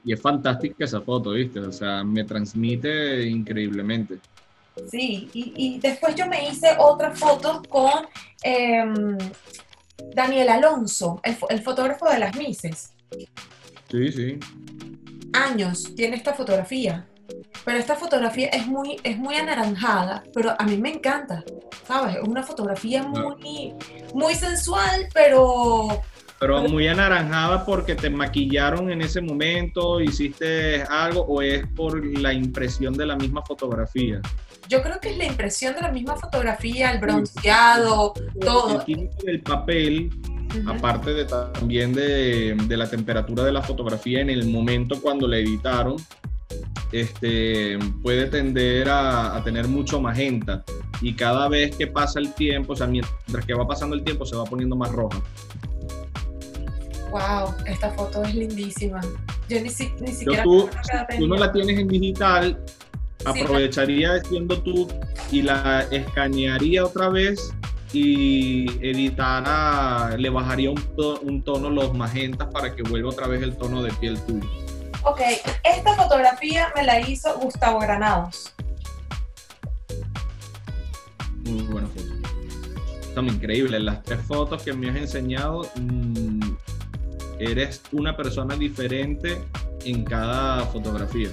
Y 0.05 0.13
es 0.13 0.21
fantástica 0.21 0.85
esa 0.85 1.01
foto, 1.01 1.31
¿viste? 1.33 1.61
O 1.61 1.73
sea, 1.73 2.03
me 2.05 2.25
transmite 2.25 3.23
increíblemente. 3.29 4.21
sí, 4.91 5.31
y, 5.33 5.53
y 5.57 5.81
después 5.81 6.15
yo 6.15 6.27
me 6.27 6.49
hice 6.49 6.69
otras 6.79 7.19
fotos 7.19 7.63
con 7.69 8.07
em, 8.43 9.17
Daniel 10.15 10.49
Alonso, 10.49 11.21
el, 11.23 11.39
fo- 11.39 11.47
el 11.51 11.63
fotógrafo 11.63 12.09
de 12.09 12.19
las 12.19 12.37
Mises. 12.37 12.93
Sí, 13.91 14.13
sí. 14.13 14.39
Años 15.33 15.95
tiene 15.95 16.17
esta 16.17 16.33
fotografía. 16.35 17.07
Pero 17.65 17.79
esta 17.79 17.97
fotografía 17.97 18.47
es 18.49 18.67
muy, 18.67 18.97
es 19.03 19.19
muy 19.19 19.35
anaranjada, 19.35 20.23
pero 20.33 20.55
a 20.57 20.65
mí 20.65 20.77
me 20.77 20.93
encanta, 20.93 21.43
¿sabes? 21.87 22.17
Es 22.17 22.23
una 22.23 22.43
fotografía 22.45 23.03
muy, 23.03 23.75
muy 24.15 24.35
sensual, 24.37 25.09
pero, 25.13 25.89
Pero 26.39 26.63
muy 26.63 26.87
anaranjada 26.87 27.65
porque 27.67 27.97
te 27.97 28.09
maquillaron 28.09 28.91
en 28.93 29.03
ese 29.03 29.21
momento, 29.21 30.01
hiciste 30.01 30.83
algo 30.85 31.23
o 31.23 31.43
es 31.43 31.67
por 31.75 32.05
la 32.21 32.33
impresión 32.33 32.95
de 32.95 33.07
la 33.07 33.17
misma 33.17 33.43
fotografía. 33.43 34.21
Yo 34.69 34.83
creo 34.83 34.99
que 35.01 35.11
es 35.11 35.17
la 35.19 35.25
impresión 35.27 35.75
de 35.75 35.81
la 35.83 35.93
misma 35.93 36.17
fotografía, 36.17 36.91
el 36.93 36.99
bronceado, 36.99 38.13
todo. 38.41 38.83
El 38.87 39.11
del 39.25 39.41
papel, 39.43 40.11
Ujú. 40.59 40.71
aparte 40.71 41.13
de 41.15 41.25
también 41.25 41.93
de, 41.93 42.57
de 42.67 42.77
la 42.77 42.89
temperatura 42.89 43.45
de 43.45 43.53
la 43.53 43.63
fotografía 43.63 44.21
en 44.21 44.31
el 44.31 44.49
momento 44.49 45.01
cuando 45.01 45.29
la 45.29 45.39
editaron, 45.39 45.97
este, 46.93 47.79
puede 48.03 48.27
tender 48.27 48.89
a, 48.89 49.37
a 49.37 49.45
tener 49.45 49.67
mucho 49.69 50.01
magenta 50.01 50.65
y 51.01 51.15
cada 51.15 51.49
vez 51.49 51.77
que 51.77 51.87
pasa 51.89 52.21
el 52.21 52.33
tiempo, 52.33 52.73
o 52.73 52.77
sea, 52.77 52.87
mientras 52.87 53.45
que 53.47 53.55
va 53.55 53.67
pasando 53.67 53.95
el 53.97 54.03
tiempo 54.05 54.25
se 54.25 54.37
va 54.37 54.45
poniendo 54.45 54.77
más 54.77 54.91
roja. 54.93 55.21
Wow, 57.11 57.55
esta 57.67 57.91
foto 57.93 58.23
es 58.25 58.35
lindísima. 58.35 59.01
Yo 59.49 59.61
ni, 59.61 59.69
si- 59.71 59.93
ni 60.01 60.09
Yo 60.09 60.13
siquiera 60.13 60.43
tú, 60.43 60.69
edad 60.93 61.07
si 61.11 61.19
tú 61.19 61.27
no 61.29 61.37
la 61.37 61.53
tienes 61.53 61.79
en 61.79 61.89
digital, 61.89 62.59
aprovecharía 63.27 64.21
siendo 64.25 64.61
tú 64.63 64.89
y 65.31 65.43
la 65.43 65.83
escanearía 65.91 66.85
otra 66.85 67.09
vez 67.09 67.53
y 67.93 68.67
editara, 68.87 70.17
le 70.19 70.29
bajaría 70.31 70.71
un, 70.71 70.83
to- 70.97 71.21
un 71.21 71.43
tono 71.43 71.71
los 71.71 71.95
magentas 71.95 72.49
para 72.53 72.75
que 72.75 72.83
vuelva 72.83 73.11
otra 73.11 73.27
vez 73.27 73.43
el 73.43 73.57
tono 73.57 73.83
de 73.83 73.93
piel 73.95 74.21
tuyo. 74.23 74.47
Ok, 75.05 75.21
esta 75.65 75.95
fotografía 75.95 76.73
me 76.75 76.83
la 76.83 77.01
hizo 77.01 77.39
Gustavo 77.39 77.79
Granados. 77.79 78.53
Muy 81.45 81.63
buena 81.63 81.87
foto. 81.89 82.07
Están 83.03 83.29
increíbles. 83.29 83.81
Las 83.83 84.03
tres 84.03 84.21
fotos 84.27 84.63
que 84.63 84.73
me 84.73 84.91
has 84.91 84.97
enseñado, 84.97 85.63
mm, 85.77 86.41
eres 87.39 87.83
una 87.93 88.17
persona 88.17 88.57
diferente 88.57 89.39
en 89.85 90.05
cada 90.05 90.67
fotografía. 90.67 91.29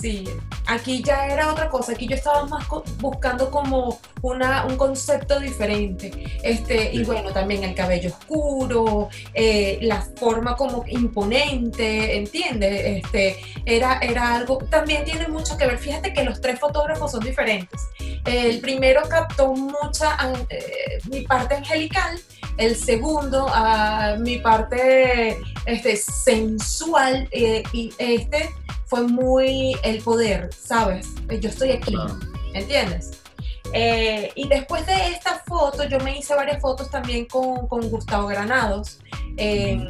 Sí, 0.00 0.24
aquí 0.66 1.02
ya 1.02 1.26
era 1.26 1.52
otra 1.52 1.68
cosa, 1.68 1.92
aquí 1.92 2.06
yo 2.08 2.16
estaba 2.16 2.46
más 2.46 2.66
co- 2.66 2.84
buscando 3.00 3.50
como 3.50 4.00
una, 4.22 4.64
un 4.64 4.76
concepto 4.78 5.38
diferente. 5.40 6.10
Este, 6.42 6.90
y 6.94 7.04
bueno, 7.04 7.32
también 7.32 7.64
el 7.64 7.74
cabello 7.74 8.08
oscuro, 8.10 9.10
eh, 9.34 9.78
la 9.82 10.00
forma 10.16 10.56
como 10.56 10.84
imponente, 10.88 12.16
¿entiendes? 12.16 13.04
Este, 13.04 13.36
era, 13.66 13.98
era 13.98 14.34
algo, 14.36 14.56
también 14.70 15.04
tiene 15.04 15.28
mucho 15.28 15.58
que 15.58 15.66
ver. 15.66 15.76
Fíjate 15.78 16.14
que 16.14 16.24
los 16.24 16.40
tres 16.40 16.58
fotógrafos 16.58 17.10
son 17.12 17.20
diferentes. 17.20 17.80
El 18.24 18.60
primero 18.60 19.02
captó 19.08 19.52
mucha 19.52 20.16
eh, 20.48 20.98
mi 21.10 21.22
parte 21.22 21.56
angelical, 21.56 22.18
el 22.56 22.74
segundo 22.76 23.46
ah, 23.50 24.16
mi 24.18 24.38
parte 24.38 25.36
este, 25.66 25.96
sensual 25.96 27.28
eh, 27.32 27.62
y 27.72 27.92
este 27.98 28.50
fue 28.90 29.02
muy 29.02 29.76
el 29.84 30.02
poder, 30.02 30.50
¿sabes? 30.52 31.06
Yo 31.40 31.48
estoy 31.48 31.70
aquí, 31.70 31.92
Claro. 31.94 32.18
¿entiendes? 32.52 33.12
Eh, 33.72 34.32
y 34.34 34.48
después 34.48 34.84
de 34.84 35.06
esta 35.12 35.42
foto, 35.46 35.84
yo 35.84 36.00
me 36.00 36.18
hice 36.18 36.34
varias 36.34 36.60
fotos 36.60 36.90
también 36.90 37.26
con, 37.26 37.68
con 37.68 37.88
Gustavo 37.88 38.26
Granados. 38.26 38.98
Eh, 39.36 39.88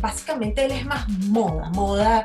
básicamente 0.00 0.64
él 0.64 0.72
es 0.72 0.86
más 0.86 1.06
moda, 1.28 1.68
moda. 1.70 2.24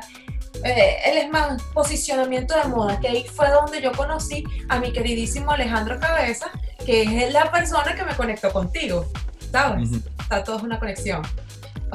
eh, 0.64 0.96
él 1.04 1.18
es 1.18 1.28
más 1.30 1.62
posicionamiento 1.74 2.54
de 2.56 2.64
moda, 2.68 2.98
que 2.98 3.08
ahí 3.08 3.24
fue 3.24 3.50
donde 3.50 3.82
yo 3.82 3.92
conocí 3.92 4.42
a 4.70 4.78
mi 4.80 4.90
queridísimo 4.90 5.50
Alejandro 5.52 6.00
Cabeza, 6.00 6.50
que 6.86 7.02
es 7.26 7.32
la 7.32 7.52
persona 7.52 7.94
que 7.94 8.04
me 8.04 8.14
conectó 8.14 8.50
contigo, 8.50 9.06
¿sabes? 9.52 9.90
Está 10.18 10.42
todo 10.42 10.56
es 10.56 10.62
una 10.62 10.78
conexión. 10.78 11.20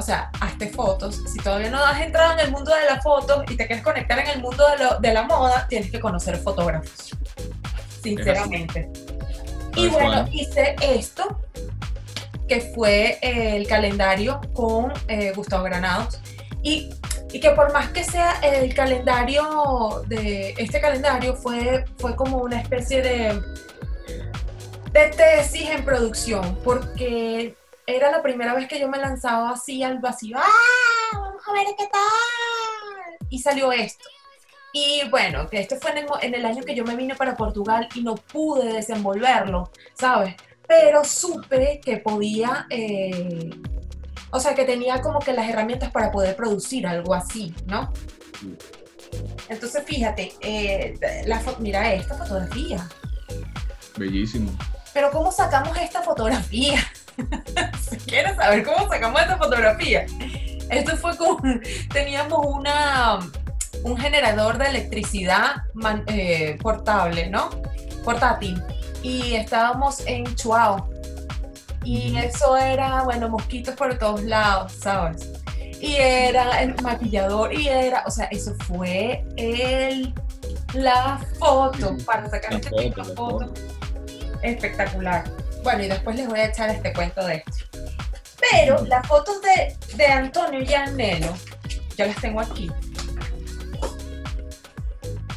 O 0.02 0.04
sea, 0.04 0.32
hazte 0.40 0.68
fotos. 0.68 1.22
Si 1.32 1.38
todavía 1.38 1.70
no 1.70 1.78
has 1.84 2.00
entrado 2.00 2.32
en 2.32 2.40
el 2.40 2.50
mundo 2.50 2.72
de 2.74 2.86
las 2.92 3.04
fotos 3.04 3.44
y 3.48 3.56
te 3.56 3.68
quieres 3.68 3.84
conectar 3.84 4.18
en 4.18 4.26
el 4.30 4.40
mundo 4.42 4.64
de, 4.68 4.82
lo- 4.84 4.98
de 4.98 5.14
la 5.14 5.22
moda, 5.22 5.66
tienes 5.68 5.92
que 5.92 6.00
conocer 6.00 6.36
fotógrafos. 6.38 7.12
Sinceramente. 8.02 8.90
Y 9.76 9.86
bueno, 9.86 10.26
hice 10.32 10.74
esto, 10.82 11.40
que 12.48 12.72
fue 12.74 13.18
eh, 13.22 13.56
el 13.56 13.68
calendario 13.68 14.40
con 14.52 14.92
eh, 15.06 15.32
Gustavo 15.36 15.62
Granados. 15.62 16.20
Y, 16.64 16.90
y 17.32 17.38
que 17.38 17.50
por 17.50 17.72
más 17.72 17.90
que 17.90 18.02
sea 18.02 18.40
el 18.42 18.74
calendario 18.74 20.02
de 20.08 20.54
este 20.58 20.80
calendario, 20.80 21.36
fue, 21.36 21.84
fue 21.98 22.16
como 22.16 22.38
una 22.38 22.60
especie 22.60 23.02
de, 23.02 23.40
de 24.92 25.06
tesis 25.16 25.70
en 25.70 25.84
producción, 25.84 26.58
porque 26.64 27.54
era 27.96 28.10
la 28.10 28.22
primera 28.22 28.54
vez 28.54 28.68
que 28.68 28.78
yo 28.80 28.88
me 28.88 28.98
lanzaba 28.98 29.50
así 29.50 29.82
al 29.82 29.98
vacío. 29.98 30.36
¡Ah! 30.38 30.48
Vamos 31.12 31.42
a 31.46 31.52
ver 31.52 31.66
qué 31.76 31.86
tal. 31.86 33.26
Y 33.28 33.38
salió 33.38 33.72
esto. 33.72 34.04
Y 34.72 35.02
bueno, 35.10 35.48
que 35.48 35.60
este 35.60 35.76
fue 35.76 35.90
en 35.92 35.98
el, 35.98 36.06
mo- 36.06 36.18
en 36.22 36.34
el 36.34 36.44
año 36.46 36.62
que 36.62 36.74
yo 36.74 36.84
me 36.84 36.96
vine 36.96 37.14
para 37.14 37.36
Portugal 37.36 37.88
y 37.94 38.02
no 38.02 38.14
pude 38.14 38.72
desenvolverlo, 38.72 39.70
¿sabes? 39.94 40.34
Pero 40.66 41.04
supe 41.04 41.80
que 41.84 41.98
podía, 41.98 42.66
eh, 42.70 43.50
o 44.30 44.40
sea, 44.40 44.54
que 44.54 44.64
tenía 44.64 45.02
como 45.02 45.18
que 45.18 45.34
las 45.34 45.48
herramientas 45.48 45.90
para 45.90 46.10
poder 46.10 46.34
producir 46.36 46.86
algo 46.86 47.12
así, 47.14 47.54
¿no? 47.66 47.92
Entonces, 49.48 49.84
fíjate, 49.84 50.32
eh, 50.40 50.94
la 51.26 51.42
mira 51.58 51.92
esta 51.92 52.14
fotografía. 52.16 52.88
Bellísimo. 53.98 54.50
Pero 54.94 55.10
¿cómo 55.10 55.30
sacamos 55.32 55.76
esta 55.78 56.02
fotografía? 56.02 56.80
si 57.90 57.96
quieres 57.98 58.36
saber 58.36 58.64
cómo 58.64 58.88
sacamos 58.88 59.20
esta 59.20 59.36
fotografía. 59.36 60.06
Esto 60.70 60.96
fue 60.96 61.16
con, 61.16 61.60
teníamos 61.92 62.46
una, 62.46 63.18
un 63.84 63.96
generador 63.96 64.58
de 64.58 64.66
electricidad 64.68 65.56
man- 65.74 66.04
eh, 66.06 66.56
portable, 66.62 67.28
¿no? 67.28 67.50
Portátil. 68.04 68.62
Y 69.02 69.34
estábamos 69.34 70.02
en 70.06 70.24
Chuao. 70.36 70.88
Y 71.84 72.16
eso 72.16 72.56
era, 72.56 73.02
bueno, 73.02 73.28
mosquitos 73.28 73.74
por 73.74 73.98
todos 73.98 74.22
lados, 74.22 74.72
¿sabes? 74.72 75.28
Y 75.80 75.96
era 75.96 76.62
el 76.62 76.80
maquillador, 76.80 77.52
y 77.52 77.66
era, 77.66 78.04
o 78.06 78.10
sea, 78.10 78.26
eso 78.26 78.54
fue 78.68 79.24
el, 79.36 80.14
la 80.74 81.18
foto 81.40 81.96
para 82.06 82.30
sacar 82.30 82.52
la 82.52 82.58
este 82.58 82.70
foto, 82.70 82.82
tipo 82.82 83.02
de 83.02 83.14
foto. 83.16 83.54
espectacular. 84.42 85.24
Bueno, 85.62 85.84
y 85.84 85.88
después 85.88 86.16
les 86.16 86.26
voy 86.28 86.40
a 86.40 86.46
echar 86.46 86.70
este 86.70 86.92
cuento 86.92 87.24
de 87.24 87.36
esto. 87.36 87.64
Pero 88.50 88.84
las 88.86 89.06
fotos 89.06 89.36
de, 89.42 89.76
de 89.96 90.06
Antonio 90.06 90.60
y 90.62 90.74
Anelo, 90.74 91.32
yo 91.96 92.06
las 92.06 92.16
tengo 92.16 92.40
aquí. 92.40 92.70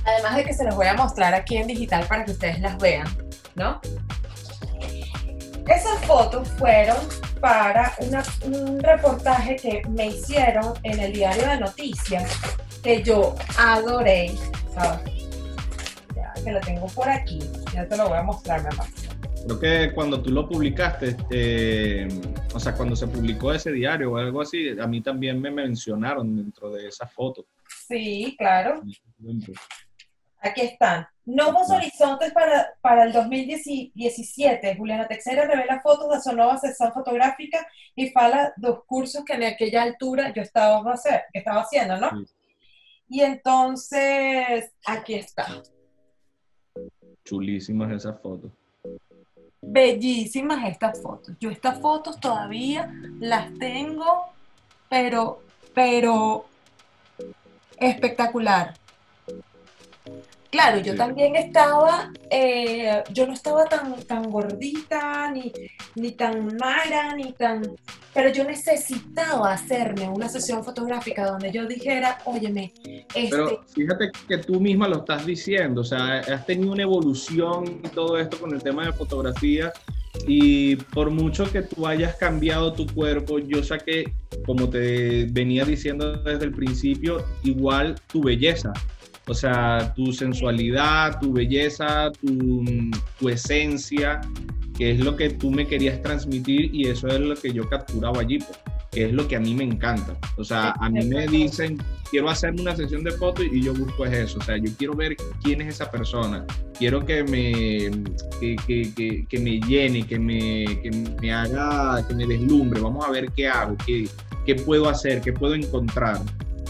Además 0.06 0.36
de 0.36 0.44
que 0.46 0.54
se 0.54 0.64
las 0.64 0.76
voy 0.76 0.88
a 0.88 0.94
mostrar 0.94 1.34
aquí 1.34 1.58
en 1.58 1.68
digital 1.68 2.06
para 2.08 2.26
que 2.26 2.32
ustedes 2.32 2.60
las 2.60 2.78
vean, 2.78 3.08
¿no? 3.56 3.80
Esas 5.68 6.00
fotos 6.06 6.48
fueron 6.60 6.98
para 7.42 7.94
una- 8.00 8.24
un 8.44 8.80
reportaje 8.82 9.56
que 9.56 9.82
me 9.90 10.08
hicieron 10.08 10.74
en 10.84 11.00
el 11.00 11.14
diario 11.14 11.48
de 11.48 11.58
noticias, 11.60 12.32
que 12.84 13.02
yo 13.02 13.36
adoré, 13.58 14.32
¿sabes? 14.74 15.02
Ya, 16.16 16.32
que 16.44 16.52
lo 16.52 16.60
tengo 16.62 16.86
por 16.88 17.10
aquí, 17.10 17.40
ya 17.74 17.88
te 17.88 17.98
lo 17.98 18.10
voy 18.10 18.18
a 18.20 18.24
mostrar, 18.24 18.62
mi 18.62 18.68
amor. 18.74 18.88
Creo 19.46 19.60
que 19.60 19.94
cuando 19.94 20.24
tú 20.24 20.32
lo 20.32 20.50
publicaste, 20.50 21.16
eh, 21.30 22.08
o 22.52 22.60
sea, 22.60 22.74
cuando 22.74 22.96
se 22.96 23.08
publicó 23.08 23.54
ese 23.54 23.72
diario 23.72 24.12
o 24.12 24.18
algo 24.18 24.42
así, 24.42 24.70
a 24.80 24.88
mí 24.88 25.02
también 25.02 25.40
me 25.40 25.52
mencionaron 25.52 26.36
dentro 26.36 26.72
de 26.72 26.88
esa 26.88 27.06
foto. 27.06 27.46
Sí, 27.88 28.36
claro. 28.40 28.82
Aquí 30.40 30.62
están. 30.62 31.08
Nuevos 31.26 31.70
horizontes 31.70 32.32
para, 32.34 32.74
para 32.82 33.04
el 33.04 33.14
2017. 33.14 34.78
Juliana 34.78 35.08
Texera 35.08 35.46
revela 35.46 35.80
fotos 35.80 36.10
de 36.10 36.22
su 36.22 36.36
nueva 36.36 36.58
sesión 36.58 36.92
fotográfica 36.92 37.68
y 37.96 38.10
fala 38.10 38.52
dos 38.58 38.84
cursos 38.86 39.24
que 39.24 39.34
en 39.34 39.44
aquella 39.44 39.84
altura 39.84 40.34
yo 40.34 40.42
estaba, 40.42 40.92
hacer, 40.92 41.22
que 41.32 41.40
estaba 41.40 41.62
haciendo, 41.62 41.98
¿no? 41.98 42.10
Sí. 42.10 42.34
Y 43.10 43.22
entonces, 43.22 44.72
aquí 44.88 45.14
está. 45.14 45.62
Chulísimas 47.24 47.92
esas 47.92 48.20
fotos. 48.20 48.52
Bellísimas 49.68 50.68
estas 50.70 51.02
fotos. 51.02 51.36
Yo 51.40 51.50
estas 51.50 51.80
fotos 51.80 52.20
todavía 52.20 52.94
las 53.20 53.54
tengo, 53.56 54.28
pero, 54.90 55.42
pero 55.74 56.46
espectacular. 57.78 58.74
Claro, 60.56 60.80
yo 60.80 60.94
Sí. 60.94 60.98
también 60.98 61.36
estaba, 61.36 62.12
eh, 62.30 63.04
yo 63.12 63.28
no 63.28 63.34
estaba 63.34 63.66
tan, 63.66 63.94
tan 64.04 64.32
gordita, 64.32 65.30
ni, 65.32 65.52
ni 65.96 66.12
tan 66.14 66.56
mala, 66.58 67.14
ni 67.14 67.34
tan... 67.34 67.76
Pero 68.14 68.30
yo 68.30 68.46
necesitaba 68.46 69.52
hacerme 69.52 70.08
una 70.08 70.30
sesión 70.30 70.64
fotográfica 70.64 71.26
donde 71.26 71.52
yo 71.52 71.66
dijera, 71.68 72.20
óyeme, 72.24 72.72
este, 73.14 73.30
Pero 73.30 73.66
fíjate 73.76 74.12
que 74.30 74.38
tú 74.38 74.62
misma 74.62 74.88
lo 74.88 75.00
estás 75.00 75.26
diciendo, 75.26 75.82
o 75.82 75.84
sea, 75.84 76.20
has 76.20 76.46
tenido 76.46 76.72
una 76.72 76.84
evolución 76.84 77.82
y 77.84 77.90
todo 77.90 78.18
esto 78.18 78.38
con 78.40 78.54
el 78.54 78.64
tema 78.64 78.86
de 78.86 78.94
fotografía 78.94 79.74
Y 80.28 80.78
por 80.78 81.10
mucho 81.10 81.52
que 81.52 81.62
tú 81.62 81.86
hayas 81.86 82.16
cambiado 82.16 82.72
tu 82.72 82.88
cuerpo, 82.88 83.38
yo 83.40 83.62
sé 83.62 83.78
que, 83.86 84.14
como 84.46 84.70
te 84.70 85.26
venía 85.26 85.66
diciendo 85.66 86.14
desde 86.24 86.46
el 86.46 86.54
principio, 86.54 87.26
igual 87.44 87.96
tu 88.08 88.24
belleza. 88.24 88.72
O 89.28 89.34
sea, 89.34 89.94
tu 89.96 90.12
sensualidad, 90.12 91.20
tu 91.20 91.34
belleza, 91.34 92.12
tu, 92.22 92.64
tu 93.20 93.30
esencia, 93.30 94.22
que 94.78 94.92
es 94.92 95.00
lo 95.00 95.16
que 95.16 95.32
tú 95.32 95.50
me 95.52 95.68
querías 95.68 96.02
transmitir 96.02 96.74
y 96.74 96.88
eso 96.88 97.08
es 97.08 97.20
lo 97.20 97.36
que 97.36 97.52
yo 97.52 97.68
capturaba 97.70 98.22
allí. 98.22 98.40
Pues 98.40 98.60
que 98.96 99.06
es 99.06 99.14
lo 99.14 99.28
que 99.28 99.36
a 99.36 99.40
mí 99.42 99.54
me 99.54 99.66
encanta. 99.66 100.18
O 100.38 100.44
sea, 100.44 100.74
a 100.80 100.90
mí 100.90 101.06
me 101.06 101.28
dicen, 101.28 101.78
quiero 102.10 102.30
hacerme 102.30 102.62
una 102.62 102.76
sesión 102.78 103.04
de 103.04 103.12
fotos 103.12 103.46
y 103.52 103.62
yo 103.62 103.74
busco 103.74 104.06
eso. 104.06 104.40
O 104.40 104.42
sea, 104.42 104.56
yo 104.58 104.72
quiero 104.78 104.96
ver 104.96 105.18
quién 105.44 105.62
es 105.62 105.76
esa 105.76 105.92
persona. 105.92 106.46
Quiero 106.80 107.06
que 107.06 107.24
me, 107.26 107.92
que, 108.40 108.56
que, 108.66 109.26
que, 109.28 109.40
me 109.40 109.60
llene, 109.60 110.08
que 110.08 110.18
me, 110.18 110.82
que 110.82 110.92
me 111.22 111.34
haga, 111.34 112.08
que 112.08 112.16
me 112.16 112.26
deslumbre. 112.26 112.80
Vamos 112.80 113.06
a 113.06 113.12
ver 113.12 113.30
qué 113.36 113.50
hago, 113.50 113.76
qué, 113.86 114.08
qué 114.46 114.56
puedo 114.56 114.88
hacer, 114.88 115.20
qué 115.20 115.34
puedo 115.34 115.56
encontrar. 115.56 116.22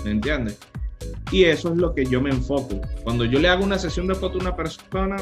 ¿Me 0.03 0.09
entiendes? 0.09 0.57
Y 1.31 1.45
eso 1.45 1.71
es 1.71 1.77
lo 1.77 1.93
que 1.93 2.05
yo 2.05 2.21
me 2.21 2.29
enfoco. 2.29 2.79
Cuando 3.03 3.25
yo 3.25 3.39
le 3.39 3.49
hago 3.49 3.63
una 3.63 3.79
sesión 3.79 4.07
de 4.07 4.15
fotos 4.15 4.41
a 4.41 4.49
una 4.49 4.55
persona, 4.55 5.17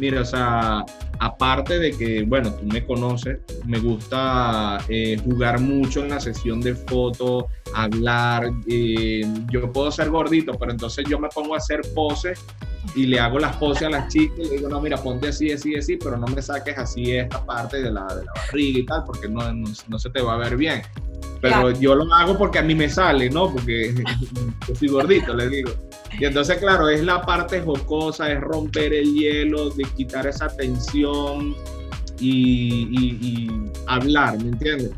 mira, 0.00 0.22
o 0.22 0.24
sea, 0.24 0.84
aparte 1.20 1.78
de 1.78 1.92
que, 1.92 2.22
bueno, 2.24 2.52
tú 2.52 2.66
me 2.66 2.84
conoces, 2.84 3.38
me 3.64 3.78
gusta 3.78 4.78
eh, 4.88 5.16
jugar 5.24 5.60
mucho 5.60 6.02
en 6.02 6.10
la 6.10 6.20
sesión 6.20 6.60
de 6.60 6.74
fotos, 6.74 7.44
hablar. 7.74 8.50
Eh, 8.68 9.22
yo 9.50 9.72
puedo 9.72 9.90
ser 9.90 10.10
gordito, 10.10 10.52
pero 10.58 10.72
entonces 10.72 11.04
yo 11.08 11.18
me 11.18 11.28
pongo 11.28 11.54
a 11.54 11.58
hacer 11.58 11.80
poses 11.94 12.44
y 12.94 13.06
le 13.06 13.20
hago 13.20 13.38
las 13.38 13.56
poses 13.56 13.84
a 13.84 13.90
las 13.90 14.12
chicas 14.12 14.38
y 14.38 14.44
le 14.44 14.50
digo, 14.56 14.68
no, 14.68 14.80
mira, 14.80 14.96
ponte 14.96 15.28
así, 15.28 15.52
así, 15.52 15.76
así, 15.76 15.96
pero 15.96 16.16
no 16.16 16.26
me 16.26 16.40
saques 16.40 16.76
así 16.78 17.12
esta 17.12 17.44
parte 17.44 17.82
de 17.82 17.90
la, 17.90 18.06
de 18.06 18.24
la 18.24 18.32
barriga 18.34 18.78
y 18.78 18.86
tal, 18.86 19.04
porque 19.04 19.28
no, 19.28 19.40
no, 19.52 19.98
se 19.98 20.10
te 20.10 20.22
va 20.22 20.34
a 20.34 20.38
ver 20.38 20.56
bien. 20.56 20.82
Pero 21.40 21.70
yo 21.70 21.94
lo 21.94 22.12
hago 22.12 22.36
porque 22.36 22.58
a 22.58 22.62
mí 22.62 22.74
me 22.74 22.88
sale, 22.88 23.30
¿no? 23.30 23.52
Porque 23.52 23.94
yo 24.68 24.74
soy 24.74 24.88
gordito, 24.88 25.34
le 25.34 25.48
digo. 25.48 25.70
Y 26.18 26.24
entonces, 26.24 26.58
claro, 26.58 26.88
es 26.88 27.04
la 27.04 27.22
parte 27.22 27.60
jocosa, 27.60 28.32
es 28.32 28.40
romper 28.40 28.92
el 28.92 29.14
hielo, 29.14 29.70
de 29.70 29.84
quitar 29.96 30.26
esa 30.26 30.48
tensión 30.48 31.54
y, 32.18 33.48
hablar, 33.86 34.38
¿me 34.42 34.48
entiendes? 34.48 34.90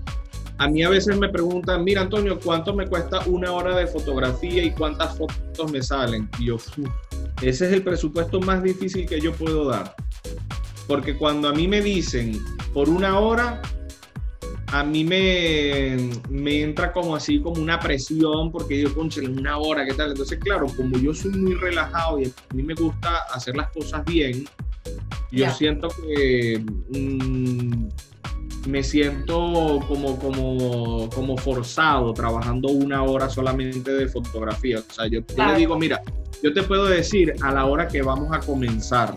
A 0.59 0.68
mí 0.68 0.83
a 0.83 0.89
veces 0.89 1.16
me 1.18 1.29
preguntan, 1.29 1.85
mira 1.85 2.03
Antonio, 2.03 2.39
¿cuánto 2.39 2.75
me 2.75 2.87
cuesta 2.87 3.21
una 3.27 3.53
hora 3.53 3.77
de 3.77 3.87
fotografía 3.87 4.62
y 4.62 4.71
cuántas 4.71 5.16
fotos 5.16 5.73
me 5.73 5.83
salen? 5.83 6.29
Y 6.39 6.47
yo, 6.47 6.57
ese 7.43 7.66
es 7.66 7.73
el 7.73 7.83
presupuesto 7.83 8.41
más 8.41 8.62
difícil 8.62 9.07
que 9.07 9.21
yo 9.21 9.33
puedo 9.33 9.68
dar. 9.68 9.95
Porque 10.87 11.16
cuando 11.16 11.49
a 11.49 11.53
mí 11.53 11.66
me 11.66 11.81
dicen 11.81 12.39
por 12.75 12.89
una 12.89 13.18
hora, 13.18 13.62
a 14.73 14.85
mí 14.85 15.05
me, 15.05 15.97
me 16.29 16.62
entra 16.62 16.93
como 16.93 17.16
así, 17.16 17.41
como 17.41 17.61
una 17.61 17.81
presión, 17.81 18.53
porque 18.53 18.81
yo, 18.81 18.95
conche, 18.95 19.21
en 19.21 19.39
una 19.39 19.59
hora, 19.59 19.85
¿qué 19.85 19.95
tal? 19.95 20.11
Entonces, 20.11 20.39
claro, 20.39 20.66
como 20.77 20.97
yo 20.97 21.12
soy 21.12 21.33
muy 21.33 21.55
relajado 21.55 22.21
y 22.21 22.27
a 22.27 22.55
mí 22.55 22.62
me 22.62 22.75
gusta 22.75 23.25
hacer 23.33 23.57
las 23.57 23.71
cosas 23.71 24.05
bien, 24.05 24.45
yo 25.33 25.51
siento 25.51 25.89
que 25.89 26.64
mm, 26.91 27.89
me 28.68 28.83
siento 28.83 29.81
como, 29.89 30.18
como, 30.18 31.09
como 31.11 31.37
forzado 31.37 32.12
trabajando 32.12 32.68
una 32.68 33.03
hora 33.03 33.29
solamente 33.29 33.93
de 33.93 34.07
fotografía. 34.09 34.79
O 34.79 34.93
sea, 34.93 35.07
yo, 35.09 35.21
yo 35.37 35.47
le 35.47 35.55
digo, 35.57 35.79
mira, 35.79 36.01
yo 36.43 36.53
te 36.53 36.62
puedo 36.62 36.87
decir 36.87 37.35
a 37.43 37.53
la 37.53 37.66
hora 37.66 37.89
que 37.89 38.03
vamos 38.03 38.29
a 38.33 38.39
comenzar. 38.39 39.16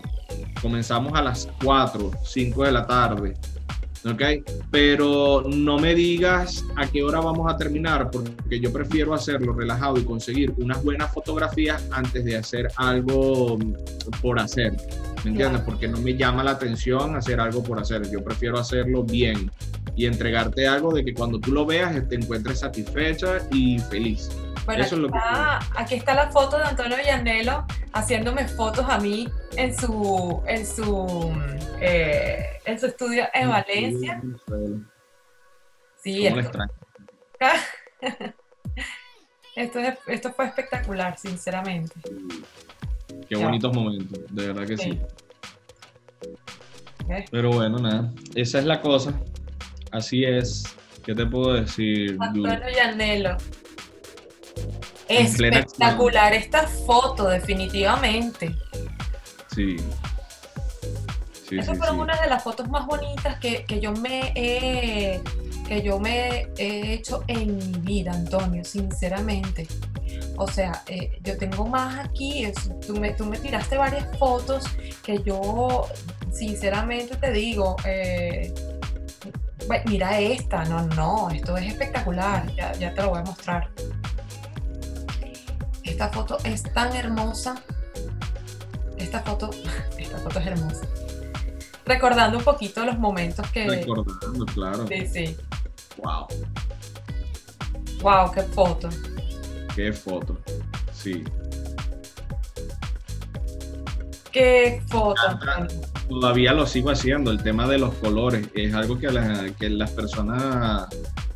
Comenzamos 0.60 1.12
a 1.14 1.22
las 1.22 1.48
4, 1.62 2.10
5 2.24 2.64
de 2.64 2.72
la 2.72 2.86
tarde 2.86 3.34
¿ok? 4.04 4.22
Pero 4.70 5.44
no 5.48 5.78
me 5.78 5.94
digas 5.94 6.64
a 6.76 6.86
qué 6.86 7.02
hora 7.02 7.20
vamos 7.20 7.52
a 7.52 7.56
terminar, 7.56 8.10
porque 8.10 8.60
yo 8.60 8.72
prefiero 8.72 9.14
hacerlo 9.14 9.52
relajado 9.52 9.98
y 9.98 10.04
conseguir 10.04 10.52
unas 10.58 10.82
buenas 10.82 11.12
fotografías 11.12 11.86
antes 11.90 12.24
de 12.24 12.36
hacer 12.36 12.68
algo 12.76 13.58
por 14.20 14.38
hacer, 14.38 14.72
¿me 15.24 15.30
entiendes? 15.30 15.62
Porque 15.62 15.88
no 15.88 15.98
me 15.98 16.16
llama 16.16 16.44
la 16.44 16.52
atención 16.52 17.16
hacer 17.16 17.40
algo 17.40 17.62
por 17.62 17.78
hacer, 17.78 18.10
yo 18.10 18.22
prefiero 18.22 18.58
hacerlo 18.58 19.04
bien 19.04 19.50
y 19.96 20.06
entregarte 20.06 20.66
algo 20.66 20.92
de 20.92 21.04
que 21.04 21.14
cuando 21.14 21.38
tú 21.38 21.52
lo 21.52 21.64
veas 21.64 22.08
te 22.08 22.16
encuentres 22.16 22.60
satisfecha 22.60 23.38
y 23.52 23.78
feliz. 23.78 24.30
Bueno, 24.66 24.84
aquí, 25.76 25.94
está, 25.94 26.14
la 26.14 26.30
foto 26.30 26.56
de 26.56 26.64
Antonio 26.64 26.96
Villanelo 26.96 27.66
haciéndome 27.94 28.46
fotos 28.48 28.84
a 28.88 28.98
mí 28.98 29.28
en 29.56 29.74
su, 29.74 30.42
en 30.46 30.66
su, 30.66 31.32
eh, 31.80 32.60
en 32.64 32.78
su 32.78 32.86
estudio 32.86 33.24
en 33.32 33.48
Valencia. 33.48 34.20
Sí, 36.02 36.26
esto, 36.26 36.58
esto, 39.56 39.78
esto, 40.08 40.32
fue 40.34 40.46
espectacular, 40.46 41.16
sinceramente. 41.18 41.94
Qué 43.28 43.36
bonitos 43.36 43.74
momentos, 43.74 44.18
de 44.28 44.46
verdad 44.48 44.66
que 44.66 44.76
sí. 44.76 45.00
Pero 47.30 47.52
bueno, 47.52 47.78
nada, 47.78 48.12
esa 48.34 48.58
es 48.58 48.64
la 48.64 48.80
cosa. 48.80 49.18
Así 49.92 50.24
es. 50.24 50.64
¿Qué 51.04 51.14
te 51.14 51.24
puedo 51.26 51.54
decir? 51.54 52.16
Antonio 52.18 52.60
Villanelo. 52.66 53.36
Espectacular 55.08 56.32
esta 56.32 56.66
foto, 56.66 57.28
definitivamente. 57.28 58.54
Sí. 59.54 59.76
sí 61.48 61.58
Esas 61.58 61.78
fueron 61.78 62.00
una 62.00 62.20
de 62.20 62.28
las 62.28 62.42
fotos 62.42 62.68
más 62.68 62.86
bonitas 62.86 63.38
que, 63.38 63.64
yo 63.80 63.92
me 63.92 64.32
he, 64.34 65.20
que 65.68 65.82
yo 65.82 65.98
me 65.98 66.48
he 66.56 66.94
hecho 66.94 67.22
en 67.28 67.56
mi 67.56 67.78
vida, 67.80 68.12
Antonio, 68.12 68.64
sinceramente. 68.64 69.66
O 70.36 70.48
sea, 70.48 70.82
eh, 70.86 71.18
yo 71.22 71.36
tengo 71.36 71.66
más 71.66 72.06
aquí, 72.06 72.50
tú, 72.86 72.94
me, 72.94 73.12
tú 73.12 73.24
me 73.26 73.38
tiraste 73.38 73.76
varias 73.76 74.06
fotos 74.18 74.64
que 75.02 75.22
yo, 75.22 75.86
sinceramente 76.32 77.16
te 77.16 77.30
digo, 77.30 77.76
eh, 77.84 78.52
mira 79.86 80.18
esta, 80.18 80.64
no, 80.64 80.82
no, 80.88 81.30
esto 81.30 81.56
es 81.56 81.66
espectacular, 81.72 82.52
ya, 82.54 82.72
ya 82.72 82.92
te 82.92 83.02
lo 83.02 83.10
voy 83.10 83.20
a 83.20 83.22
mostrar. 83.22 83.70
Esta 85.84 86.08
foto 86.08 86.38
es 86.44 86.62
tan 86.62 86.94
hermosa. 86.96 87.62
Esta 88.96 89.20
foto, 89.20 89.50
esta 89.98 90.18
foto 90.18 90.38
es 90.38 90.46
hermosa. 90.46 90.86
Recordando 91.86 92.38
un 92.38 92.44
poquito 92.44 92.84
los 92.84 92.98
momentos 92.98 93.46
que. 93.50 93.68
Recordando, 93.68 94.46
claro. 94.46 94.86
Sí, 94.88 95.06
sí. 95.06 95.36
Wow. 95.98 96.26
Wow, 98.00 98.32
qué 98.32 98.42
foto. 98.42 98.88
Qué 99.74 99.92
foto. 99.92 100.38
Sí. 100.92 101.22
Qué 104.32 104.82
foto. 104.88 105.20
Todavía 106.08 106.52
lo 106.54 106.66
sigo 106.66 106.90
haciendo. 106.90 107.30
El 107.30 107.42
tema 107.42 107.68
de 107.68 107.78
los 107.78 107.94
colores 107.94 108.48
es 108.54 108.74
algo 108.74 108.98
que, 108.98 109.08
que 109.58 109.70
las 109.70 109.90
personas 109.90 110.88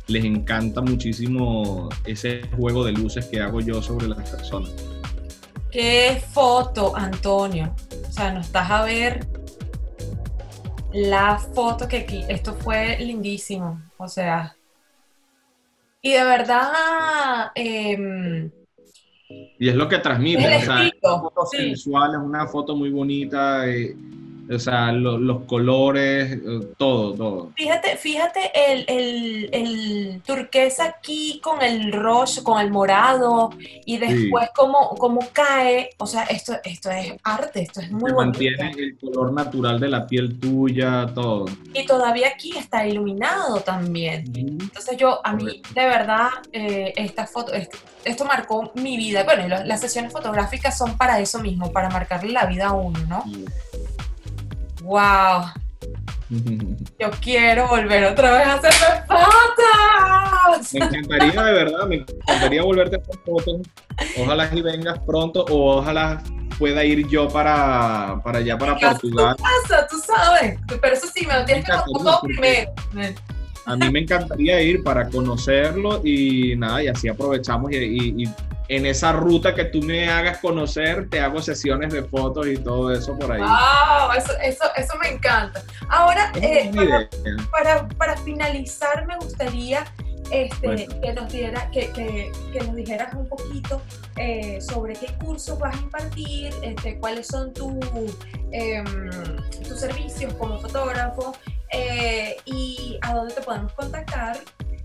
les 0.09 0.25
encanta 0.25 0.81
muchísimo 0.81 1.89
ese 2.05 2.41
juego 2.57 2.83
de 2.83 2.91
luces 2.91 3.25
que 3.25 3.39
hago 3.39 3.61
yo 3.61 3.81
sobre 3.81 4.07
las 4.07 4.29
personas. 4.29 4.73
Qué 5.71 6.21
foto, 6.31 6.95
Antonio. 6.95 7.73
O 8.07 8.11
sea, 8.11 8.33
no 8.33 8.41
estás 8.41 8.69
a 8.71 8.83
ver 8.83 9.27
la 10.91 11.37
foto 11.37 11.87
que 11.87 11.97
aquí, 11.97 12.23
esto 12.27 12.53
fue 12.55 12.97
lindísimo. 12.99 13.81
O 13.97 14.07
sea, 14.07 14.55
y 16.01 16.13
de 16.13 16.23
verdad... 16.23 17.51
Em, 17.55 18.49
y 19.59 19.69
es 19.69 19.75
lo 19.75 19.87
que 19.87 19.99
transmite, 19.99 20.39
o 20.55 20.61
sea, 20.61 20.87
es 20.87 20.93
una 21.03 21.19
foto 21.19 21.45
sensual, 21.45 22.11
es 22.15 22.19
una 22.19 22.47
foto 22.47 22.75
muy 22.75 22.89
bonita. 22.89 23.67
Eh, 23.69 23.95
o 24.51 24.57
sea, 24.57 24.91
los 24.91 25.43
colores, 25.43 26.33
eh, 26.33 26.73
todo, 26.77 27.13
todo. 27.13 27.51
Fíjate, 27.55 27.97
fíjate 27.97 28.51
el, 28.55 30.21
turquesa 30.25 30.85
aquí 30.85 31.39
con 31.43 31.61
el 31.61 31.91
rojo, 31.91 32.43
con 32.43 32.59
el 32.59 32.71
morado, 32.71 33.51
y 33.85 33.97
después 33.97 34.49
cómo, 34.55 34.95
cómo, 34.97 35.19
cae. 35.31 35.91
O 35.97 36.07
sea, 36.07 36.23
esto, 36.23 36.55
esto 36.63 36.89
es 36.89 37.13
arte, 37.23 37.61
esto 37.61 37.81
es 37.81 37.91
muy 37.91 38.11
bonito. 38.11 38.39
Mantiene 38.39 38.71
el 38.77 38.97
color 38.97 39.33
natural 39.33 39.79
de 39.79 39.89
la 39.89 40.07
piel 40.07 40.39
tuya, 40.39 41.05
todo. 41.13 41.45
Y 41.73 41.85
todavía 41.85 42.29
aquí 42.29 42.57
está 42.57 42.87
iluminado 42.87 43.59
también. 43.61 44.23
Entonces 44.35 44.97
yo, 44.97 45.21
a 45.23 45.33
mí, 45.33 45.61
de 45.75 45.85
verdad, 45.85 46.29
eh, 46.51 46.93
esta 46.95 47.27
foto, 47.27 47.51
esto, 47.53 48.25
marcó 48.25 48.71
mi 48.75 48.97
vida. 48.97 49.23
Bueno, 49.23 49.47
las 49.47 49.79
sesiones 49.79 50.11
fotográficas 50.11 50.77
son 50.77 50.97
para 50.97 51.19
eso 51.19 51.39
mismo, 51.39 51.71
para 51.71 51.89
marcarle 51.89 52.31
la 52.31 52.45
vida 52.45 52.67
a 52.67 52.73
uno, 52.73 52.99
¿no? 53.07 53.23
Wow. 54.89 55.45
Yo 56.99 57.09
quiero 57.21 57.67
volver 57.67 58.03
otra 58.05 58.37
vez 58.37 58.47
a 58.47 58.53
hacerme 58.55 59.03
fotos. 59.07 60.73
Me 60.73 60.85
encantaría, 60.85 61.43
de 61.43 61.53
verdad, 61.53 61.87
me 61.87 61.95
encantaría 61.97 62.63
volverte 62.63 62.95
a 62.97 62.99
hacer 62.99 63.15
fotos. 63.25 63.61
Ojalá 64.19 64.49
y 64.53 64.61
vengas 64.61 64.99
pronto 64.99 65.45
o 65.49 65.77
ojalá 65.77 66.21
pueda 66.57 66.83
ir 66.83 67.07
yo 67.07 67.27
para, 67.29 68.19
para 68.23 68.39
allá, 68.39 68.57
para 68.57 68.77
Portugal. 68.77 69.35
¿Qué 69.37 69.43
pasa? 69.43 69.87
Tú 69.87 69.97
sabes. 69.97 70.59
Pero 70.67 70.93
eso 70.93 71.07
sí, 71.13 71.25
me 71.25 71.33
lo 71.33 71.45
tienes 71.45 71.65
que 71.65 71.71
contar 71.93 72.19
primero. 72.21 72.71
A 73.65 73.75
mí 73.75 73.89
me 73.91 73.99
encantaría 73.99 74.61
ir 74.61 74.83
para 74.83 75.07
conocerlo 75.09 76.01
y 76.03 76.55
nada, 76.55 76.83
y 76.83 76.87
así 76.87 77.07
aprovechamos 77.07 77.71
y, 77.71 78.23
y 78.23 78.29
en 78.69 78.85
esa 78.85 79.11
ruta 79.11 79.55
que 79.55 79.65
tú 79.65 79.81
me 79.81 80.09
hagas 80.09 80.37
conocer, 80.37 81.09
te 81.09 81.19
hago 81.19 81.41
sesiones 81.41 81.91
de 81.91 82.03
fotos 82.03 82.47
y 82.47 82.55
todo 82.57 82.93
eso 82.93 83.17
por 83.17 83.31
ahí. 83.31 83.41
¡Wow! 83.41 84.11
Eso, 84.15 84.33
eso, 84.41 84.65
eso 84.75 84.93
me 85.01 85.09
encanta. 85.09 85.63
Ahora, 85.89 86.31
eh, 86.35 86.71
para, 87.51 87.87
para, 87.89 88.15
finalizar, 88.17 89.07
me 89.07 89.17
gustaría 89.17 89.85
este, 90.29 90.87
que, 91.01 91.13
nos 91.13 91.31
diera, 91.33 91.69
que, 91.71 91.91
que, 91.91 92.31
que, 92.53 92.59
nos 92.59 92.75
dijeras 92.75 93.11
un 93.15 93.27
poquito 93.27 93.81
eh, 94.17 94.61
sobre 94.61 94.93
qué 94.93 95.07
cursos 95.23 95.57
vas 95.57 95.75
a 95.75 95.79
impartir, 95.79 96.53
este, 96.61 96.99
cuáles 96.99 97.25
son 97.25 97.51
tu, 97.53 97.79
eh, 98.51 98.83
tus 99.67 99.79
servicios 99.79 100.31
como 100.35 100.59
fotógrafo 100.59 101.33
eh, 101.71 102.37
y 102.45 102.97
a 103.01 103.13
dónde 103.13 103.33
te 103.33 103.41
podemos 103.41 103.73
contactar. 103.73 104.37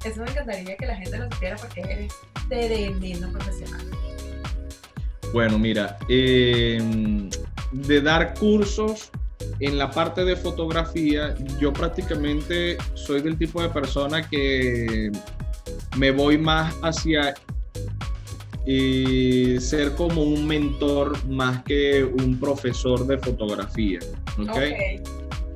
Eso 0.05 0.23
me 0.23 0.31
encantaría 0.31 0.77
que 0.77 0.87
la 0.87 0.97
gente 0.97 1.19
lo 1.19 1.31
supiera 1.33 1.57
porque 1.57 1.81
eres 1.81 2.13
tremendo 2.49 3.31
profesional? 3.33 3.87
Bueno, 5.33 5.59
mira, 5.59 5.97
em, 6.09 7.29
de 7.73 8.01
dar 8.01 8.35
cursos 8.35 9.11
en 9.61 9.79
la 9.79 9.91
parte 9.91 10.25
de 10.25 10.37
fotografía, 10.37 11.35
yo 11.61 11.73
prácticamente 11.73 12.77
soy 12.95 13.21
del 13.21 13.37
tipo 13.37 13.63
de 13.63 13.69
persona 13.69 14.29
que 14.29 15.11
me 15.97 16.11
voy 16.11 16.39
más 16.39 16.75
hacia 16.83 17.35
eh, 18.67 19.59
ser 19.61 19.95
como 19.95 20.23
un 20.23 20.47
mentor 20.47 21.27
más 21.27 21.63
que 21.65 22.05
un 22.05 22.39
profesor 22.39 23.07
de 23.07 23.19
fotografía. 23.19 23.99
¿okay? 24.39 25.03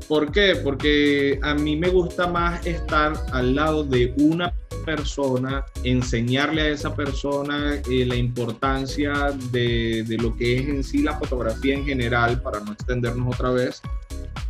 ¿Por 0.08 0.32
qué? 0.32 0.56
Porque 0.56 1.38
a 1.42 1.54
mí 1.54 1.76
me 1.76 1.90
gusta 1.90 2.26
más 2.26 2.66
estar 2.66 3.12
al 3.30 3.54
lado 3.54 3.84
de 3.84 4.14
una 4.16 4.54
persona, 4.86 5.66
enseñarle 5.84 6.62
a 6.62 6.68
esa 6.68 6.94
persona 6.94 7.74
eh, 7.90 8.06
la 8.06 8.16
importancia 8.16 9.36
de, 9.52 10.02
de, 10.08 10.16
lo 10.16 10.34
que 10.34 10.56
es 10.56 10.68
en 10.68 10.82
sí 10.82 11.02
la 11.02 11.18
fotografía 11.18 11.74
en 11.74 11.84
general, 11.84 12.40
para 12.40 12.60
no 12.60 12.72
extendernos 12.72 13.34
otra 13.34 13.50
vez, 13.50 13.82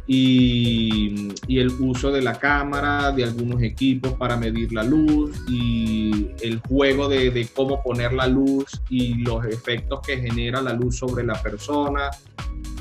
y, 0.07 1.33
y, 1.49 1.59
el 1.59 1.71
uso 1.81 2.13
de 2.13 2.23
la 2.23 2.39
cámara, 2.39 3.11
de 3.11 3.25
algunos 3.25 3.61
equipos 3.61 4.13
para 4.13 4.37
medir 4.37 4.73
la 4.73 4.85
luz, 4.85 5.37
y 5.49 6.29
el 6.41 6.61
juego 6.61 7.09
de, 7.09 7.33
de 7.33 7.49
cómo 7.49 7.83
poner 7.83 8.13
la 8.13 8.29
luz 8.29 8.81
y 8.89 9.15
los 9.25 9.45
efectos 9.45 10.01
que 10.07 10.19
genera 10.19 10.63
la 10.63 10.73
luz 10.73 10.99
sobre 10.99 11.25
la 11.25 11.43
persona. 11.43 12.11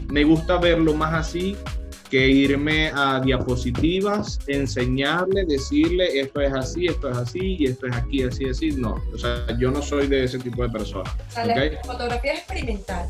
Me 0.09 0.23
gusta 0.23 0.57
verlo 0.57 0.93
más 0.93 1.13
así 1.15 1.57
que 2.09 2.27
irme 2.27 2.91
a 2.93 3.19
diapositivas, 3.19 4.39
enseñarle, 4.47 5.45
decirle 5.45 6.19
esto 6.19 6.41
es 6.41 6.53
así, 6.53 6.87
esto 6.87 7.09
es 7.09 7.17
así 7.17 7.57
y 7.59 7.65
esto 7.67 7.87
es 7.87 7.95
aquí, 7.95 8.23
así, 8.23 8.49
así. 8.49 8.71
No, 8.71 9.01
o 9.13 9.17
sea, 9.17 9.45
yo 9.59 9.71
no 9.71 9.81
soy 9.81 10.07
de 10.07 10.23
ese 10.23 10.39
tipo 10.39 10.63
de 10.63 10.69
persona. 10.69 11.09
O 11.29 11.31
sea, 11.31 11.45
la 11.45 11.83
fotografía 11.83 12.33
es 12.33 12.39
experimental. 12.39 13.07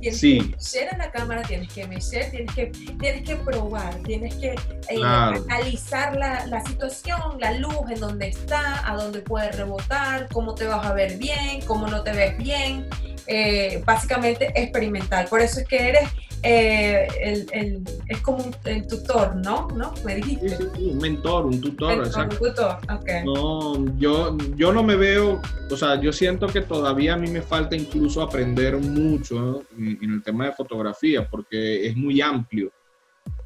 Tienes 0.00 0.20
sí. 0.20 0.52
que 0.52 0.60
ser 0.60 0.88
en 0.92 0.98
la 0.98 1.10
cámara, 1.10 1.42
tienes 1.42 1.72
que 1.72 1.86
mecer, 1.88 2.30
tienes 2.30 2.54
que, 2.54 2.66
tienes 3.00 3.22
que 3.28 3.34
probar, 3.34 3.96
tienes 4.04 4.34
que 4.36 4.50
eh, 4.50 4.94
claro. 4.94 5.44
analizar 5.48 6.16
la, 6.16 6.46
la, 6.46 6.64
situación, 6.64 7.38
la 7.40 7.54
luz, 7.54 7.74
en 7.90 7.98
dónde 7.98 8.28
está, 8.28 8.88
a 8.88 8.96
dónde 8.96 9.22
puede 9.22 9.50
rebotar, 9.50 10.28
cómo 10.32 10.54
te 10.54 10.66
vas 10.66 10.86
a 10.86 10.92
ver 10.92 11.18
bien, 11.18 11.62
cómo 11.66 11.88
no 11.88 12.02
te 12.04 12.12
ves 12.12 12.38
bien. 12.38 12.88
Eh, 13.30 13.82
básicamente 13.84 14.50
experimental. 14.54 15.26
Por 15.28 15.42
eso 15.42 15.60
es 15.60 15.68
que 15.68 15.90
eres 15.90 16.08
eh, 16.42 17.06
el, 17.20 17.46
el, 17.52 17.82
es 18.06 18.20
como 18.22 18.38
un, 18.38 18.56
el 18.64 18.86
tutor, 18.86 19.36
¿no? 19.36 19.68
¿No? 19.76 19.92
Me 20.02 20.16
dijiste. 20.16 20.48
Sí, 20.48 20.64
sí, 20.74 20.86
un 20.86 20.96
mentor, 20.98 21.44
un 21.44 21.60
tutor. 21.60 21.98
Mentor, 21.98 22.22
un 22.22 22.38
tutor, 22.38 22.78
okay. 22.90 23.24
No, 23.24 23.84
yo, 23.98 24.34
yo 24.56 24.72
no 24.72 24.82
me 24.82 24.96
veo, 24.96 25.42
o 25.70 25.76
sea, 25.76 26.00
yo 26.00 26.10
siento 26.10 26.46
que 26.46 26.62
todavía 26.62 27.14
a 27.14 27.16
mí 27.18 27.28
me 27.28 27.42
falta 27.42 27.76
incluso 27.76 28.22
aprender 28.22 28.78
mucho 28.78 29.62
en, 29.76 29.98
en 30.00 30.12
el 30.14 30.22
tema 30.22 30.46
de 30.46 30.52
fotografía, 30.52 31.28
porque 31.28 31.86
es 31.86 31.94
muy 31.96 32.22
amplio 32.22 32.72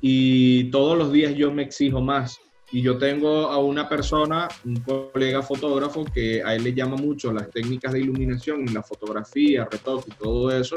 y 0.00 0.70
todos 0.70 0.96
los 0.96 1.12
días 1.12 1.34
yo 1.34 1.50
me 1.52 1.62
exijo 1.62 2.00
más. 2.00 2.38
Y 2.72 2.80
yo 2.82 2.96
tengo 2.96 3.48
a 3.48 3.58
una 3.58 3.88
persona, 3.88 4.48
un 4.64 4.76
colega 4.76 5.42
fotógrafo, 5.42 6.04
que 6.04 6.42
a 6.42 6.54
él 6.54 6.64
le 6.64 6.72
llama 6.72 6.96
mucho 6.96 7.32
las 7.32 7.50
técnicas 7.50 7.92
de 7.92 8.00
iluminación 8.00 8.64
la 8.72 8.82
fotografía, 8.82 9.68
retoque 9.70 10.10
y 10.10 10.14
todo 10.22 10.50
eso. 10.50 10.76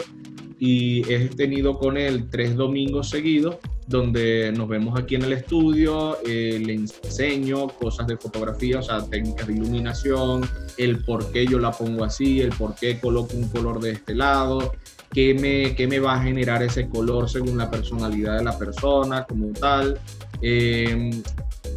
Y 0.60 1.10
he 1.12 1.30
tenido 1.30 1.78
con 1.78 1.98
él 1.98 2.30
tres 2.30 2.56
domingos 2.56 3.10
seguidos 3.10 3.58
donde 3.88 4.52
nos 4.52 4.68
vemos 4.68 5.00
aquí 5.00 5.16
en 5.16 5.24
el 5.24 5.34
estudio, 5.34 6.18
eh, 6.26 6.62
le 6.64 6.74
enseño 6.74 7.68
cosas 7.68 8.08
de 8.08 8.18
fotografía, 8.18 8.80
o 8.80 8.82
sea, 8.82 9.06
técnicas 9.06 9.48
de 9.48 9.54
iluminación, 9.54 10.42
el 10.78 11.04
por 11.04 11.32
qué 11.32 11.46
yo 11.46 11.60
la 11.60 11.72
pongo 11.72 12.04
así, 12.04 12.42
el 12.42 12.50
por 12.50 12.76
qué 12.76 13.00
coloco 13.00 13.36
un 13.36 13.48
color 13.50 13.80
de 13.80 13.92
este 13.92 14.16
lado, 14.16 14.74
qué 15.12 15.36
me, 15.36 15.76
qué 15.76 15.88
me 15.88 16.00
va 16.00 16.16
a 16.16 16.24
generar 16.24 16.64
ese 16.64 16.90
color 16.90 17.30
según 17.30 17.58
la 17.58 17.70
personalidad 17.70 18.38
de 18.38 18.44
la 18.44 18.58
persona 18.58 19.26
como 19.26 19.50
tal. 19.54 20.00
Eh, 20.42 21.12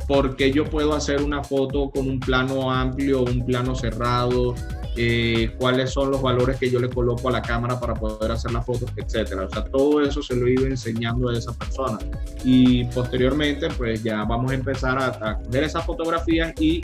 porque 0.09 0.51
yo 0.51 0.65
puedo 0.65 0.95
hacer 0.95 1.23
una 1.23 1.45
foto 1.45 1.91
con 1.91 2.09
un 2.09 2.19
plano 2.19 2.73
amplio, 2.73 3.23
un 3.23 3.45
plano 3.45 3.75
cerrado, 3.75 4.55
eh, 4.97 5.55
cuáles 5.59 5.91
son 5.91 6.11
los 6.11 6.23
valores 6.23 6.57
que 6.57 6.71
yo 6.71 6.81
le 6.81 6.89
coloco 6.89 7.29
a 7.29 7.33
la 7.33 7.43
cámara 7.43 7.79
para 7.79 7.95
poder 7.95 8.33
hacer 8.33 8.51
la 8.51 8.63
foto, 8.63 8.87
etcétera. 8.97 9.45
O 9.45 9.51
sea, 9.51 9.65
todo 9.65 10.01
eso 10.01 10.23
se 10.23 10.35
lo 10.35 10.49
ido 10.49 10.67
enseñando 10.67 11.29
a 11.29 11.37
esa 11.37 11.53
persona. 11.53 11.99
Y 12.43 12.87
posteriormente, 12.87 13.69
pues 13.77 14.03
ya 14.03 14.25
vamos 14.25 14.51
a 14.51 14.55
empezar 14.55 14.99
a, 14.99 15.09
a 15.09 15.39
ver 15.51 15.65
esas 15.65 15.85
fotografías 15.85 16.59
y 16.59 16.81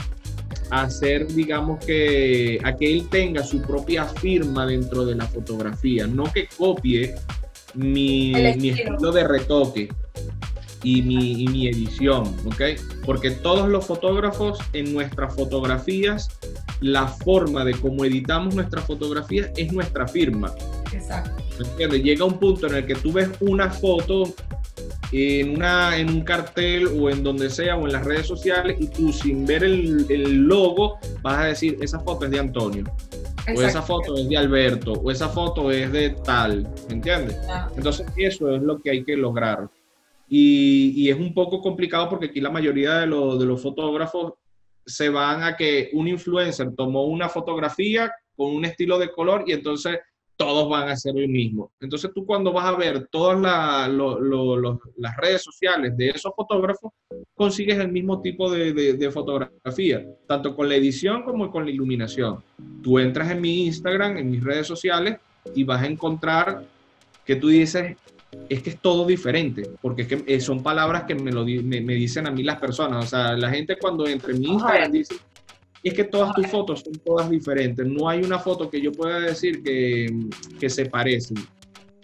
hacer, 0.71 1.27
digamos 1.29 1.85
que, 1.85 2.61
a 2.63 2.77
que 2.77 2.93
él 2.93 3.09
tenga 3.09 3.43
su 3.43 3.63
propia 3.63 4.05
firma 4.05 4.67
dentro 4.67 5.05
de 5.07 5.15
la 5.15 5.27
fotografía, 5.27 6.07
no 6.07 6.25
que 6.33 6.47
copie 6.57 7.15
mi, 7.75 8.33
mi 8.59 8.69
estilo 8.69 9.13
de 9.13 9.27
retoque, 9.27 9.89
y 10.85 11.03
mi, 11.03 11.43
y 11.43 11.49
mi, 11.49 11.67
edición, 11.67 12.25
¿ok? 12.45 12.79
Porque 13.05 13.31
todos 13.31 13.69
los 13.69 13.87
fotógrafos 13.87 14.59
en 14.75 14.93
nuestras 14.93 15.35
fotografías, 15.35 16.29
la 16.81 17.09
forma 17.09 17.65
de 17.65 17.73
cómo 17.73 18.05
editamos 18.05 18.55
nuestras 18.55 18.85
fotografías 18.85 19.51
es 19.57 19.73
nuestra 19.73 20.07
firma. 20.07 20.55
Exacto. 20.93 21.43
¿Entiendes? 21.59 22.03
Llega 22.03 22.25
un 22.25 22.39
punto 22.39 22.67
en 22.67 22.75
el 22.77 22.87
que 22.87 22.95
tú 22.95 23.13
ves 23.13 23.31
una 23.41 23.71
foto 23.71 24.35
en, 25.13 25.57
una, 25.57 25.97
en 25.97 26.11
un 26.11 26.21
cartel 26.23 26.87
o 26.87 27.09
en 27.09 27.23
donde 27.23 27.49
sea 27.49 27.77
o 27.77 27.87
en 27.87 27.93
las 27.93 28.05
redes 28.05 28.27
sociales 28.27 28.77
y 28.79 28.89
tú 28.89 29.13
sin 29.13 29.47
ver 29.47 29.65
el, 29.65 30.07
el 30.09 30.43
logo 30.43 30.99
vas 31.23 31.39
a 31.39 31.45
decir, 31.47 31.79
esa 31.81 32.01
foto 32.01 32.27
es 32.27 32.31
de 32.31 32.41
Antonio. 32.41 32.85
Exacto. 33.47 33.61
O 33.61 33.65
esa 33.65 33.83
foto 33.83 34.17
es 34.17 34.29
de 34.29 34.37
Alberto, 34.39 34.93
o 34.93 35.11
esa 35.11 35.29
foto 35.29 35.71
es 35.71 35.93
de 35.93 36.11
tal, 36.25 36.67
¿me 36.89 36.95
entiendes? 36.95 37.37
Ah. 37.49 37.71
Entonces 37.77 38.07
eso 38.17 38.55
es 38.55 38.63
lo 38.63 38.81
que 38.81 38.91
hay 38.91 39.05
que 39.05 39.17
lograr. 39.17 39.69
Y, 40.37 41.09
es 41.09 41.17
un 41.17 41.33
poco 41.33 41.61
complicado 41.61 42.09
porque 42.09 42.27
aquí 42.27 42.41
la 42.41 42.51
mayoría 42.51 42.99
de, 42.99 43.07
lo, 43.07 43.39
de, 43.39 43.47
los 43.47 43.63
fotógrafos 43.63 44.33
se 44.85 45.09
van 45.09 45.45
a 45.45 45.57
que 45.57 45.91
un 45.93 46.09
influencer 46.09 46.75
tomó 46.75 47.05
una 47.05 47.29
fotografía 47.29 48.13
con 48.35 48.53
un 48.53 48.65
estilo 48.65 48.99
de 48.99 49.13
color 49.13 49.45
y 49.47 49.53
entonces 49.53 50.01
todos 50.37 50.69
van 50.69 50.89
a 50.89 50.93
hacer 50.95 51.17
el 51.17 51.29
mismo. 51.29 51.71
Entonces 51.79 52.11
tú 52.13 52.27
cuando 52.27 52.53
vas 52.53 52.65
a 52.65 52.77
ver 52.77 53.07
todas 53.13 53.41
las 53.41 55.17
redes 55.19 55.45
sociales 55.45 55.97
de 55.97 56.09
esos 56.09 56.33
fotógrafos, 56.35 56.91
consigues 57.37 57.79
el 57.79 57.93
mismo 57.93 58.21
tipo 58.21 58.51
de, 58.51 58.73
de, 58.73 59.11
fotografía, 59.13 60.05
tanto 60.27 60.57
con 60.57 60.69
la 60.69 60.75
edición 60.75 61.23
como 61.23 61.49
con 61.49 61.65
la 61.65 61.71
iluminación. 61.71 62.43
Tú 62.83 62.99
entras 62.99 63.31
en 63.31 63.41
mi 63.41 63.67
Instagram, 63.67 64.17
en 64.17 64.33
mis 64.33 64.43
redes 64.43 64.67
sociales, 64.67 65.17
y 65.55 65.63
vas 65.63 65.81
a 65.81 65.87
encontrar 65.87 66.65
que 67.25 67.37
tú 67.37 67.47
dices, 67.47 67.97
es 68.49 68.63
que 68.63 68.71
es 68.71 68.81
todo 68.81 69.07
diferente, 69.07 69.71
porque 69.81 70.03
es 70.03 70.09
que 70.09 70.41
son 70.41 70.63
palabras 70.63 71.05
que 71.05 71.15
me, 71.15 71.33
lo, 71.33 71.45
me, 71.45 71.81
me, 71.81 71.95
dicen 71.95 72.27
a 72.27 72.31
mí 72.31 72.43
las 72.43 72.59
personas. 72.59 73.05
O 73.05 73.09
sea, 73.09 73.33
la 73.35 73.51
gente 73.51 73.77
cuando 73.79 74.07
entra 74.07 74.33
en 74.33 74.41
mi 74.41 74.49
Instagram 74.49 74.93
dice, 74.93 75.17
es 75.83 75.95
que 75.95 76.05
todas 76.05 76.35
tus 76.35 76.47
fotos 76.47 76.81
son 76.81 76.95
todas 77.05 77.29
diferentes. 77.31 77.87
No 77.87 78.09
hay 78.09 78.23
una 78.23 78.39
foto 78.39 78.71
que 78.71 78.81
yo 78.81 78.93
pueda 78.93 79.21
decir 79.21 79.63
que, 79.63 80.09
que 80.59 80.71
se 80.71 80.87
parecen. 80.87 81.37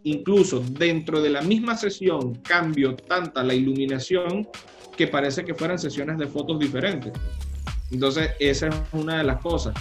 Incluso 0.05 0.61
dentro 0.61 1.21
de 1.21 1.31
la 1.31 1.43
misma 1.43 1.77
sesión 1.77 2.35
cambio 2.37 2.95
tanta 2.95 3.43
la 3.43 3.55
iluminación 3.55 4.49
que 4.97 5.07
parece 5.07 5.45
que 5.45 5.55
fueran 5.55 5.79
sesiones 5.79 6.19
de 6.19 6.27
fotos 6.27 6.59
diferentes. 6.59 7.13
Entonces, 7.91 8.31
esa 8.39 8.69
es 8.69 8.75
una 8.93 9.19
de 9.19 9.25
las 9.25 9.41
cosas. 9.41 9.75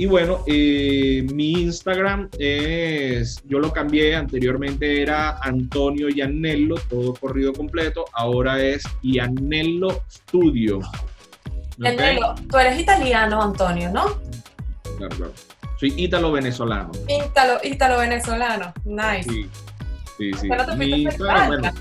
Y 0.00 0.06
bueno, 0.06 0.44
eh, 0.46 1.26
mi 1.34 1.52
Instagram 1.52 2.30
es, 2.38 3.42
yo 3.44 3.58
lo 3.58 3.70
cambié, 3.70 4.16
anteriormente 4.16 5.02
era 5.02 5.36
Antonio 5.42 6.08
Iannello, 6.08 6.76
todo 6.88 7.12
corrido 7.12 7.52
completo, 7.52 8.06
ahora 8.14 8.58
es 8.62 8.82
Iannello 9.02 10.02
Studio. 10.10 10.80
Iannello, 11.76 12.30
¿Okay? 12.30 12.46
tú 12.46 12.56
eres 12.56 12.80
italiano, 12.80 13.42
Antonio, 13.42 13.90
¿no? 13.90 14.18
Claro, 14.96 15.16
claro. 15.16 15.32
Soy 15.78 15.92
ítalo-venezolano. 15.94 16.92
Ítalo, 17.06 17.58
ítalo-venezolano, 17.62 18.72
nice. 18.86 19.30
Sí. 19.30 19.50
Sí, 20.16 20.32
sí. 20.32 20.48
Pero 20.48 20.76
Mi 20.76 21.02
Instagram, 21.02 21.46
bueno, 21.46 21.72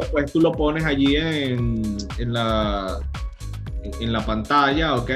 después 0.00 0.32
tú 0.32 0.40
lo 0.40 0.52
pones 0.52 0.86
allí 0.86 1.14
en, 1.16 1.98
en 2.16 2.32
la, 2.32 3.00
en 3.82 4.12
la 4.14 4.24
pantalla, 4.24 4.94
¿ok? 4.94 5.10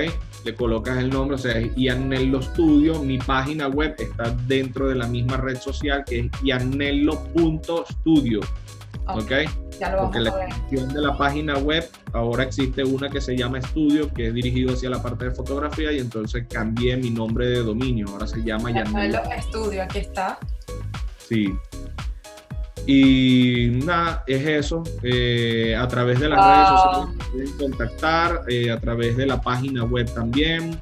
Le 0.45 0.55
colocas 0.55 0.99
el 0.99 1.11
nombre, 1.11 1.37
o 1.37 1.39
sea, 1.39 1.59
es 1.59 1.75
Ianello 1.77 2.43
Studio. 2.43 3.03
Mi 3.03 3.19
página 3.19 3.69
web 3.69 3.95
está 3.99 4.31
dentro 4.47 4.89
de 4.89 4.95
la 4.95 5.07
misma 5.07 5.39
red 5.39 5.57
social 5.59 6.05
que 6.05 6.19
es 6.21 6.31
ianello.studio, 6.43 8.41
¿ok? 9.07 9.33
Ya 9.81 9.91
lo 9.91 10.03
Porque 10.03 10.19
vamos 10.21 10.39
la 10.39 10.45
extensión 10.45 10.89
de 10.93 11.01
la 11.01 11.17
página 11.17 11.59
web, 11.59 11.89
ahora 12.13 12.45
existe 12.45 12.85
una 12.85 13.09
que 13.09 13.21
se 13.21 13.37
llama 13.37 13.61
Studio, 13.61 14.13
que 14.13 14.29
es 14.29 14.35
dirigido 14.35 14.75
hacia 14.75 14.91
la 14.91 15.03
parte 15.03 15.25
de 15.27 15.31
fotografía, 15.33 15.91
y 15.93 15.99
entonces 15.99 16.47
cambié 16.49 16.97
mi 16.97 17.11
nombre 17.11 17.49
de 17.49 17.63
dominio. 17.63 18.07
Ahora 18.11 18.27
se 18.27 18.43
llama. 18.43 18.71
Ianello 18.71 19.23
Estudio, 19.37 19.83
aquí 19.83 19.99
está. 19.99 20.39
Sí. 21.19 21.55
Y 22.87 23.71
nada, 23.85 24.23
es 24.27 24.47
eso. 24.47 24.83
eh, 25.03 25.75
a 25.77 25.89
través 25.89 26.21
de 26.21 26.29
las 26.29 26.39
Wow. 26.41 26.49
redes 26.49 26.69
sociales 26.69 27.09
me 27.17 27.25
pueden 27.33 27.53
contactar, 27.59 28.41
eh, 28.49 28.71
a 28.71 28.79
través 28.79 29.17
de 29.17 29.27
la 29.27 29.41
página 29.41 29.85
web 29.85 30.13
también, 30.15 30.79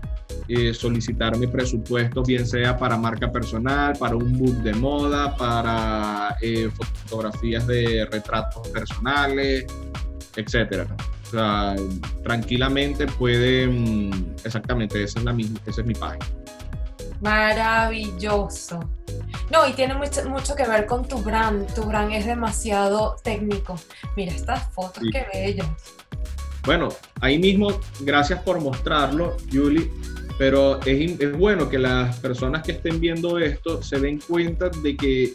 eh, 0.48 0.74
solicitarme 0.74 1.46
presupuestos, 1.46 2.26
bien 2.26 2.44
sea 2.46 2.76
para 2.76 2.96
marca 2.96 3.30
personal, 3.30 3.94
para 3.98 4.16
un 4.16 4.36
book 4.36 4.56
de 4.62 4.74
moda, 4.74 5.36
para 5.36 6.36
fotografías 7.06 7.66
de 7.68 8.06
retratos 8.10 8.66
personales, 8.68 9.66
etcétera. 10.36 10.86
O 11.26 11.30
sea, 11.30 11.76
tranquilamente 12.24 13.06
pueden, 13.06 14.34
exactamente, 14.44 15.02
esa 15.04 15.20
es, 15.20 15.24
la 15.24 15.36
esa 15.66 15.80
es 15.80 15.86
mi 15.86 15.94
página. 15.94 16.26
Maravilloso. 17.22 18.80
No, 19.50 19.66
y 19.68 19.72
tiene 19.72 19.94
mucho, 19.94 20.28
mucho 20.28 20.54
que 20.54 20.66
ver 20.66 20.86
con 20.86 21.06
tu 21.06 21.18
brand. 21.18 21.72
Tu 21.74 21.82
brand 21.82 22.12
es 22.12 22.26
demasiado 22.26 23.16
técnico. 23.22 23.76
Mira 24.16 24.32
estas 24.32 24.70
fotos, 24.72 25.02
Sí. 25.02 25.10
qué 25.10 25.26
bello. 25.32 25.64
Bueno, 26.64 26.88
ahí 27.20 27.38
mismo, 27.38 27.68
gracias 28.00 28.42
por 28.42 28.60
mostrarlo, 28.60 29.36
Julie, 29.52 29.90
pero 30.38 30.80
es, 30.82 31.20
es 31.20 31.36
bueno 31.36 31.68
que 31.68 31.78
las 31.78 32.18
personas 32.20 32.62
que 32.62 32.72
estén 32.72 33.00
viendo 33.00 33.38
esto 33.38 33.82
se 33.82 33.98
den 33.98 34.20
cuenta 34.20 34.68
de 34.68 34.96
que 34.96 35.34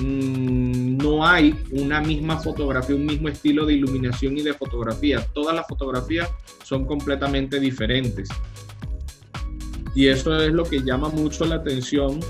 mm, 0.00 0.96
no 0.96 1.26
hay 1.26 1.58
una 1.72 2.00
misma 2.00 2.38
fotografía, 2.40 2.94
un 2.94 3.06
mismo 3.06 3.28
estilo 3.28 3.66
de 3.66 3.74
iluminación 3.74 4.38
y 4.38 4.42
de 4.42 4.54
fotografía. 4.54 5.24
Todas 5.32 5.54
las 5.56 5.66
fotografías 5.66 6.28
son 6.62 6.86
completamente 6.86 7.58
diferentes. 7.58 8.28
Y 9.94 10.08
eso 10.08 10.36
es 10.40 10.52
lo 10.52 10.64
que 10.64 10.82
llama 10.82 11.08
mucho 11.08 11.44
la 11.44 11.56
atención 11.56 12.20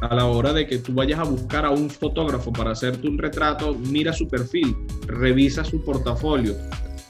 a 0.00 0.14
la 0.14 0.26
hora 0.26 0.52
de 0.52 0.66
que 0.66 0.78
tú 0.78 0.92
vayas 0.94 1.18
a 1.18 1.24
buscar 1.24 1.64
a 1.66 1.70
un 1.70 1.90
fotógrafo 1.90 2.52
para 2.52 2.70
hacerte 2.70 3.08
un 3.08 3.18
retrato, 3.18 3.74
mira 3.74 4.12
su 4.12 4.28
perfil, 4.28 4.76
revisa 5.06 5.64
su 5.64 5.84
portafolio, 5.84 6.54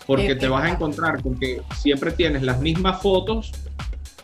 porque 0.06 0.34
te 0.34 0.48
vas 0.48 0.64
a 0.64 0.70
encontrar 0.70 1.22
con 1.22 1.38
que 1.38 1.60
siempre 1.76 2.10
tienes 2.12 2.42
las 2.42 2.60
mismas 2.60 3.02
fotos 3.02 3.52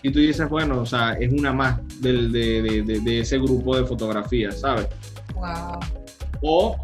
y 0.03 0.11
tú 0.11 0.19
dices, 0.19 0.49
bueno, 0.49 0.81
o 0.81 0.87
sea, 0.87 1.13
es 1.15 1.31
una 1.33 1.53
más 1.53 1.79
del, 2.01 2.33
de, 2.33 2.63
de- 2.63 2.83
de- 2.83 3.01
de 3.01 3.21
ese 3.21 3.39
grupo 3.39 3.77
de 3.77 3.85
fotografías, 3.85 4.61
¿sabes? 4.61 4.87
Wow. 5.35 5.81
O 6.43 6.77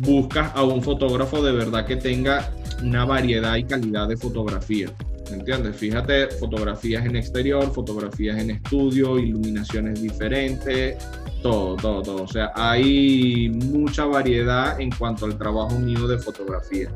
buscas 0.00 0.50
a 0.54 0.62
un 0.62 0.82
fotógrafo 0.82 1.42
de 1.42 1.52
verdad 1.52 1.86
que 1.86 1.96
tenga 1.96 2.50
una 2.82 3.04
variedad 3.04 3.56
y 3.56 3.64
calidad 3.64 4.08
de 4.08 4.16
fotografía. 4.16 4.88
¿Me 5.30 5.36
entiendes? 5.36 5.76
Fíjate, 5.76 6.28
fotografías 6.28 7.04
en 7.04 7.16
exterior, 7.16 7.72
fotografías 7.72 8.38
en 8.38 8.50
estudio, 8.50 9.18
iluminaciones 9.18 10.02
diferentes, 10.02 10.96
todo, 11.42 11.76
todo, 11.76 12.02
todo. 12.02 12.22
O 12.24 12.28
sea, 12.28 12.52
hay 12.54 13.48
mucha 13.48 14.04
variedad 14.04 14.80
en 14.80 14.90
cuanto 14.90 15.26
al 15.26 15.38
trabajo 15.38 15.70
mío 15.78 16.06
de 16.08 16.18
fotografía. 16.18 16.90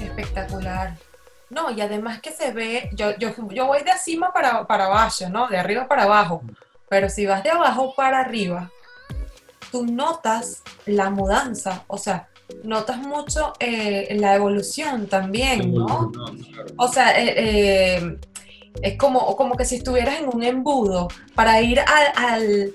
Espectacular. 0.00 0.96
No, 1.50 1.70
y 1.70 1.80
además 1.80 2.20
que 2.20 2.32
se 2.32 2.52
ve, 2.52 2.90
yo, 2.94 3.16
yo, 3.16 3.30
yo 3.50 3.66
voy 3.66 3.82
de 3.82 3.92
cima 4.02 4.32
para, 4.32 4.66
para 4.66 4.86
abajo, 4.86 5.28
¿no? 5.30 5.48
De 5.48 5.56
arriba 5.56 5.88
para 5.88 6.04
abajo. 6.04 6.42
Pero 6.88 7.08
si 7.08 7.26
vas 7.26 7.42
de 7.42 7.50
abajo 7.50 7.94
para 7.96 8.20
arriba, 8.20 8.70
tú 9.70 9.86
notas 9.86 10.62
la 10.86 11.10
mudanza, 11.10 11.84
o 11.86 11.98
sea, 11.98 12.28
notas 12.62 12.98
mucho 12.98 13.52
eh, 13.60 14.16
la 14.18 14.34
evolución 14.34 15.06
también, 15.06 15.72
¿no? 15.74 16.12
O 16.76 16.88
sea, 16.88 17.20
eh, 17.20 17.34
eh, 17.36 18.16
es 18.82 18.96
como, 18.98 19.36
como 19.36 19.54
que 19.56 19.64
si 19.64 19.76
estuvieras 19.76 20.18
en 20.20 20.28
un 20.28 20.42
embudo 20.42 21.08
para 21.34 21.60
ir 21.62 21.78
a, 21.80 21.84
al- 22.16 22.74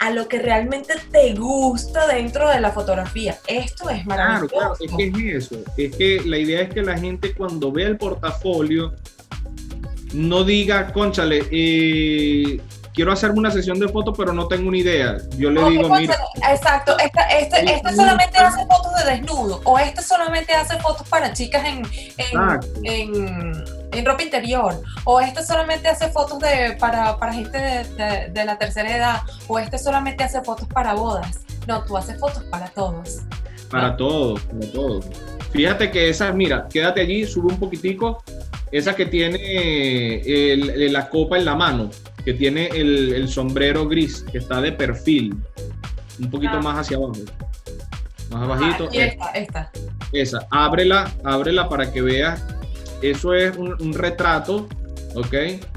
a 0.00 0.10
lo 0.10 0.28
que 0.28 0.38
realmente 0.40 0.94
te 1.10 1.34
gusta 1.34 2.06
dentro 2.06 2.48
de 2.50 2.60
la 2.60 2.70
fotografía. 2.70 3.38
Esto 3.46 3.88
es 3.88 4.04
Claro, 4.04 4.46
maravilloso. 4.46 4.48
claro, 4.54 4.74
es 4.78 4.92
que 4.92 5.04
es 5.36 5.44
eso. 5.44 5.56
Es 5.76 5.96
que 5.96 6.20
la 6.26 6.38
idea 6.38 6.60
es 6.62 6.68
que 6.74 6.82
la 6.82 6.98
gente 6.98 7.32
cuando 7.34 7.72
vea 7.72 7.88
el 7.88 7.96
portafolio 7.96 8.94
no 10.12 10.44
diga, 10.44 10.92
conchale, 10.92 11.42
eh, 11.50 12.60
quiero 12.98 13.12
hacerme 13.12 13.38
una 13.38 13.52
sesión 13.52 13.78
de 13.78 13.86
fotos, 13.86 14.12
pero 14.18 14.32
no 14.32 14.48
tengo 14.48 14.66
una 14.66 14.76
idea. 14.78 15.18
Yo 15.36 15.50
le 15.52 15.62
Ok, 15.62 15.70
digo, 15.70 15.88
mira, 15.94 16.16
Exacto, 16.50 16.98
esta- 16.98 17.28
este, 17.28 17.72
este 17.72 17.94
solamente 17.94 18.38
hace 18.38 18.66
fotos 18.66 18.92
de 19.04 19.10
desnudo 19.12 19.60
o 19.62 19.78
este 19.78 20.02
solamente 20.02 20.52
hace 20.52 20.76
fotos 20.80 21.08
para 21.08 21.32
chicas 21.32 21.64
en, 21.64 21.86
en, 22.16 22.82
en, 22.82 23.64
en 23.92 24.04
ropa 24.04 24.24
interior 24.24 24.82
o 25.04 25.20
este 25.20 25.44
solamente 25.44 25.86
hace 25.86 26.08
fotos 26.08 26.40
de, 26.40 26.76
para, 26.80 27.16
para 27.18 27.32
gente 27.32 27.56
de, 27.56 27.84
de- 27.84 28.30
de 28.32 28.44
la 28.44 28.58
tercera 28.58 28.96
edad 28.96 29.20
o 29.46 29.60
este 29.60 29.78
solamente 29.78 30.24
hace 30.24 30.40
fotos 30.42 30.66
para 30.66 30.94
bodas. 30.94 31.38
No, 31.68 31.84
tú 31.84 31.96
haces 31.96 32.18
fotos 32.18 32.42
para 32.50 32.66
todos. 32.70 33.20
para 33.70 33.96
todos, 33.96 34.40
para 34.42 34.72
todos. 34.72 35.04
Fíjate 35.52 35.92
que 35.92 36.08
esa, 36.08 36.32
mira, 36.32 36.66
quédate 36.68 37.02
allí, 37.02 37.24
sube 37.26 37.52
un 37.52 37.60
poquitico, 37.60 38.24
esa 38.72 38.96
que 38.96 39.06
tiene 39.06 40.16
el- 40.16 40.92
la 40.92 41.08
copa 41.08 41.36
en 41.38 41.44
la 41.44 41.54
mano, 41.54 41.90
que 42.28 42.34
tiene 42.34 42.66
el, 42.74 43.14
el 43.14 43.26
sombrero 43.26 43.88
gris, 43.88 44.22
que 44.30 44.36
está 44.36 44.60
de 44.60 44.72
perfil, 44.72 45.34
un 46.20 46.28
poquito 46.30 46.56
Ah. 46.56 46.60
más 46.60 46.78
hacia 46.80 46.98
abajo. 46.98 47.14
Más 48.30 48.42
abajito. 48.42 48.90
Y 48.92 48.98
esta, 48.98 49.30
esta. 49.30 49.70
Esa, 50.12 50.46
ábrela, 50.50 51.10
ábrela 51.24 51.70
para 51.70 51.90
que 51.90 52.02
veas. 52.02 52.44
Eso 53.00 53.32
es 53.32 53.56
un, 53.56 53.74
un 53.80 53.94
retrato, 53.94 54.68
¿ok? 55.14 55.34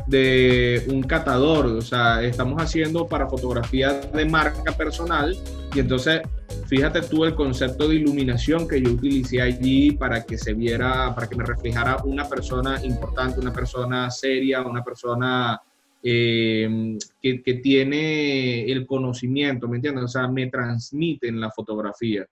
De 0.08 0.86
un 0.90 1.04
catador. 1.04 1.68
O 1.68 1.82
sea, 1.82 2.22
estamos 2.22 2.62
haciendo 2.62 3.08
para 3.08 3.30
fotografía 3.30 3.94
de 3.94 4.26
marca 4.26 4.74
personal. 4.74 5.38
Y 5.74 5.80
entonces, 5.80 6.20
fíjate 6.68 7.02
tú 7.04 7.24
el 7.24 7.34
concepto 7.34 7.88
de 7.88 7.96
iluminación 7.96 8.68
que 8.68 8.82
yo 8.82 8.92
utilicé 8.92 9.42
allí 9.42 9.92
para 9.92 10.26
que 10.26 10.38
se 10.38 10.54
viera, 10.54 11.16
para 11.16 11.28
que 11.30 11.38
me 11.38 11.46
reflejara 11.46 11.96
una 12.04 12.28
persona 12.28 12.84
importante, 12.84 13.40
una 13.40 13.54
persona 13.54 14.12
seria, 14.12 14.62
una 14.64 14.84
persona 14.84 15.62
eh, 16.04 16.98
que, 17.22 17.44
que 17.44 17.54
tiene 17.56 18.72
el 18.72 18.86
conocimiento, 18.86 19.68
¿me 19.68 19.78
entiendes? 19.78 20.06
O 20.06 20.08
sea, 20.08 20.28
me 20.28 20.48
transmite 20.48 21.28
en 21.28 21.40
la 21.40 21.52
fotografía. 21.52 22.26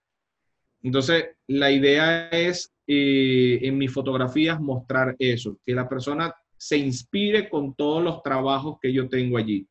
Entonces, 0.81 1.25
la 1.47 1.71
idea 1.71 2.29
es 2.29 2.71
eh, 2.87 3.59
en 3.61 3.77
mis 3.77 3.91
fotografías 3.91 4.59
mostrar 4.59 5.15
eso, 5.19 5.57
que 5.65 5.73
la 5.73 5.87
persona 5.87 6.33
se 6.57 6.77
inspire 6.77 7.49
con 7.49 7.73
todos 7.75 8.03
los 8.03 8.23
trabajos 8.23 8.77
que 8.81 8.91
yo 8.91 9.07
tengo 9.07 9.37
allí. 9.37 9.67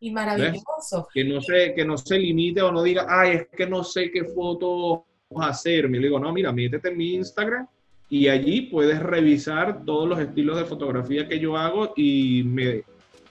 Y 0.00 0.10
maravilloso. 0.10 1.08
Que 1.12 1.24
no 1.24 1.40
se, 1.40 1.74
que 1.74 1.84
no 1.84 1.96
se 1.96 2.18
limite 2.18 2.62
o 2.62 2.72
no 2.72 2.82
diga, 2.82 3.06
ay, 3.08 3.36
es 3.36 3.48
que 3.56 3.66
no 3.66 3.84
sé 3.84 4.10
qué 4.10 4.24
fotos 4.24 5.00
hacerme. 5.36 5.98
Le 5.98 6.06
digo, 6.06 6.18
no, 6.18 6.32
mira, 6.32 6.52
métete 6.52 6.88
en 6.88 6.96
mi 6.96 7.14
Instagram 7.14 7.66
y 8.08 8.28
allí 8.28 8.62
puedes 8.62 9.00
revisar 9.00 9.84
todos 9.84 10.08
los 10.08 10.18
estilos 10.18 10.56
de 10.56 10.64
fotografía 10.64 11.28
que 11.28 11.38
yo 11.38 11.56
hago 11.56 11.92
y 11.96 12.42
me, 12.44 12.84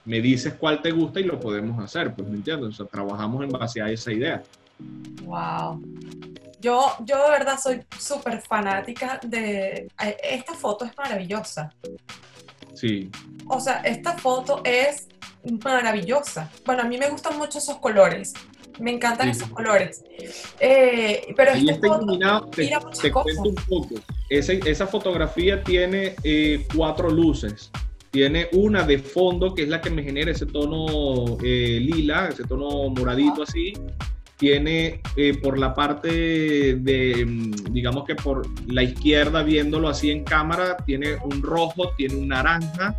me 0.08 0.20
dices 0.22 0.54
cuál 0.54 0.80
te 0.80 0.90
gusta 0.90 1.20
y 1.20 1.24
lo 1.24 1.38
podemos 1.38 1.78
hacer. 1.84 2.14
Pues, 2.14 2.26
¿me 2.28 2.36
entiendes? 2.36 2.70
O 2.70 2.72
sea, 2.72 2.86
trabajamos 2.86 3.44
en 3.44 3.50
base 3.50 3.82
a 3.82 3.90
esa 3.90 4.10
idea. 4.10 4.42
Wow. 5.24 5.82
Yo, 6.60 6.92
yo 7.04 7.22
de 7.24 7.30
verdad 7.30 7.58
soy 7.62 7.82
súper 7.98 8.40
fanática 8.40 9.20
de... 9.22 9.86
Esta 10.22 10.54
foto 10.54 10.86
es 10.86 10.96
maravillosa. 10.96 11.72
Sí. 12.74 13.10
O 13.46 13.60
sea, 13.60 13.80
esta 13.82 14.16
foto 14.16 14.62
es 14.64 15.08
maravillosa. 15.62 16.50
Bueno, 16.64 16.82
a 16.82 16.86
mí 16.86 16.96
me 16.96 17.10
gustan 17.10 17.36
mucho 17.36 17.58
esos 17.58 17.76
colores. 17.76 18.32
Me 18.80 18.92
encantan 18.92 19.26
Sí. 19.26 19.38
esos 19.42 19.50
colores. 19.50 20.04
Eh, 20.58 21.34
pero 21.36 21.52
Ahí 21.52 21.68
esta 21.68 21.86
foto... 21.86 22.02
iluminado. 22.04 22.46
Te, 22.46 22.66
te 22.66 23.10
cosas. 23.10 23.10
cuento 23.24 23.42
un 23.50 23.54
poco. 23.54 23.94
Ese- 24.30 24.60
esa 24.64 24.86
fotografía 24.86 25.62
tiene 25.62 26.14
eh, 26.24 26.66
cuatro 26.74 27.10
luces. 27.10 27.70
Tiene 28.10 28.48
una 28.52 28.84
de 28.84 28.98
fondo, 28.98 29.54
que 29.54 29.64
es 29.64 29.68
la 29.68 29.80
que 29.80 29.90
me 29.90 30.02
genera 30.02 30.30
ese 30.30 30.46
tono 30.46 31.36
eh, 31.42 31.78
lila, 31.80 32.28
ese 32.28 32.44
tono 32.44 32.88
moradito 32.90 33.42
así. 33.42 33.74
Tiene 34.38 35.02
eh, 35.16 35.36
por 35.42 35.58
la 35.58 35.74
parte 35.74 36.76
de, 36.76 37.26
mm, 37.26 37.72
digamos 37.72 38.04
que 38.04 38.14
por 38.14 38.46
la 38.70 38.82
izquierda, 38.82 39.42
viéndolo 39.42 39.88
así 39.88 40.10
en 40.10 40.24
cámara, 40.24 40.76
tiene 40.86 41.16
un 41.24 41.42
rojo, 41.42 41.90
tiene 41.96 42.16
un 42.16 42.28
naranja. 42.28 42.96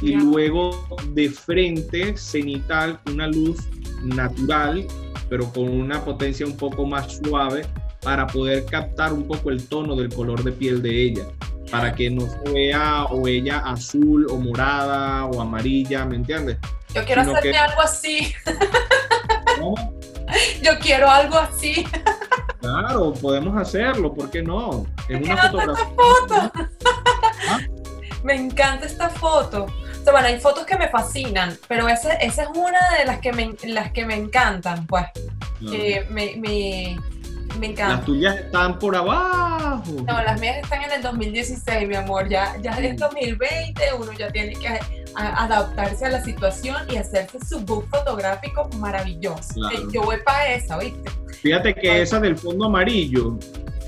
Y 0.00 0.14
luego 0.14 0.86
de 1.12 1.30
frente, 1.30 2.16
cenital, 2.16 3.00
una 3.06 3.28
luz 3.28 3.58
natural, 4.04 4.86
pero 5.28 5.50
con 5.52 5.68
una 5.68 6.04
potencia 6.04 6.44
un 6.44 6.56
poco 6.56 6.84
más 6.84 7.20
suave 7.24 7.64
para 8.02 8.26
poder 8.26 8.64
captar 8.66 9.12
un 9.12 9.26
poco 9.26 9.50
el 9.50 9.64
tono 9.66 9.96
del 9.96 10.08
color 10.12 10.42
de 10.42 10.52
piel 10.52 10.82
de 10.82 11.02
ella, 11.04 11.24
para 11.72 11.92
que 11.94 12.10
no 12.10 12.22
se 12.28 12.50
vea 12.52 13.04
o 13.06 13.26
ella 13.26 13.58
azul 13.60 14.26
o 14.30 14.36
morada 14.36 15.24
o 15.24 15.40
amarilla, 15.40 16.04
¿me 16.04 16.16
entiendes? 16.16 16.58
Yo 16.94 17.04
quiero 17.04 17.22
Sino 17.24 17.34
hacerme 17.36 17.52
que- 17.52 17.58
algo 17.58 17.80
así. 17.80 18.34
Yo 20.62 20.78
quiero 20.80 21.10
algo 21.10 21.36
así. 21.38 21.84
Claro, 22.60 23.12
podemos 23.14 23.60
hacerlo, 23.60 24.14
¿por 24.14 24.30
qué 24.30 24.42
no? 24.42 24.86
Es 25.08 25.20
Me 25.20 25.24
una 25.24 25.32
encanta 25.32 25.50
fotografía. 25.50 25.84
esta 25.84 25.94
foto. 25.96 26.52
¿Ah? 27.48 27.58
Me 28.24 28.34
encanta 28.36 28.86
esta 28.86 29.10
foto. 29.10 29.64
O 29.64 30.04
sea, 30.04 30.12
bueno, 30.12 30.28
hay 30.28 30.38
fotos 30.38 30.64
que 30.64 30.76
me 30.76 30.88
fascinan, 30.88 31.56
pero 31.68 31.88
esa, 31.88 32.12
esa 32.14 32.42
es 32.44 32.48
una 32.54 32.78
de 32.98 33.04
las 33.04 33.18
que 33.20 33.32
me, 33.32 33.54
las 33.64 33.90
que 33.92 34.04
me 34.04 34.14
encantan, 34.14 34.86
pues. 34.86 35.06
Que 35.60 36.06
me, 36.10 36.34
me, 36.36 36.96
me 37.58 37.68
Las 37.68 37.78
encanta. 37.78 38.04
tuyas 38.04 38.36
están 38.36 38.78
por 38.78 38.96
abajo. 38.96 39.82
No, 40.06 40.22
las 40.22 40.40
mías 40.40 40.56
están 40.62 40.82
en 40.82 40.92
el 40.92 41.02
2016, 41.02 41.88
mi 41.88 41.94
amor. 41.94 42.28
Ya, 42.28 42.56
ya 42.62 42.72
es 42.72 42.96
2020, 42.96 43.82
uno 43.98 44.12
ya 44.18 44.30
tiene 44.30 44.52
que 44.54 44.68
a- 44.68 45.44
adaptarse 45.44 46.06
a 46.06 46.10
la 46.10 46.22
situación 46.22 46.76
y 46.90 46.96
hacerse 46.96 47.38
su 47.46 47.60
book 47.60 47.86
fotográfico 47.90 48.68
maravilloso. 48.78 49.54
Claro. 49.54 49.78
Eh, 49.78 49.82
Yo 49.92 50.02
voy 50.02 50.16
para 50.24 50.54
esa, 50.54 50.78
¿oíste? 50.78 51.10
Fíjate 51.42 51.74
que 51.74 52.02
esa 52.02 52.20
del 52.20 52.36
fondo 52.36 52.66
amarillo 52.66 53.38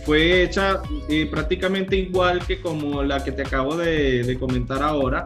fue 0.05 0.43
hecha 0.43 0.83
eh, 1.09 1.27
prácticamente 1.31 1.97
igual 1.97 2.45
que 2.47 2.61
como 2.61 3.03
la 3.03 3.23
que 3.25 3.33
te 3.33 3.43
acabo 3.43 3.77
de, 3.77 4.23
de 4.23 4.39
comentar 4.39 4.83
ahora. 4.83 5.25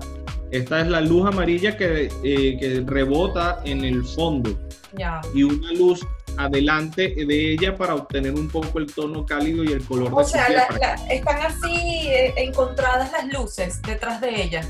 Esta 0.50 0.80
es 0.80 0.86
la 0.86 1.00
luz 1.02 1.26
amarilla 1.26 1.76
que, 1.76 2.08
eh, 2.24 2.56
que 2.58 2.82
rebota 2.86 3.60
en 3.64 3.84
el 3.84 4.02
fondo 4.04 4.58
Ya. 4.96 5.20
y 5.34 5.42
una 5.42 5.72
luz 5.72 6.00
adelante 6.38 7.14
de 7.26 7.52
ella 7.52 7.76
para 7.76 7.94
obtener 7.94 8.32
un 8.34 8.48
poco 8.48 8.78
el 8.78 8.86
tono 8.92 9.26
cálido 9.26 9.64
y 9.64 9.72
el 9.72 9.84
color 9.84 10.10
O 10.12 10.18
de 10.18 10.24
sea, 10.24 10.48
la- 10.48 10.68
la- 10.78 10.94
están 11.12 11.42
así 11.42 12.08
eh, 12.08 12.34
encontradas 12.36 13.10
las 13.12 13.26
luces 13.32 13.82
detrás 13.82 14.20
de 14.20 14.42
ella. 14.42 14.62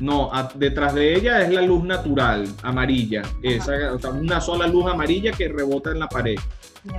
No, 0.00 0.32
a- 0.34 0.50
detrás 0.54 0.94
de 0.94 1.14
ella 1.14 1.42
es 1.42 1.50
la 1.50 1.62
luz 1.62 1.84
natural, 1.84 2.46
amarilla. 2.62 3.22
Esa, 3.42 3.92
o 3.94 3.98
sea, 3.98 4.10
una 4.10 4.40
sola 4.40 4.66
luz 4.66 4.86
amarilla 4.90 5.30
que 5.32 5.48
rebota 5.48 5.90
en 5.92 6.00
la 6.00 6.08
pared. 6.08 6.36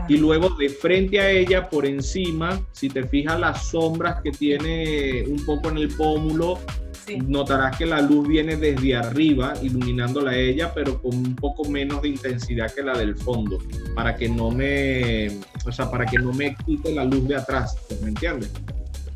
Y 0.10 0.18
luego 0.18 0.49
de 0.49 0.68
frente 0.70 1.20
a 1.20 1.30
ella, 1.30 1.70
por 1.70 1.86
encima, 1.86 2.60
si 2.74 2.89
te 2.89 3.03
fijas 3.05 3.39
las 3.39 3.68
sombras 3.70 4.22
que 4.22 4.32
tiene 4.32 5.24
un 5.28 5.45
poco 5.45 5.70
en 5.70 5.78
el 5.78 5.88
pómulo, 5.95 6.60
Sí. 7.08 7.18
notarás 7.26 7.78
que 7.78 7.86
la 7.86 8.01
luz 8.01 8.28
viene 8.28 8.58
desde 8.58 8.95
arriba, 8.97 9.53
iluminándola 9.62 10.32
a 10.32 10.36
ella, 10.38 10.74
pero 10.74 11.01
con 11.01 11.16
un 11.16 11.36
poco 11.38 11.64
menos 11.70 12.01
de 12.01 12.10
intensidad 12.10 12.70
que 12.74 12.84
la 12.84 12.97
del 12.97 13.16
fondo, 13.16 13.60
para 13.95 14.14
que 14.16 14.28
no 14.28 14.51
me, 14.51 15.28
o 15.66 15.72
sea, 15.72 15.89
para 15.89 16.05
que 16.05 16.18
no 16.18 16.34
me 16.34 16.53
quite 16.66 16.93
la 16.93 17.05
luz 17.05 17.26
de 17.30 17.38
atrás, 17.38 17.78
¿me 18.01 18.10
entiendes? 18.10 18.51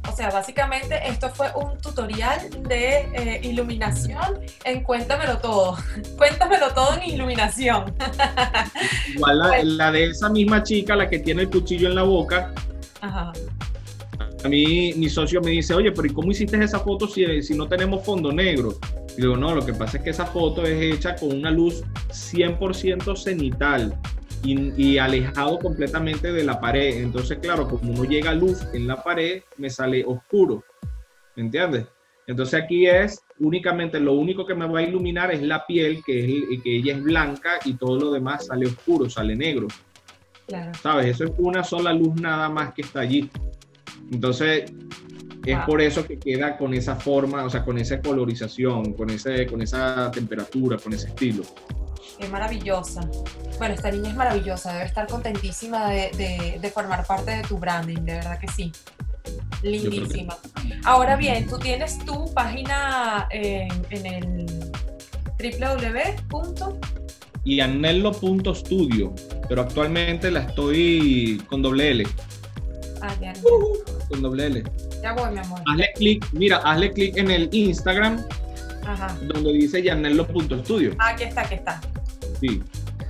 O 0.09 0.15
sea, 0.15 0.31
básicamente 0.31 0.99
esto 1.07 1.29
fue 1.29 1.47
un 1.55 1.77
tutorial 1.79 2.39
de 2.67 3.07
eh, 3.13 3.41
iluminación 3.43 4.39
en 4.63 4.83
Cuéntamelo 4.83 5.37
Todo. 5.37 5.77
Cuéntamelo 6.17 6.73
todo 6.73 6.95
en 6.95 7.03
iluminación. 7.11 7.93
Igual 9.13 9.39
la, 9.39 9.47
Pues- 9.49 9.63
la 9.65 9.91
de 9.91 10.05
esa 10.05 10.29
misma 10.29 10.63
chica, 10.63 10.95
la 10.95 11.07
que 11.09 11.19
tiene 11.19 11.43
el 11.43 11.49
cuchillo 11.49 11.87
en 11.89 11.95
la 11.95 12.03
boca, 12.03 12.51
Ajá. 13.01 13.31
A 14.43 14.49
mí 14.49 14.93
mi 14.95 15.09
socio 15.09 15.41
me 15.41 15.51
dice, 15.51 15.73
oye, 15.73 15.91
pero 15.91 16.07
¿y 16.07 16.13
cómo 16.13 16.31
hiciste 16.31 16.61
esa 16.63 16.79
foto 16.79 17.07
si, 17.07 17.41
si 17.43 17.55
no 17.55 17.67
tenemos 17.67 18.03
fondo 18.03 18.31
negro? 18.31 18.75
Y 19.17 19.21
digo, 19.21 19.37
no, 19.37 19.53
lo 19.53 19.65
que 19.65 19.73
pasa 19.73 19.97
es 19.97 20.03
que 20.03 20.09
esa 20.09 20.25
foto 20.25 20.63
es 20.63 20.95
hecha 20.95 21.15
con 21.15 21.31
una 21.31 21.51
luz 21.51 21.83
100% 22.09 23.15
cenital 23.15 23.97
y, 24.43 24.73
y 24.81 24.97
alejado 24.97 25.59
completamente 25.59 26.31
de 26.31 26.43
la 26.43 26.59
pared. 26.59 27.01
Entonces, 27.01 27.37
claro, 27.39 27.67
como 27.67 27.93
no 27.93 28.03
llega 28.03 28.33
luz 28.33 28.61
en 28.73 28.87
la 28.87 29.03
pared, 29.03 29.43
me 29.57 29.69
sale 29.69 30.03
oscuro. 30.05 30.63
¿Me 31.35 31.43
entiendes? 31.43 31.85
Entonces 32.27 32.61
aquí 32.63 32.87
es 32.87 33.23
únicamente, 33.39 33.99
lo 33.99 34.13
único 34.13 34.45
que 34.45 34.55
me 34.55 34.67
va 34.67 34.79
a 34.79 34.83
iluminar 34.83 35.31
es 35.31 35.41
la 35.41 35.65
piel, 35.65 36.01
que, 36.05 36.23
es, 36.23 36.63
que 36.63 36.77
ella 36.77 36.95
es 36.95 37.03
blanca 37.03 37.59
y 37.65 37.73
todo 37.73 37.99
lo 37.99 38.11
demás 38.11 38.47
sale 38.47 38.67
oscuro, 38.67 39.09
sale 39.09 39.35
negro. 39.35 39.67
Claro. 40.47 40.71
¿sabes? 40.81 41.07
Eso 41.07 41.25
es 41.25 41.31
una 41.37 41.63
sola 41.63 41.93
luz 41.93 42.15
nada 42.15 42.49
más 42.49 42.73
que 42.73 42.81
está 42.81 43.01
allí. 43.01 43.29
Entonces, 44.11 44.71
es 45.45 45.55
Wow. 45.57 45.65
por 45.65 45.81
eso 45.81 46.05
que 46.05 46.19
queda 46.19 46.57
con 46.57 46.73
esa 46.73 46.95
forma, 46.95 47.43
o 47.45 47.49
sea, 47.49 47.63
con 47.65 47.77
esa 47.79 47.99
colorización, 48.01 48.93
con, 48.93 49.09
ese, 49.09 49.47
con 49.47 49.61
esa 49.61 50.11
temperatura, 50.11 50.77
con 50.77 50.93
ese 50.93 51.07
estilo. 51.07 51.43
Qué 52.19 52.27
maravillosa. 52.27 53.01
Bueno, 53.57 53.73
esta 53.73 53.89
niña 53.89 54.09
es 54.09 54.15
maravillosa. 54.15 54.73
Debe 54.73 54.85
estar 54.85 55.07
contentísima 55.07 55.89
de, 55.89 56.11
de- 56.17 56.59
de 56.61 56.69
formar 56.69 57.05
parte 57.07 57.31
de 57.31 57.41
tu 57.41 57.57
branding. 57.57 58.01
De 58.03 58.13
verdad 58.13 58.37
que 58.39 58.47
sí. 58.49 58.71
Lindísima. 59.63 60.37
Ahora 60.83 61.15
bien, 61.15 61.47
tú 61.47 61.57
tienes 61.57 61.97
tu 62.05 62.31
página 62.33 63.27
en, 63.31 63.69
en 63.89 64.05
el 64.05 64.45
www. 65.39 66.79
Y 67.43 67.59
anello.studio, 67.59 69.13
pero 69.49 69.61
actualmente 69.63 70.29
la 70.29 70.41
estoy 70.41 71.41
con 71.47 71.63
doble 71.63 71.89
L, 71.91 72.07
Ah, 73.01 73.15
ya, 73.19 73.33
ya. 73.33 73.41
Con 74.11 74.21
doble 74.21 74.47
L. 74.47 74.63
Ya 75.01 75.13
voy, 75.13 75.31
mi 75.31 75.39
amor. 75.39 75.61
Hazle 75.67 75.89
clic, 75.95 76.27
mira, 76.33 76.57
hazle 76.57 76.91
clic 76.91 77.17
en 77.17 77.31
el 77.31 77.49
Instagram 77.51 78.23
Ajá. 78.85 79.17
donde 79.23 79.53
dice 79.53 79.81
yanello.studio. 79.81 80.95
Ah, 80.99 81.09
aquí 81.09 81.23
está, 81.23 81.41
aquí 81.41 81.55
está. 81.55 81.81
Sí. 82.39 82.61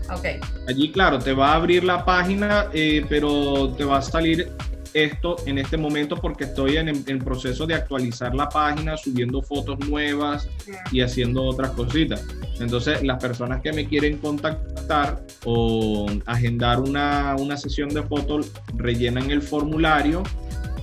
Ok. 0.10 0.26
Allí, 0.68 0.92
claro, 0.92 1.20
te 1.20 1.34
va 1.34 1.52
a 1.52 1.56
abrir 1.56 1.84
la 1.84 2.06
página, 2.06 2.68
eh, 2.74 3.06
pero 3.10 3.74
te 3.78 3.84
va 3.84 3.98
a 3.98 4.02
salir 4.02 4.52
esto 4.94 5.38
en 5.46 5.58
este 5.58 5.78
momento 5.78 6.18
porque 6.18 6.46
estoy 6.46 6.78
en 6.78 6.90
el 6.90 7.20
proceso 7.20 7.66
de 7.66 7.76
actualizar 7.76 8.36
la 8.36 8.50
página, 8.50 8.98
subiendo 8.98 9.42
fotos 9.42 9.80
nuevas 9.88 10.50
y 10.92 11.02
haciendo 11.02 11.44
otras 11.44 11.72
cositas. 11.72 12.26
Entonces, 12.60 13.02
las 13.04 13.22
personas 13.22 13.62
que 13.62 13.72
me 13.72 13.88
quieren 13.88 14.18
contactar 14.18 15.24
o 15.46 16.08
agendar 16.26 16.80
una, 16.80 17.36
una 17.40 17.58
sesión 17.58 17.90
de 17.90 18.04
fotos, 18.04 18.52
rellenan 18.76 19.32
el 19.32 19.42
formulario, 19.42 20.24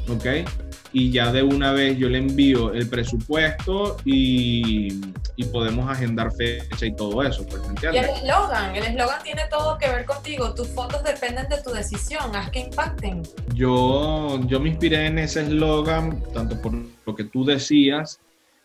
¿ok? 0.08 0.48
Y 0.92 1.10
ya 1.10 1.30
de 1.30 1.42
una 1.42 1.72
vez 1.72 1.98
yo 1.98 2.08
le 2.08 2.16
envío 2.18 2.72
el 2.72 2.88
presupuesto 2.88 3.98
y, 4.06 4.88
y 5.36 5.44
podemos 5.52 5.88
agendar 5.90 6.32
fecha 6.32 6.86
y 6.86 6.94
todo 6.96 7.22
eso, 7.22 7.44
pues, 7.46 7.60
¿me 7.62 7.66
Y 7.66 7.70
entiendes? 7.70 8.02
el 8.08 8.16
eslogan, 8.24 8.74
el 8.74 8.84
eslogan 8.84 9.22
tiene 9.22 9.42
todo 9.50 9.76
que 9.76 9.86
ver 9.88 10.06
contigo. 10.06 10.54
Tus 10.54 10.68
fotos 10.68 11.04
dependen 11.04 11.46
de 11.50 11.62
tu 11.62 11.70
decisión. 11.70 12.34
Haz 12.34 12.50
que 12.50 12.60
impacten. 12.60 13.22
Yo, 13.54 14.40
yo 14.46 14.60
me 14.60 14.70
inspiré 14.70 15.06
en 15.06 15.18
ese 15.18 15.42
eslogan, 15.42 16.22
tanto 16.32 16.60
por 16.62 16.72
lo 17.04 17.14
que 17.14 17.24
tú 17.24 17.44
decías, 17.44 18.18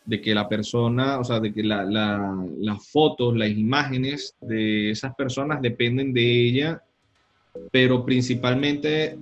de 0.05 0.21
que 0.21 0.33
la 0.33 0.47
persona, 0.47 1.19
o 1.19 1.23
sea, 1.25 1.39
de 1.41 1.53
que 1.53 1.63
la- 1.63 1.83
la- 1.83 2.35
las 2.59 2.87
fotos, 2.87 3.35
las 3.37 3.49
imágenes 3.49 4.33
de 4.41 4.91
esas 4.91 5.13
personas 5.15 5.61
dependen 5.61 6.13
de 6.13 6.47
ella, 6.47 6.81
pero 7.71 8.03
principalmente 8.05 9.17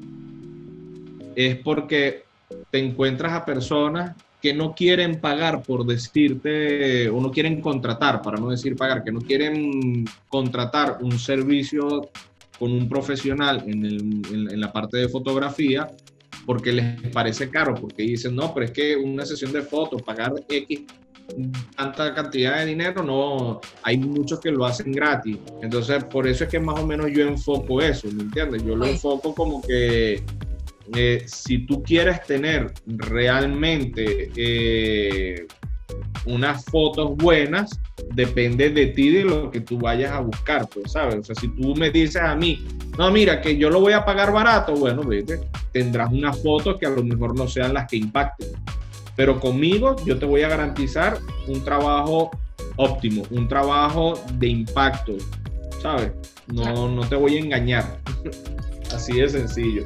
es 1.36 1.58
porque 1.58 2.24
te 2.70 2.80
encuentras 2.80 3.34
a 3.34 3.46
personas 3.46 4.16
que 4.42 4.54
no 4.54 4.74
quieren 4.74 5.22
pagar 5.22 5.62
por 5.62 5.86
decirte, 5.86 7.08
o 7.10 7.22
no 7.22 7.32
quieren 7.32 7.62
contratar, 7.62 8.22
para 8.22 8.40
no 8.40 8.50
decir 8.50 8.76
pagar, 8.76 9.04
que 9.04 9.12
no 9.12 9.22
quieren 9.22 10.04
contratar 10.28 10.98
un 11.02 11.18
servicio 11.20 12.10
con 12.58 12.72
un 12.72 12.90
profesional 12.90 13.64
en, 13.68 13.86
el- 13.86 14.02
en- 14.34 14.50
en 14.52 14.60
la 14.60 14.72
parte 14.72 14.98
de 14.98 15.10
fotografía 15.10 15.90
porque 16.46 16.72
les 16.72 17.00
parece 17.14 17.50
caro, 17.52 17.76
porque 17.76 18.02
dicen, 18.04 18.36
no, 18.36 18.52
pero 18.54 18.66
es 18.66 18.72
que 18.72 18.96
una 18.96 19.26
sesión 19.26 19.52
de 19.54 19.62
fotos, 19.62 20.02
pagar 20.02 20.34
X 20.50 20.82
tanta 21.78 22.14
cantidad 22.14 22.58
de 22.60 22.66
dinero, 22.66 23.04
no, 23.04 23.62
hay 23.84 23.98
muchos 23.98 24.40
que 24.40 24.52
lo 24.52 24.66
hacen 24.66 24.92
gratis. 24.92 25.38
Entonces, 25.62 26.04
por 26.06 26.28
eso 26.28 26.44
es 26.44 26.50
que 26.50 26.60
más 26.60 26.80
o 26.80 26.86
menos 26.86 27.10
yo 27.14 27.26
enfoco 27.26 27.80
eso, 27.82 28.08
¿me 28.12 28.24
entiendes? 28.24 28.64
Yo 28.66 28.76
lo 28.76 28.86
enfoco 28.86 29.34
como 29.34 29.62
que 29.62 30.24
eh, 30.96 31.24
si 31.26 31.66
tú 31.66 31.82
quieres 31.84 32.24
tener 32.26 32.74
realmente 32.86 34.32
eh, 34.36 35.48
unas 36.26 36.66
fotos 36.66 37.16
buenas, 37.16 37.80
depende 38.14 38.70
de 38.70 38.88
ti, 38.88 39.10
de 39.10 39.24
lo 39.24 39.52
que 39.52 39.62
tú 39.62 39.78
vayas 39.78 40.12
a 40.12 40.20
buscar, 40.20 40.68
pues, 40.70 40.92
¿sabes? 40.92 41.16
O 41.16 41.24
sea, 41.24 41.36
si 41.36 41.48
tú 41.50 41.76
me 41.76 41.90
dices 41.90 42.22
a 42.22 42.36
mí, 42.36 42.66
no, 42.98 43.10
mira, 43.12 43.42
que 43.42 43.58
yo 43.58 43.70
lo 43.70 43.80
voy 43.80 43.94
a 43.94 44.06
pagar 44.06 44.32
barato, 44.32 44.74
bueno, 44.74 45.04
vete, 45.04 45.40
tendrás 45.72 46.12
unas 46.12 46.42
fotos 46.42 46.78
que 46.80 46.86
a 46.86 46.90
lo 46.90 47.04
mejor 47.04 47.36
no 47.38 47.48
sean 47.48 47.74
las 47.74 47.88
que 47.88 47.98
impacten. 47.98 48.50
Pero 49.16 49.40
conmigo 49.40 49.96
yo 50.06 50.18
te 50.18 50.26
voy 50.26 50.42
a 50.42 50.50
garantizar 50.50 51.18
un 51.48 51.64
trabajo 51.64 52.32
óptimo, 52.78 53.24
un 53.30 53.48
trabajo 53.48 54.14
de 54.34 54.48
impacto, 54.48 55.14
¿sabes? 55.82 56.12
No, 56.48 56.90
no 56.90 57.08
te 57.08 57.16
voy 57.16 57.38
a 57.38 57.40
engañar. 57.40 58.00
Así 58.94 59.14
de 59.14 59.30
sencillo. 59.30 59.86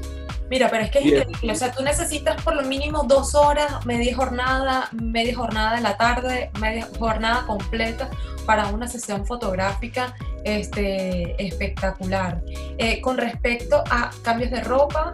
Mira, 0.50 0.70
pero 0.70 0.84
es 0.84 0.92
que 0.92 1.00
es 1.00 1.04
Bien. 1.04 1.18
increíble. 1.22 1.52
O 1.52 1.56
sea, 1.56 1.72
tú 1.72 1.84
necesitas 1.84 2.42
por 2.44 2.56
lo 2.56 2.64
mínimo 2.64 3.04
dos 3.04 3.34
horas, 3.36 3.86
media 3.86 4.16
jornada, 4.16 4.90
media 4.92 5.36
jornada 5.36 5.76
de 5.76 5.82
la 5.82 5.98
tarde, 5.98 6.52
media 6.60 6.88
jornada 7.00 7.46
completa 7.48 8.10
para 8.46 8.68
una 8.68 8.88
sesión 8.88 9.26
fotográfica 9.26 10.16
este, 10.44 11.36
espectacular. 11.44 12.42
Eh, 12.78 13.02
con 13.02 13.18
respecto 13.18 13.84
a 13.90 14.12
cambios 14.22 14.52
de 14.52 14.62
ropa, 14.62 15.14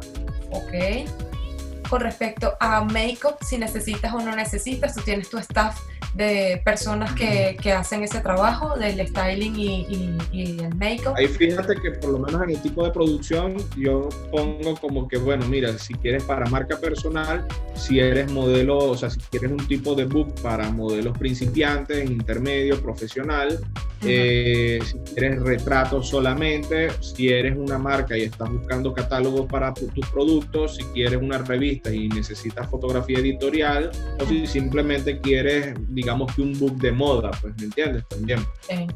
ok. 0.51 1.89
Con 1.89 2.01
respecto 2.01 2.55
a 2.59 2.81
make-up, 2.83 3.37
si 3.41 3.57
necesitas 3.57 4.13
o 4.13 4.19
no 4.19 4.35
necesitas, 4.35 4.95
tú 4.95 5.01
tienes 5.01 5.29
tu 5.29 5.37
staff 5.37 5.79
de 6.13 6.61
personas 6.65 7.13
que, 7.13 7.57
que 7.61 7.71
hacen 7.71 8.03
ese 8.03 8.19
trabajo 8.19 8.77
del 8.77 9.07
styling 9.07 9.55
y, 9.55 9.85
y, 9.89 10.17
y 10.31 10.59
el 10.59 10.75
make-up. 10.75 11.13
Ahí 11.15 11.27
fíjate 11.27 11.75
que 11.81 11.91
por 11.91 12.11
lo 12.11 12.19
menos 12.19 12.41
en 12.43 12.49
el 12.51 12.61
tipo 12.61 12.83
de 12.83 12.91
producción 12.91 13.55
yo 13.77 14.09
pongo 14.31 14.75
como 14.75 15.07
que, 15.07 15.17
bueno, 15.17 15.45
mira, 15.47 15.77
si 15.77 15.93
quieres 15.93 16.23
para 16.23 16.45
marca 16.47 16.77
personal, 16.77 17.45
si 17.75 17.99
eres 17.99 18.31
modelo, 18.31 18.77
o 18.77 18.97
sea, 18.97 19.09
si 19.09 19.19
quieres 19.31 19.51
un 19.51 19.65
tipo 19.67 19.95
de 19.95 20.05
book 20.05 20.33
para 20.41 20.69
modelos 20.71 21.17
principiantes, 21.17 22.09
intermedio, 22.09 22.81
profesional, 22.81 23.59
Ujú. 24.01 24.09
eh, 24.09 24.79
si 24.83 24.97
quieres 25.13 25.41
retratos 25.41 26.09
solamente, 26.09 26.89
si 27.01 27.29
eres 27.29 27.55
una 27.55 27.77
marca 27.77 28.17
y 28.17 28.23
estás 28.23 28.51
buscando 28.51 28.93
catálogos 28.93 29.45
para 29.47 29.73
tu- 29.73 29.87
tus 29.87 30.07
productos, 30.09 30.75
si 30.77 30.83
quieres 30.85 31.19
una 31.21 31.37
revista 31.37 31.91
y 31.93 32.09
necesitas 32.09 32.67
fotografía 32.69 33.19
editorial, 33.19 33.91
o 34.19 34.25
si 34.25 34.47
simplemente 34.47 35.19
quieres, 35.19 35.75
digamos 36.01 36.33
que 36.35 36.41
un 36.41 36.57
book 36.59 36.77
de 36.77 36.91
moda, 36.91 37.31
pues, 37.41 37.55
¿me 37.57 37.65
entiendes? 37.65 38.07
También. 38.07 38.45
Sí. 38.67 38.87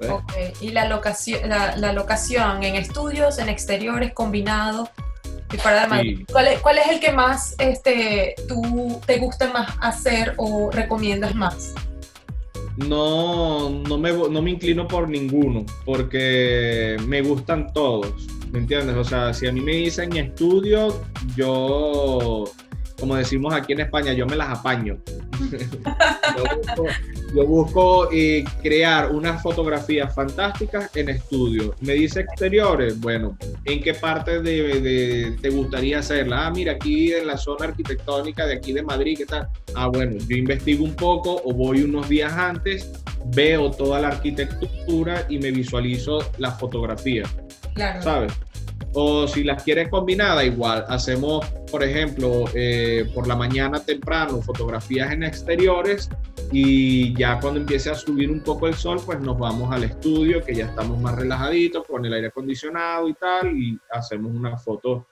¿ves? 0.00 0.10
Ok, 0.10 0.32
Y 0.60 0.70
la 0.70 0.88
locación, 0.88 1.48
la, 1.48 1.76
la 1.76 1.92
locación 1.92 2.62
en 2.62 2.74
estudios, 2.74 3.38
en 3.38 3.48
exteriores, 3.48 4.12
combinado 4.12 4.90
y 5.52 5.56
fuera 5.56 5.82
de 5.82 5.86
Madrid. 5.88 6.18
Sí. 6.18 6.26
¿Cuál, 6.32 6.46
es, 6.48 6.60
cuál 6.60 6.78
es 6.78 6.88
el 6.88 7.00
que 7.00 7.12
más 7.12 7.54
este, 7.58 8.34
tú 8.48 9.00
te 9.06 9.18
gusta 9.18 9.52
más 9.52 9.74
hacer 9.80 10.34
o 10.36 10.70
recomiendas 10.70 11.34
más? 11.34 11.74
no, 12.76 13.70
no, 13.70 13.98
me, 13.98 14.12
no 14.12 14.42
me 14.42 14.50
inclino 14.50 14.88
por 14.88 15.08
ninguno, 15.08 15.64
porque 15.84 16.96
me 17.06 17.22
gustan 17.22 17.72
todos, 17.72 18.26
¿me 18.50 18.60
entiendes? 18.60 18.96
O 18.96 19.04
sea, 19.04 19.32
si 19.32 19.46
a 19.46 19.52
mí 19.52 19.60
me 19.60 19.72
dicen 19.72 20.16
estudio, 20.16 21.00
yo, 21.36 22.44
como 23.04 23.16
decimos 23.16 23.52
aquí 23.52 23.74
en 23.74 23.80
España, 23.80 24.14
yo 24.14 24.24
me 24.24 24.34
las 24.34 24.48
apaño. 24.60 24.96
yo 26.38 26.44
busco, 26.56 26.86
yo 27.34 27.46
busco, 27.46 28.08
eh, 28.10 28.42
crear 28.62 29.10
unas 29.12 29.42
fotografías 29.42 30.14
fantásticas 30.14 30.90
en 30.96 31.10
estudio. 31.10 31.74
Me 31.82 31.92
dice 31.92 32.20
exteriores, 32.20 32.98
bueno, 32.98 33.36
¿en 33.66 33.82
qué 33.82 33.92
parte 33.92 34.40
de, 34.40 34.80
de- 34.80 35.36
te 35.42 35.50
gustaría 35.50 35.98
hacerla? 35.98 36.46
Ah, 36.46 36.50
mira, 36.50 36.72
aquí 36.72 37.12
en 37.12 37.26
la 37.26 37.36
zona 37.36 37.66
arquitectónica 37.66 38.46
de 38.46 38.54
aquí 38.54 38.72
de 38.72 38.82
Madrid, 38.82 39.18
¿qué 39.18 39.26
tal? 39.26 39.48
Ah, 39.74 39.88
bueno, 39.88 40.16
yo 40.26 40.36
investigo 40.38 40.82
un 40.82 40.94
poco 40.96 41.42
o 41.44 41.52
voy 41.52 41.82
unos 41.82 42.08
días 42.08 42.32
antes, 42.32 42.90
veo 43.34 43.70
toda 43.70 44.00
la 44.00 44.08
arquitectura 44.08 45.26
y 45.28 45.38
me 45.38 45.50
visualizo 45.50 46.20
la 46.38 46.52
fotografía, 46.52 47.24
Claro. 47.74 48.00
¿sabes? 48.00 48.32
O 48.94 49.26
si 49.26 49.42
las 49.42 49.62
quieres 49.62 49.88
combinadas, 49.88 50.44
igual, 50.44 50.84
hacemos, 50.88 51.44
por 51.70 51.82
ejemplo, 51.82 52.44
eh, 52.54 53.10
por 53.12 53.26
la 53.26 53.34
mañana 53.34 53.84
temprano 53.84 54.40
fotografías 54.40 55.12
en 55.12 55.24
exteriores 55.24 56.08
y 56.52 57.12
ya 57.18 57.40
cuando 57.40 57.58
empiece 57.58 57.90
a 57.90 57.94
subir 57.96 58.30
un 58.30 58.40
poco 58.40 58.68
el 58.68 58.74
sol, 58.74 59.00
pues 59.04 59.18
nos 59.20 59.36
vamos 59.36 59.72
al 59.72 59.82
estudio, 59.82 60.44
que 60.44 60.54
ya 60.54 60.66
estamos 60.66 61.00
más 61.00 61.16
relajaditos 61.16 61.84
con 61.86 62.04
el 62.04 62.12
aire 62.14 62.28
acondicionado 62.28 63.08
y 63.08 63.14
tal, 63.14 63.58
y 63.58 63.76
hacemos 63.90 64.32
una 64.32 64.56
foto 64.56 65.06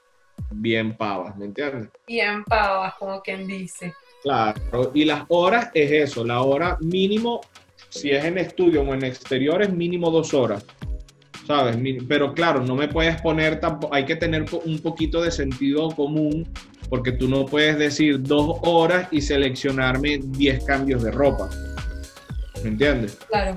bien 0.52 0.96
pavas, 0.96 1.36
¿me 1.36 1.46
entiendes? 1.46 1.88
Bien 2.06 2.44
pavas, 2.44 2.94
como 2.94 3.20
quien 3.20 3.46
dice. 3.46 3.94
Claro, 4.22 4.92
y 4.94 5.04
las 5.04 5.24
horas 5.28 5.70
es 5.74 5.90
eso, 5.90 6.24
la 6.24 6.42
hora 6.42 6.78
mínimo, 6.80 7.40
si 7.88 8.12
es 8.12 8.24
en 8.24 8.38
estudio 8.38 8.82
o 8.82 8.94
en 8.94 9.04
exteriores, 9.04 9.72
mínimo 9.72 10.10
dos 10.10 10.32
horas, 10.32 10.64
¿sabes? 11.46 11.76
Pero 12.08 12.34
claro, 12.34 12.60
no 12.60 12.74
me 12.74 12.88
puedes 12.88 13.20
poner 13.20 13.60
tampoco, 13.60 13.94
hay 13.94 14.04
que 14.04 14.16
tener 14.16 14.44
un 14.64 14.78
poquito 14.80 15.22
de 15.22 15.30
sentido 15.30 15.90
común, 15.90 16.48
porque 16.88 17.12
tú 17.12 17.28
no 17.28 17.46
puedes 17.46 17.78
decir 17.78 18.22
dos 18.22 18.58
horas 18.62 19.08
y 19.10 19.20
seleccionarme 19.20 20.20
10 20.22 20.64
cambios 20.64 21.02
de 21.02 21.10
ropa, 21.10 21.48
¿me 22.62 22.70
entiendes? 22.70 23.18
Claro. 23.28 23.56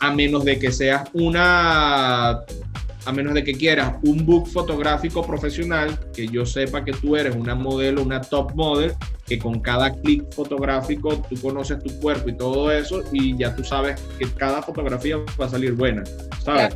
a 0.00 0.12
menos 0.12 0.44
de 0.44 0.58
que 0.58 0.70
seas 0.70 1.08
una, 1.12 2.30
a 2.30 3.12
menos 3.12 3.34
de 3.34 3.42
que 3.42 3.54
quieras 3.54 3.94
un 4.02 4.24
book 4.24 4.48
fotográfico 4.48 5.22
profesional, 5.22 5.98
que 6.14 6.28
yo 6.28 6.46
sepa 6.46 6.84
que 6.84 6.92
tú 6.92 7.16
eres 7.16 7.34
una 7.34 7.54
modelo, 7.54 8.02
una 8.02 8.20
top 8.20 8.54
model, 8.54 8.94
que 9.28 9.38
con 9.38 9.60
cada 9.60 9.92
clic 9.92 10.24
fotográfico 10.32 11.22
tú 11.28 11.40
conoces 11.40 11.82
tu 11.82 12.00
cuerpo 12.00 12.30
y 12.30 12.36
todo 12.36 12.72
eso, 12.72 13.02
y 13.12 13.36
ya 13.36 13.54
tú 13.54 13.62
sabes 13.62 14.00
que 14.18 14.26
cada 14.32 14.62
fotografía 14.62 15.16
va 15.40 15.46
a 15.46 15.48
salir 15.48 15.72
buena, 15.74 16.02
¿sabes? 16.42 16.74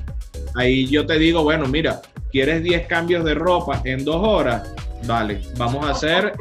Ahí 0.55 0.87
yo 0.87 1.07
te 1.07 1.19
digo, 1.19 1.43
bueno, 1.43 1.67
mira, 1.67 2.03
¿quieres 2.31 2.63
10 2.63 2.87
cambios 2.87 3.25
de 3.25 3.35
ropa 3.35 3.81
en 3.85 4.05
dos 4.05 4.17
horas? 4.27 4.69
Vale, 5.07 5.41
vamos 5.57 5.85
a 5.87 5.91
hacer 5.91 6.35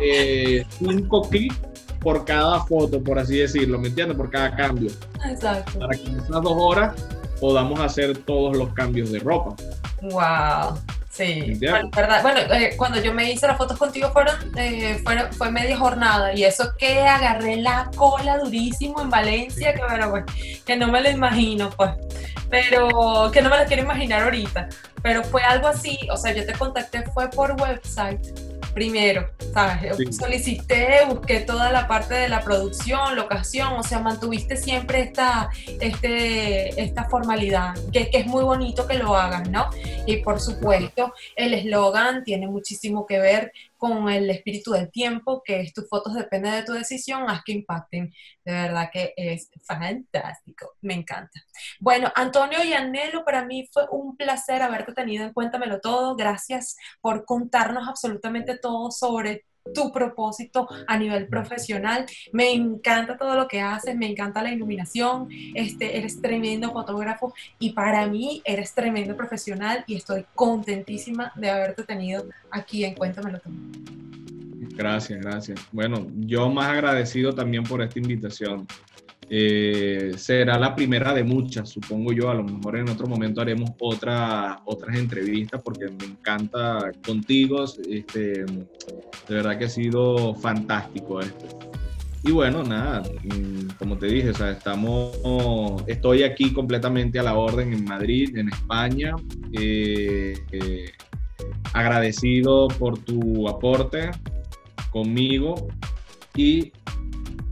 5 0.79 1.29
clics 1.29 1.59
por 1.99 2.25
cada 2.25 2.59
foto, 2.65 3.01
por 3.01 3.17
así 3.19 3.37
decirlo, 3.37 3.79
¿me 3.79 3.87
entiendes? 3.87 4.17
Por 4.17 4.29
cada 4.29 4.55
cambio 4.55 4.91
Exacto. 5.25 5.79
para 5.79 5.95
que 5.95 6.07
en 6.07 6.17
esas 6.17 6.41
dos 6.41 6.55
horas 6.57 6.95
podamos 7.39 7.79
hacer 7.79 8.17
todos 8.19 8.57
los 8.57 8.73
cambios 8.73 9.11
de 9.11 9.19
ropa. 9.19 9.55
Wow. 10.01 10.79
Sí, 11.21 11.57
bueno, 11.61 11.89
verdad. 11.95 12.21
Bueno, 12.23 12.39
eh, 12.51 12.73
cuando 12.75 12.99
yo 12.99 13.13
me 13.13 13.31
hice 13.31 13.45
las 13.45 13.57
fotos 13.57 13.77
contigo 13.77 14.09
fueron, 14.11 14.35
eh, 14.57 14.99
fueron, 15.03 15.31
fue 15.33 15.51
media 15.51 15.77
jornada. 15.77 16.33
Y 16.33 16.43
eso 16.43 16.73
que 16.79 17.01
agarré 17.01 17.57
la 17.57 17.91
cola 17.95 18.39
durísimo 18.39 19.01
en 19.01 19.09
Valencia, 19.09 19.73
que 19.73 19.81
bueno, 19.83 20.09
pues, 20.09 20.63
que 20.63 20.75
no 20.75 20.87
me 20.87 21.01
lo 21.01 21.09
imagino, 21.09 21.69
pues, 21.71 21.91
pero 22.49 23.29
que 23.31 23.41
no 23.41 23.49
me 23.49 23.59
lo 23.59 23.65
quiero 23.65 23.83
imaginar 23.83 24.23
ahorita, 24.23 24.67
pero 25.03 25.23
fue 25.23 25.43
algo 25.43 25.67
así, 25.67 25.97
o 26.11 26.17
sea, 26.17 26.33
yo 26.33 26.45
te 26.45 26.53
contacté 26.53 27.03
fue 27.13 27.29
por 27.29 27.51
website 27.61 28.50
primero, 28.73 29.29
¿sabes? 29.53 29.97
Sí. 29.97 30.13
Solicité, 30.13 31.05
busqué 31.07 31.41
toda 31.41 31.71
la 31.71 31.87
parte 31.87 32.13
de 32.13 32.29
la 32.29 32.41
producción, 32.41 33.15
locación, 33.15 33.73
o 33.73 33.83
sea, 33.83 33.99
mantuviste 33.99 34.57
siempre 34.57 35.01
esta, 35.01 35.49
este, 35.79 36.81
esta 36.81 37.09
formalidad, 37.09 37.75
que, 37.91 38.09
que 38.09 38.17
es 38.19 38.27
muy 38.27 38.43
bonito 38.43 38.87
que 38.87 38.95
lo 38.95 39.15
hagan, 39.15 39.51
¿no? 39.51 39.69
Y 40.05 40.17
por 40.17 40.39
supuesto, 40.39 41.13
el 41.35 41.53
eslogan 41.53 42.23
tiene 42.23 42.47
muchísimo 42.47 43.05
que 43.05 43.19
ver 43.19 43.51
con 43.81 44.07
el 44.09 44.29
espíritu 44.29 44.73
del 44.73 44.91
tiempo, 44.91 45.41
que 45.43 45.71
tus 45.73 45.89
fotos 45.89 46.13
depende 46.13 46.51
de 46.51 46.61
tu 46.61 46.73
decisión, 46.73 47.27
haz 47.27 47.41
que 47.43 47.53
impacten. 47.53 48.13
De 48.45 48.51
verdad 48.51 48.91
que 48.93 49.11
es 49.17 49.49
fantástico, 49.65 50.73
me 50.81 50.93
encanta. 50.93 51.41
Bueno, 51.79 52.11
Antonio 52.15 52.63
y 52.63 52.73
Anelo, 52.73 53.25
para 53.25 53.43
mí 53.43 53.67
fue 53.73 53.87
un 53.89 54.15
placer 54.15 54.61
haberte 54.61 54.93
tenido 54.93 55.25
en 55.25 55.33
Cuéntamelo 55.33 55.79
Todo. 55.81 56.15
Gracias 56.15 56.75
por 57.01 57.25
contarnos 57.25 57.87
absolutamente 57.87 58.55
todo 58.55 58.91
sobre 58.91 59.45
tu 59.73 59.91
propósito 59.91 60.67
a 60.87 60.97
nivel 60.97 61.27
profesional. 61.27 62.05
Me 62.31 62.51
encanta 62.51 63.17
todo 63.17 63.35
lo 63.35 63.47
que 63.47 63.61
haces, 63.61 63.95
me 63.95 64.09
encanta 64.09 64.41
la 64.41 64.51
iluminación, 64.51 65.29
este, 65.55 65.97
eres 65.97 66.21
tremendo 66.21 66.71
fotógrafo 66.71 67.33
y 67.59 67.71
para 67.73 68.07
mí 68.07 68.41
eres 68.45 68.73
tremendo 68.73 69.15
profesional 69.15 69.83
y 69.87 69.95
estoy 69.95 70.25
contentísima 70.35 71.31
de 71.35 71.49
haberte 71.49 71.83
tenido 71.83 72.25
aquí 72.49 72.83
en 72.83 72.95
Cuéntamelo 72.95 73.39
Todo. 73.39 73.53
Gracias, 74.75 75.21
gracias. 75.21 75.59
Bueno, 75.71 76.07
yo 76.15 76.49
más 76.49 76.69
agradecido 76.69 77.33
también 77.33 77.63
por 77.63 77.81
esta 77.81 77.99
invitación. 77.99 78.67
Eh, 79.33 80.11
será 80.17 80.59
la 80.59 80.75
primera 80.75 81.13
de 81.13 81.23
muchas, 81.23 81.69
supongo 81.69 82.11
yo. 82.11 82.29
A 82.29 82.33
lo 82.33 82.43
mejor 82.43 82.75
en 82.75 82.89
otro 82.89 83.07
momento 83.07 83.39
haremos 83.39 83.71
otra, 83.79 84.59
otras 84.65 84.97
entrevistas 84.97 85.61
porque 85.63 85.85
me 85.85 86.03
encanta 86.03 86.91
contigo. 87.05 87.63
Este, 87.63 88.43
de 88.43 88.67
verdad 89.29 89.57
que 89.57 89.65
ha 89.65 89.69
sido 89.69 90.35
fantástico 90.35 91.21
esto. 91.21 91.47
Y 92.23 92.31
bueno, 92.31 92.61
nada, 92.63 93.03
mm, 93.23 93.77
como 93.79 93.97
te 93.97 94.07
dije, 94.07 94.31
o 94.31 94.33
sea, 94.33 94.51
estamos, 94.51 95.15
estoy 95.87 96.23
aquí 96.23 96.51
completamente 96.51 97.17
a 97.17 97.23
la 97.23 97.35
orden 97.35 97.71
en 97.71 97.85
Madrid, 97.85 98.37
en 98.37 98.49
España. 98.49 99.15
Eh, 99.53 100.33
eh, 100.51 100.91
agradecido 101.71 102.67
por 102.67 102.99
tu 102.99 103.47
aporte 103.47 104.11
conmigo 104.89 105.69
y 106.35 106.73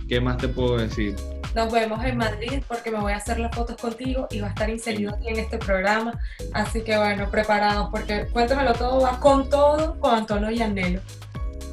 qué 0.10 0.20
más 0.20 0.36
te 0.38 0.50
puedo 0.50 0.76
decir. 0.76 1.16
Nos 1.56 1.72
vemos 1.72 2.04
en 2.04 2.18
Madrid 2.18 2.64
porque 2.68 2.92
me 2.92 3.00
voy 3.00 3.14
a 3.14 3.18
hacer 3.18 3.40
las 3.40 3.56
fotos 3.56 3.78
contigo 3.78 4.28
y 4.30 4.40
va 4.40 4.48
a 4.48 4.50
estar 4.52 4.70
inserido 4.70 5.14
aquí 5.16 5.30
en 5.30 5.40
este 5.40 5.58
programa. 5.58 6.14
Así 6.54 6.84
que 6.84 6.98
bueno, 6.98 7.30
preparados 7.30 7.90
porque 7.90 8.28
Cuéntamelo 8.28 8.74
Todo 8.74 9.02
va 9.02 9.20
con 9.20 9.50
todo 9.50 10.00
con 10.00 10.16
Antonio 10.16 10.52
y 10.52 10.62
Anelo. 10.62 11.02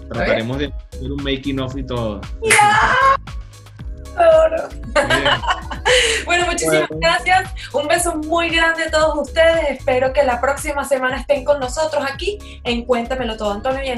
Trataremos 0.08 0.58
de 0.58 0.72
hacer 0.92 1.12
un 1.12 1.22
making 1.22 1.60
of 1.60 1.76
y 1.76 1.84
todo. 1.84 2.20
Bien. 2.40 2.56
Bueno, 6.24 6.46
muchísimas 6.46 6.88
Bueno. 6.88 7.00
gracias. 7.00 7.50
Un 7.72 7.86
beso 7.86 8.16
muy 8.16 8.48
grande 8.50 8.84
a 8.84 8.90
todos 8.90 9.28
ustedes. 9.28 9.78
Espero 9.78 10.12
que 10.12 10.22
la 10.24 10.40
próxima 10.40 10.84
semana 10.84 11.18
estén 11.18 11.44
con 11.44 11.60
nosotros 11.60 12.04
aquí 12.10 12.38
en 12.64 12.84
Cuéntamelo 12.84 13.36
Todo. 13.36 13.52
Antonio 13.52 13.82
y 13.84 13.92